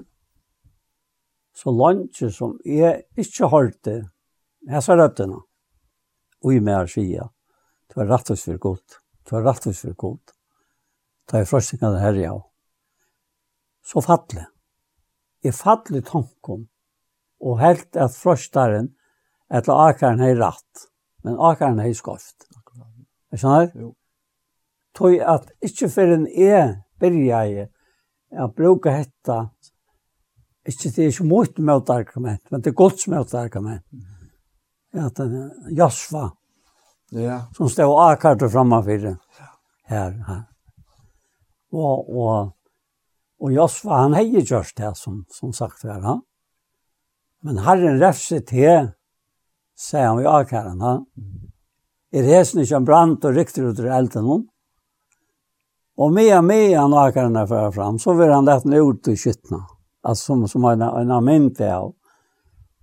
[1.55, 4.09] Så lunch som är ikke hållt det.
[4.69, 5.41] Här så rötterna.
[6.41, 7.29] Och i mer sier,
[7.87, 8.99] Det var rattvis för gott.
[9.23, 10.33] Det var rättvis för gott.
[11.25, 12.51] Ta i fröstingarna här ja.
[13.85, 14.52] Så fattelig
[15.43, 16.67] Jeg fall i tanken
[17.43, 18.93] og helt at frøstaren
[19.53, 20.87] etter akaren hei ratt,
[21.23, 22.47] men akaren hei skoft.
[23.33, 23.71] Er skjønner?
[23.75, 23.91] Jo.
[24.93, 26.61] Tøy at ikke for en e
[27.01, 29.47] byrja i at bruke hetta,
[30.63, 33.83] ikke det er ikke mot mot argument, men det er godt mot argument.
[34.93, 35.19] At
[35.73, 36.29] Jasva,
[37.11, 37.41] ja.
[37.57, 39.15] som stod akart og framme for det
[39.89, 40.11] her.
[40.27, 40.43] her.
[41.73, 42.53] Og, og
[43.43, 46.21] Og Josva, han hei gjørst det, som, som sagt var han.
[47.43, 48.93] Men Herren refset til,
[49.75, 51.03] sier han vi akæren han.
[52.13, 54.45] Er hesen ikke en brant og rykter ut i elden hon.
[55.99, 59.17] Og med og med han akæren er fyrir fram, så vil han lette ut i
[59.19, 59.59] skyttene.
[60.03, 61.91] Altså som, som en, en aminte av.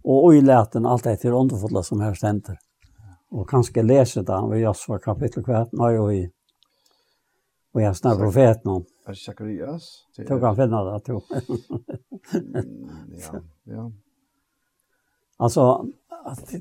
[0.05, 2.61] Og uilaten alt etter underfotla som her stender.
[3.33, 6.23] Og kanskje leser det han ved Josva kapittel kvart, nei og i.
[7.77, 10.07] Og jeg snakker profeten om för Zacharias.
[10.17, 11.23] Det kan finna det då.
[13.33, 13.93] ja, ja.
[15.37, 15.87] Alltså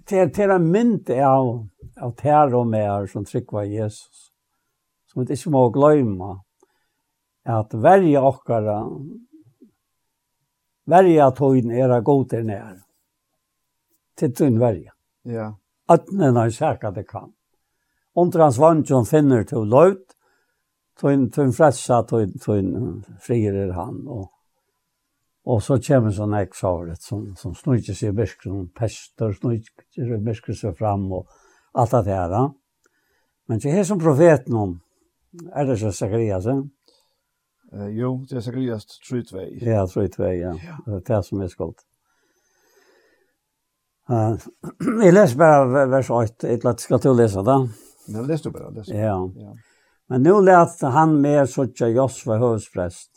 [0.09, 1.67] det till en mynd av
[2.01, 4.31] av tär och mer som tryckva Jesus.
[5.05, 6.43] Som det inte må glömma
[7.43, 8.89] att välja ochkara
[10.85, 12.77] välja tøyn era goder nær.
[14.15, 14.93] Til tøyn välja.
[15.23, 15.53] Ja.
[15.87, 17.33] Atnen har sækka det kan.
[18.15, 20.08] Under hans vantjon finner til løyt,
[20.99, 22.75] tøyn tøyn frelsa tøyn tøyn
[23.23, 24.27] frier han og
[25.49, 30.73] og så kommer sånn eksaret som som snurrar seg bäskrum um, pester snurrar bäskrum så
[30.77, 31.27] fram og
[31.73, 32.53] alt det her Da.
[33.47, 34.81] Men det här som profeten om
[35.55, 36.45] er det så Sakarias.
[36.45, 36.61] Eh?
[37.73, 39.37] Uh, jo, det är Sakarias 32.
[39.61, 40.55] Ja, 32, ja.
[40.85, 40.99] ja.
[40.99, 41.85] Det är som er skott.
[44.09, 44.37] Uh,
[45.03, 47.57] jeg leser bare vers 8, jeg eller skal til å lese det.
[48.07, 48.95] Men leser du bare, leser.
[48.95, 49.17] Ja.
[49.35, 49.53] ja.
[50.09, 53.11] Men nu lät han med sådja Josva hövsprest.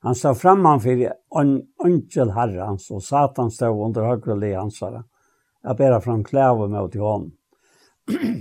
[0.00, 5.04] Han stod framanför en onkel herre hans och Satan stod under högre le hans herre.
[5.62, 7.32] Jag ber fram kläver mot honom.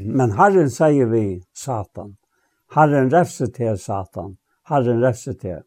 [0.06, 2.16] Men Herren säger vi Satan.
[2.72, 4.38] Herren räfser till Satan.
[4.64, 5.62] Herren räfser till.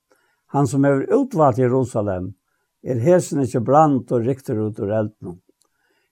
[0.46, 2.34] Han som är utvalt i Jerusalem
[2.82, 5.40] er hesen ikke brant og rikter ut ur elden.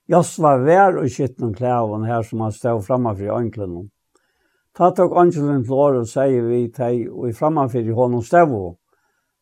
[0.09, 3.89] Josva vær og skitten klæven her som han stod framme for ønklen.
[4.79, 8.77] Ta tok Angelen Flore og sier vi teg og i frammanfyr i hånden stevå.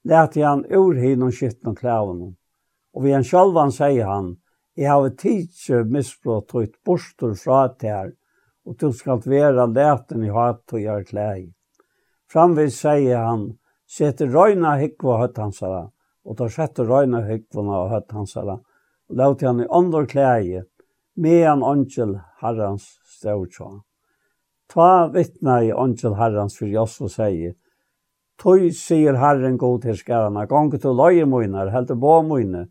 [0.09, 2.23] Læte han ur hin og skitt og klæven.
[2.97, 4.31] Og vi en sjalvan sier han,
[4.73, 8.09] jeg har tidsje misbrott og et bostor fra tær,
[8.65, 11.43] og du skal være leten i hatt og gjøre klæg.
[12.33, 13.43] Framvis sier han,
[13.85, 15.83] sette røyna hikva høtt hansara,
[16.25, 18.57] og ta sette røyna hikva og høtt hansara,
[19.05, 20.49] og lauti han i andre klæg,
[21.13, 23.45] medan angel herrens stål
[24.73, 27.55] Ta vittna i angel herrens för oss och säger
[28.37, 32.67] Tøy sier Herren god til skærene, gonge til løye møyner, helt til bå møyner,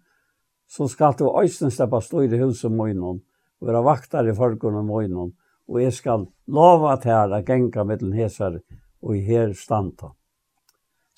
[0.70, 3.18] så skal du øysten steppe stå i huset møyner,
[3.58, 5.32] og være vakter i folkene møyner,
[5.66, 8.60] og jeg skal lova til her å genka den heser
[9.02, 10.12] og i her standa.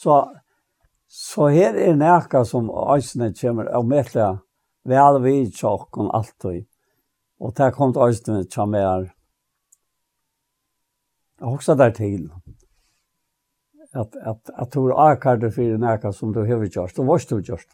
[0.00, 0.16] Så,
[1.04, 4.30] så her er nækka som øysten kommer og møtla
[4.88, 6.64] vel vi i tjokken alltid,
[7.36, 9.12] og det kom til øysten kommer
[11.38, 12.30] Jag också där till
[13.92, 17.66] att att att du akar för näka som du har gjort då vad du gjort.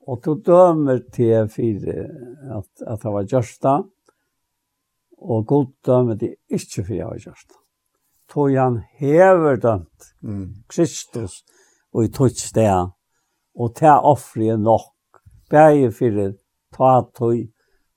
[0.00, 2.10] Och du dömer till för
[2.52, 3.84] att att ha varit görsta
[5.16, 7.48] och god dömer det inte för jag har gjort.
[8.28, 10.54] Tog han hever dömt mm.
[10.68, 11.44] Kristus
[11.90, 12.90] och i tog det
[13.54, 14.92] och ta offre nok
[15.50, 16.34] bäge för
[16.76, 17.52] ta tog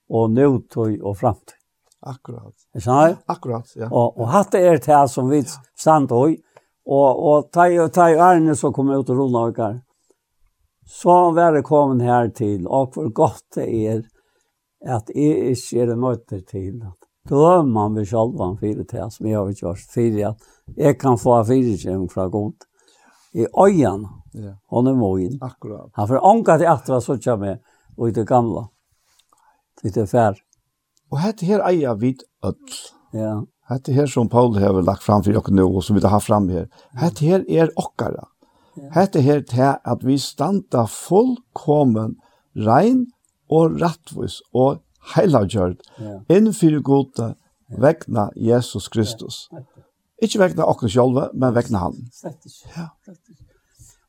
[0.07, 1.58] och nu tog och framtid.
[2.01, 2.53] Akkurat.
[2.73, 3.15] Är så?
[3.25, 3.89] Akkurat, ja.
[3.91, 5.43] Og, og hatt er det här som vi
[5.75, 6.35] stand og,
[6.85, 9.81] og, og ta i, ta i ærene som kom ut og rulla och kar.
[10.85, 14.01] Så kommet her til, og hvor godt det er
[14.81, 19.39] at jeg ikke er möter til att då man vi själva för det som jag
[19.39, 20.37] har gjort för att
[20.75, 22.55] jag kan få fyrtjänst fra god
[23.33, 24.07] i öjan.
[24.33, 24.57] Ja.
[24.67, 25.37] Hon är mogen.
[25.41, 25.89] Akkurat.
[25.93, 27.59] Han för anka det att vara så tjame
[27.97, 28.69] och det gamla.
[29.81, 30.48] Det är färdigt.
[31.09, 32.13] Og hette her eier vi
[32.45, 32.75] öll.
[33.13, 33.39] Ja.
[33.69, 36.49] Hette her som Paul har lagt fram for dere nå, og som vi har fram
[36.49, 36.67] her.
[36.97, 38.27] Hette her er okkara.
[38.77, 38.89] Ja.
[38.95, 42.17] Hette her til at vi standa fullkommen
[42.57, 43.07] rein
[43.49, 44.81] og rattvis og
[45.15, 46.19] heilagjørt ja.
[46.29, 47.33] innenfor gode
[47.69, 49.47] vegna Jesus Kristus.
[49.53, 49.65] Ja.
[50.21, 51.99] Ikke vegna okkara sjálve, men vegna han.
[52.13, 52.71] Slett ikke.
[52.75, 52.87] Ja.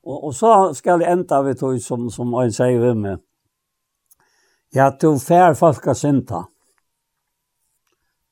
[0.00, 3.20] Og, og så skal jeg enda vi tog som, som jeg sier med.
[4.74, 6.44] Ja, du fær folk av synta.
[6.46, 6.59] Ja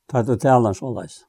[0.09, 1.22] ta du taler så leis.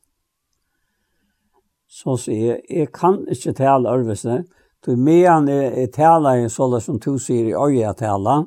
[1.90, 4.44] Så sier jeg, jeg kan ikke tale ørvesne,
[4.86, 8.46] du medan jeg, jeg taler så leis som du sier i øye jeg taler,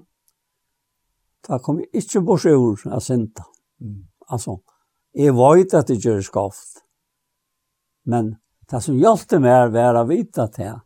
[1.42, 3.44] da kommer jeg ikke bort ur av sinta.
[3.82, 4.06] Mm.
[4.30, 4.60] Altså,
[5.12, 6.84] jeg vet at det gjør skaft,
[8.06, 8.36] men
[8.70, 10.78] det som hjelpte meg var å vite at jeg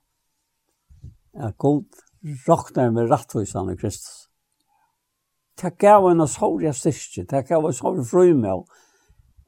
[1.37, 1.85] er god,
[2.49, 4.25] råkner med rettvisene Kristus.
[5.57, 8.65] Det gav en sårlig styrke, det gav en sårlig frymøy,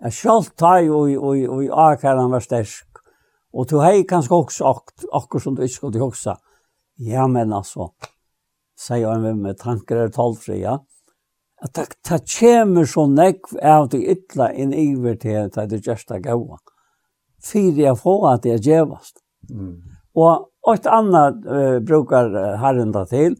[0.04, 2.86] Jeg sjalt tar jo i akkurat var stersk.
[3.52, 6.36] Og du hei kanskje også ak akkurat som du ikke skulle huske.
[6.98, 7.92] Ja, men altså,
[8.78, 10.78] sier han med med tanker er talfri, ja.
[11.62, 16.20] At det, det kommer så nekv av det ytla inn iver til at det gjersta
[16.22, 16.58] gaua.
[17.42, 19.18] Fyre jeg få at det er djevast.
[19.50, 19.80] Mm.
[20.14, 22.30] Og et annet uh, brukar
[22.62, 23.34] herren da til,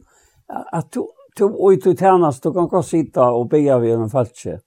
[0.49, 1.05] at du,
[1.37, 4.59] du, og du tjenest, du kan gå sitte og bygga vi en falskje.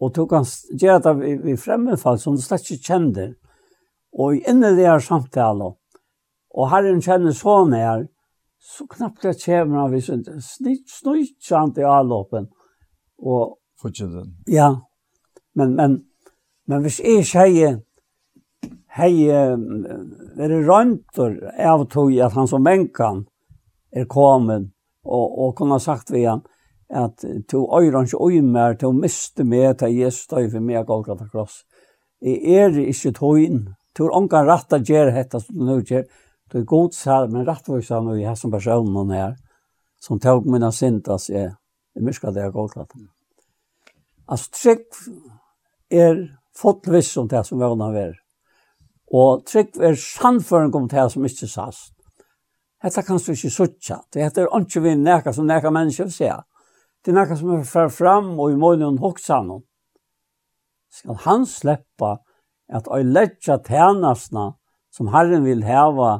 [0.00, 0.46] Og du kan
[0.80, 3.32] gjøre det i, i fremmedfall som du slett ikke kjenner.
[4.18, 5.72] Og inni det her samtale,
[6.58, 8.06] og herren kjenner så nær,
[8.58, 12.48] så knappt det kommer han hvis ikke snitt, i avlåpen.
[13.18, 14.32] Og, Fortjenten.
[14.50, 14.72] Ja,
[15.54, 15.92] men, men,
[16.66, 17.76] men hvis jeg sier,
[18.98, 19.54] hei, er
[20.50, 23.22] det røntor av tog at han som menkan
[23.94, 24.72] er kommet,
[25.06, 26.42] og, og kunne ha sagt ved han,
[26.88, 31.64] at to øyrans øymer, to miste meg, til Jesus støy for meg, Golgata Kross.
[32.22, 33.66] Jeg er ikke tøyen.
[33.96, 36.06] To er ångan rett å gjøre dette som du nå gjør.
[36.50, 39.36] To er god sær, men rett rettvis han og jeg som personen her,
[40.00, 41.52] som tog mine syndas jeg,
[41.94, 42.98] jeg mysker det er Golgata.
[44.28, 44.86] Altså, trygg
[45.90, 46.24] er
[46.56, 48.16] fått viss om det som vana ver.
[49.12, 51.94] Og trygg er sannføring om det som ikke sast.
[52.82, 53.98] Hetta kanst du ikke sutja.
[54.12, 56.44] Det heter ikke vi neka som neka mennesker vil
[57.08, 59.62] Det er noe som er fer fram og i månen hoksa han.
[60.92, 62.18] Skal han sleppa
[62.68, 64.50] at å letja tjenestene
[64.92, 66.10] som Herren vil heva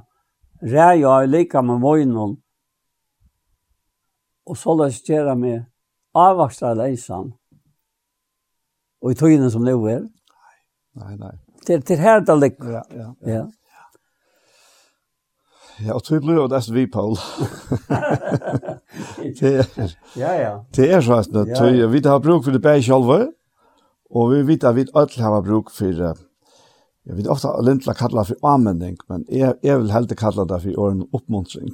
[0.65, 2.39] rei og lika med månen
[4.48, 5.69] og så løs gjøre med
[6.16, 7.35] avvaksla leisan
[9.05, 10.09] og i tøyene som det er.
[10.97, 11.35] Nei, nei,
[11.66, 12.73] Det det här her det ligger.
[12.73, 13.32] Ja, ja, ja.
[13.35, 13.47] ja.
[15.86, 17.16] Ja, og tog blir jo det vi, Paul.
[19.40, 20.55] det er, ja, ja.
[20.74, 21.66] Det er sånn at ja.
[21.70, 23.12] vi vet har bruk for det bare selv,
[24.09, 26.16] og vi vet at vi alle har bruk for,
[27.09, 30.59] jeg vet ofte at Lindla kallar for anmenning, men jeg, jeg vil heldig kalla det
[30.60, 31.70] for åren oppmuntring.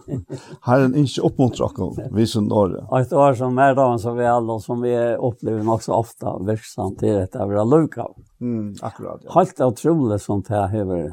[0.68, 2.86] Herren ikke oppmuntrer oss, vi som året.
[2.96, 7.02] Et år som er dagen så vel, og som vi opplever nok så ofte virksomt,
[7.04, 8.08] det er at det er lukka.
[8.40, 9.34] Mm, akkurat, ja.
[9.36, 11.10] Helt utrolig som det hever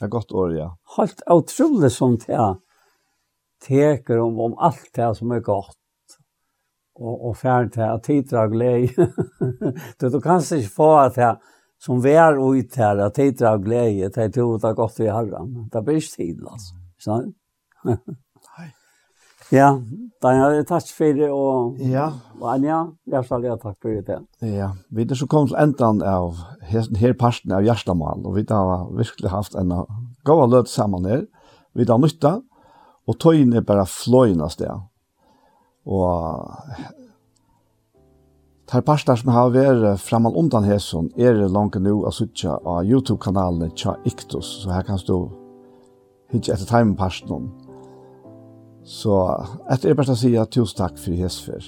[0.00, 0.66] Det er godt år, ja.
[0.96, 2.44] Helt utrolig som det.
[3.60, 5.76] Teker om, om alt det som er godt.
[6.96, 9.10] Og, og færd til at tidra glede.
[10.00, 11.34] du, du kan ikke få at det
[11.80, 15.68] som vær ut her, at tidra glede, det er to det godt i herren.
[15.72, 16.80] Det blir ikke tid, altså.
[17.00, 17.30] Sånn?
[19.50, 19.70] Ja,
[20.22, 22.10] det er takk for det, og ja.
[22.46, 24.18] Anja, jeg skal ha takk for det.
[24.46, 28.86] Ja, vi er så kommet endan av her, her parten av Gjerstamal, og vi har
[28.94, 29.74] virkelig haft en
[30.24, 31.26] god løt sammen her.
[31.74, 32.38] Vi har nytta,
[33.08, 34.86] og tøyen er bare fløyende sted.
[35.86, 36.46] Og
[38.70, 42.84] Tar parter som har vært fremman undan hesson er det langt nu å sitte av
[42.86, 45.26] YouTube-kanalen Tja Iktus, så her kan du
[46.30, 47.48] hitje etter timen parten om.
[48.90, 51.64] Så att det bare å att säga tusen tack för Jesper.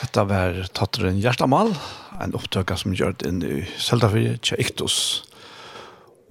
[0.00, 1.74] Detta var Tatteren Gjertamal,
[2.22, 4.96] en opptøkka som gjør det inn i Seldafri, Tjeiktos.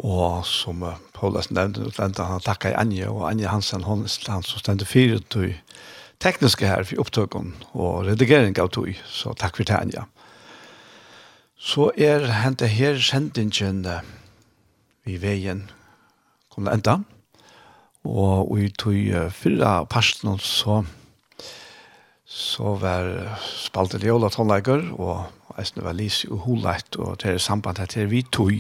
[0.02, 0.82] Og som
[1.14, 5.54] Paulus nevnte, han takka i Anje, og Anje Hansen, han, han som stendte fire tog
[6.18, 8.90] tekniske her for opptøkken og redigering av tog.
[9.06, 10.10] Så takk for det, Anje
[11.68, 13.84] så er hente her sendingen
[15.08, 15.66] i veien
[16.54, 17.02] kommer enda.
[18.08, 20.86] Og vi tog fyrra parten så
[22.28, 23.08] så var
[23.56, 28.10] spaltet i Ola Tonleiker, og eisne var Lise og Holeit, og det er samband her
[28.12, 28.52] vi tog,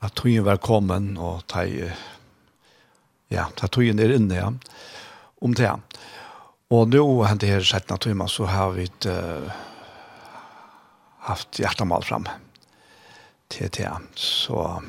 [0.00, 1.92] at togen var kommet, og teg,
[3.30, 4.48] ja, ta togen er inne, ja,
[5.44, 5.74] om det.
[6.72, 9.52] Og nå, hent her settna timer, så har vi et, uh,
[11.26, 12.26] haft hjertemål fram
[13.50, 13.90] til det.
[14.14, 14.80] Så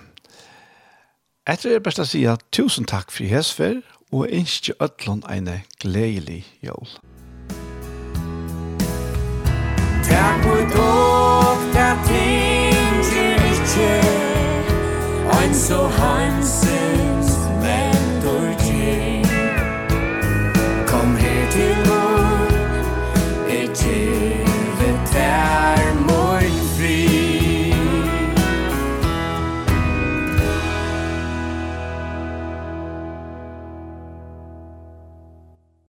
[1.47, 3.81] etter det er best å si at tusen takk for hesfer,
[4.11, 5.49] og ønsker ødlån en
[5.79, 6.87] gledelig jól.
[10.07, 14.27] Takk for dog, takk ting til
[15.27, 17.16] og ein så hansen,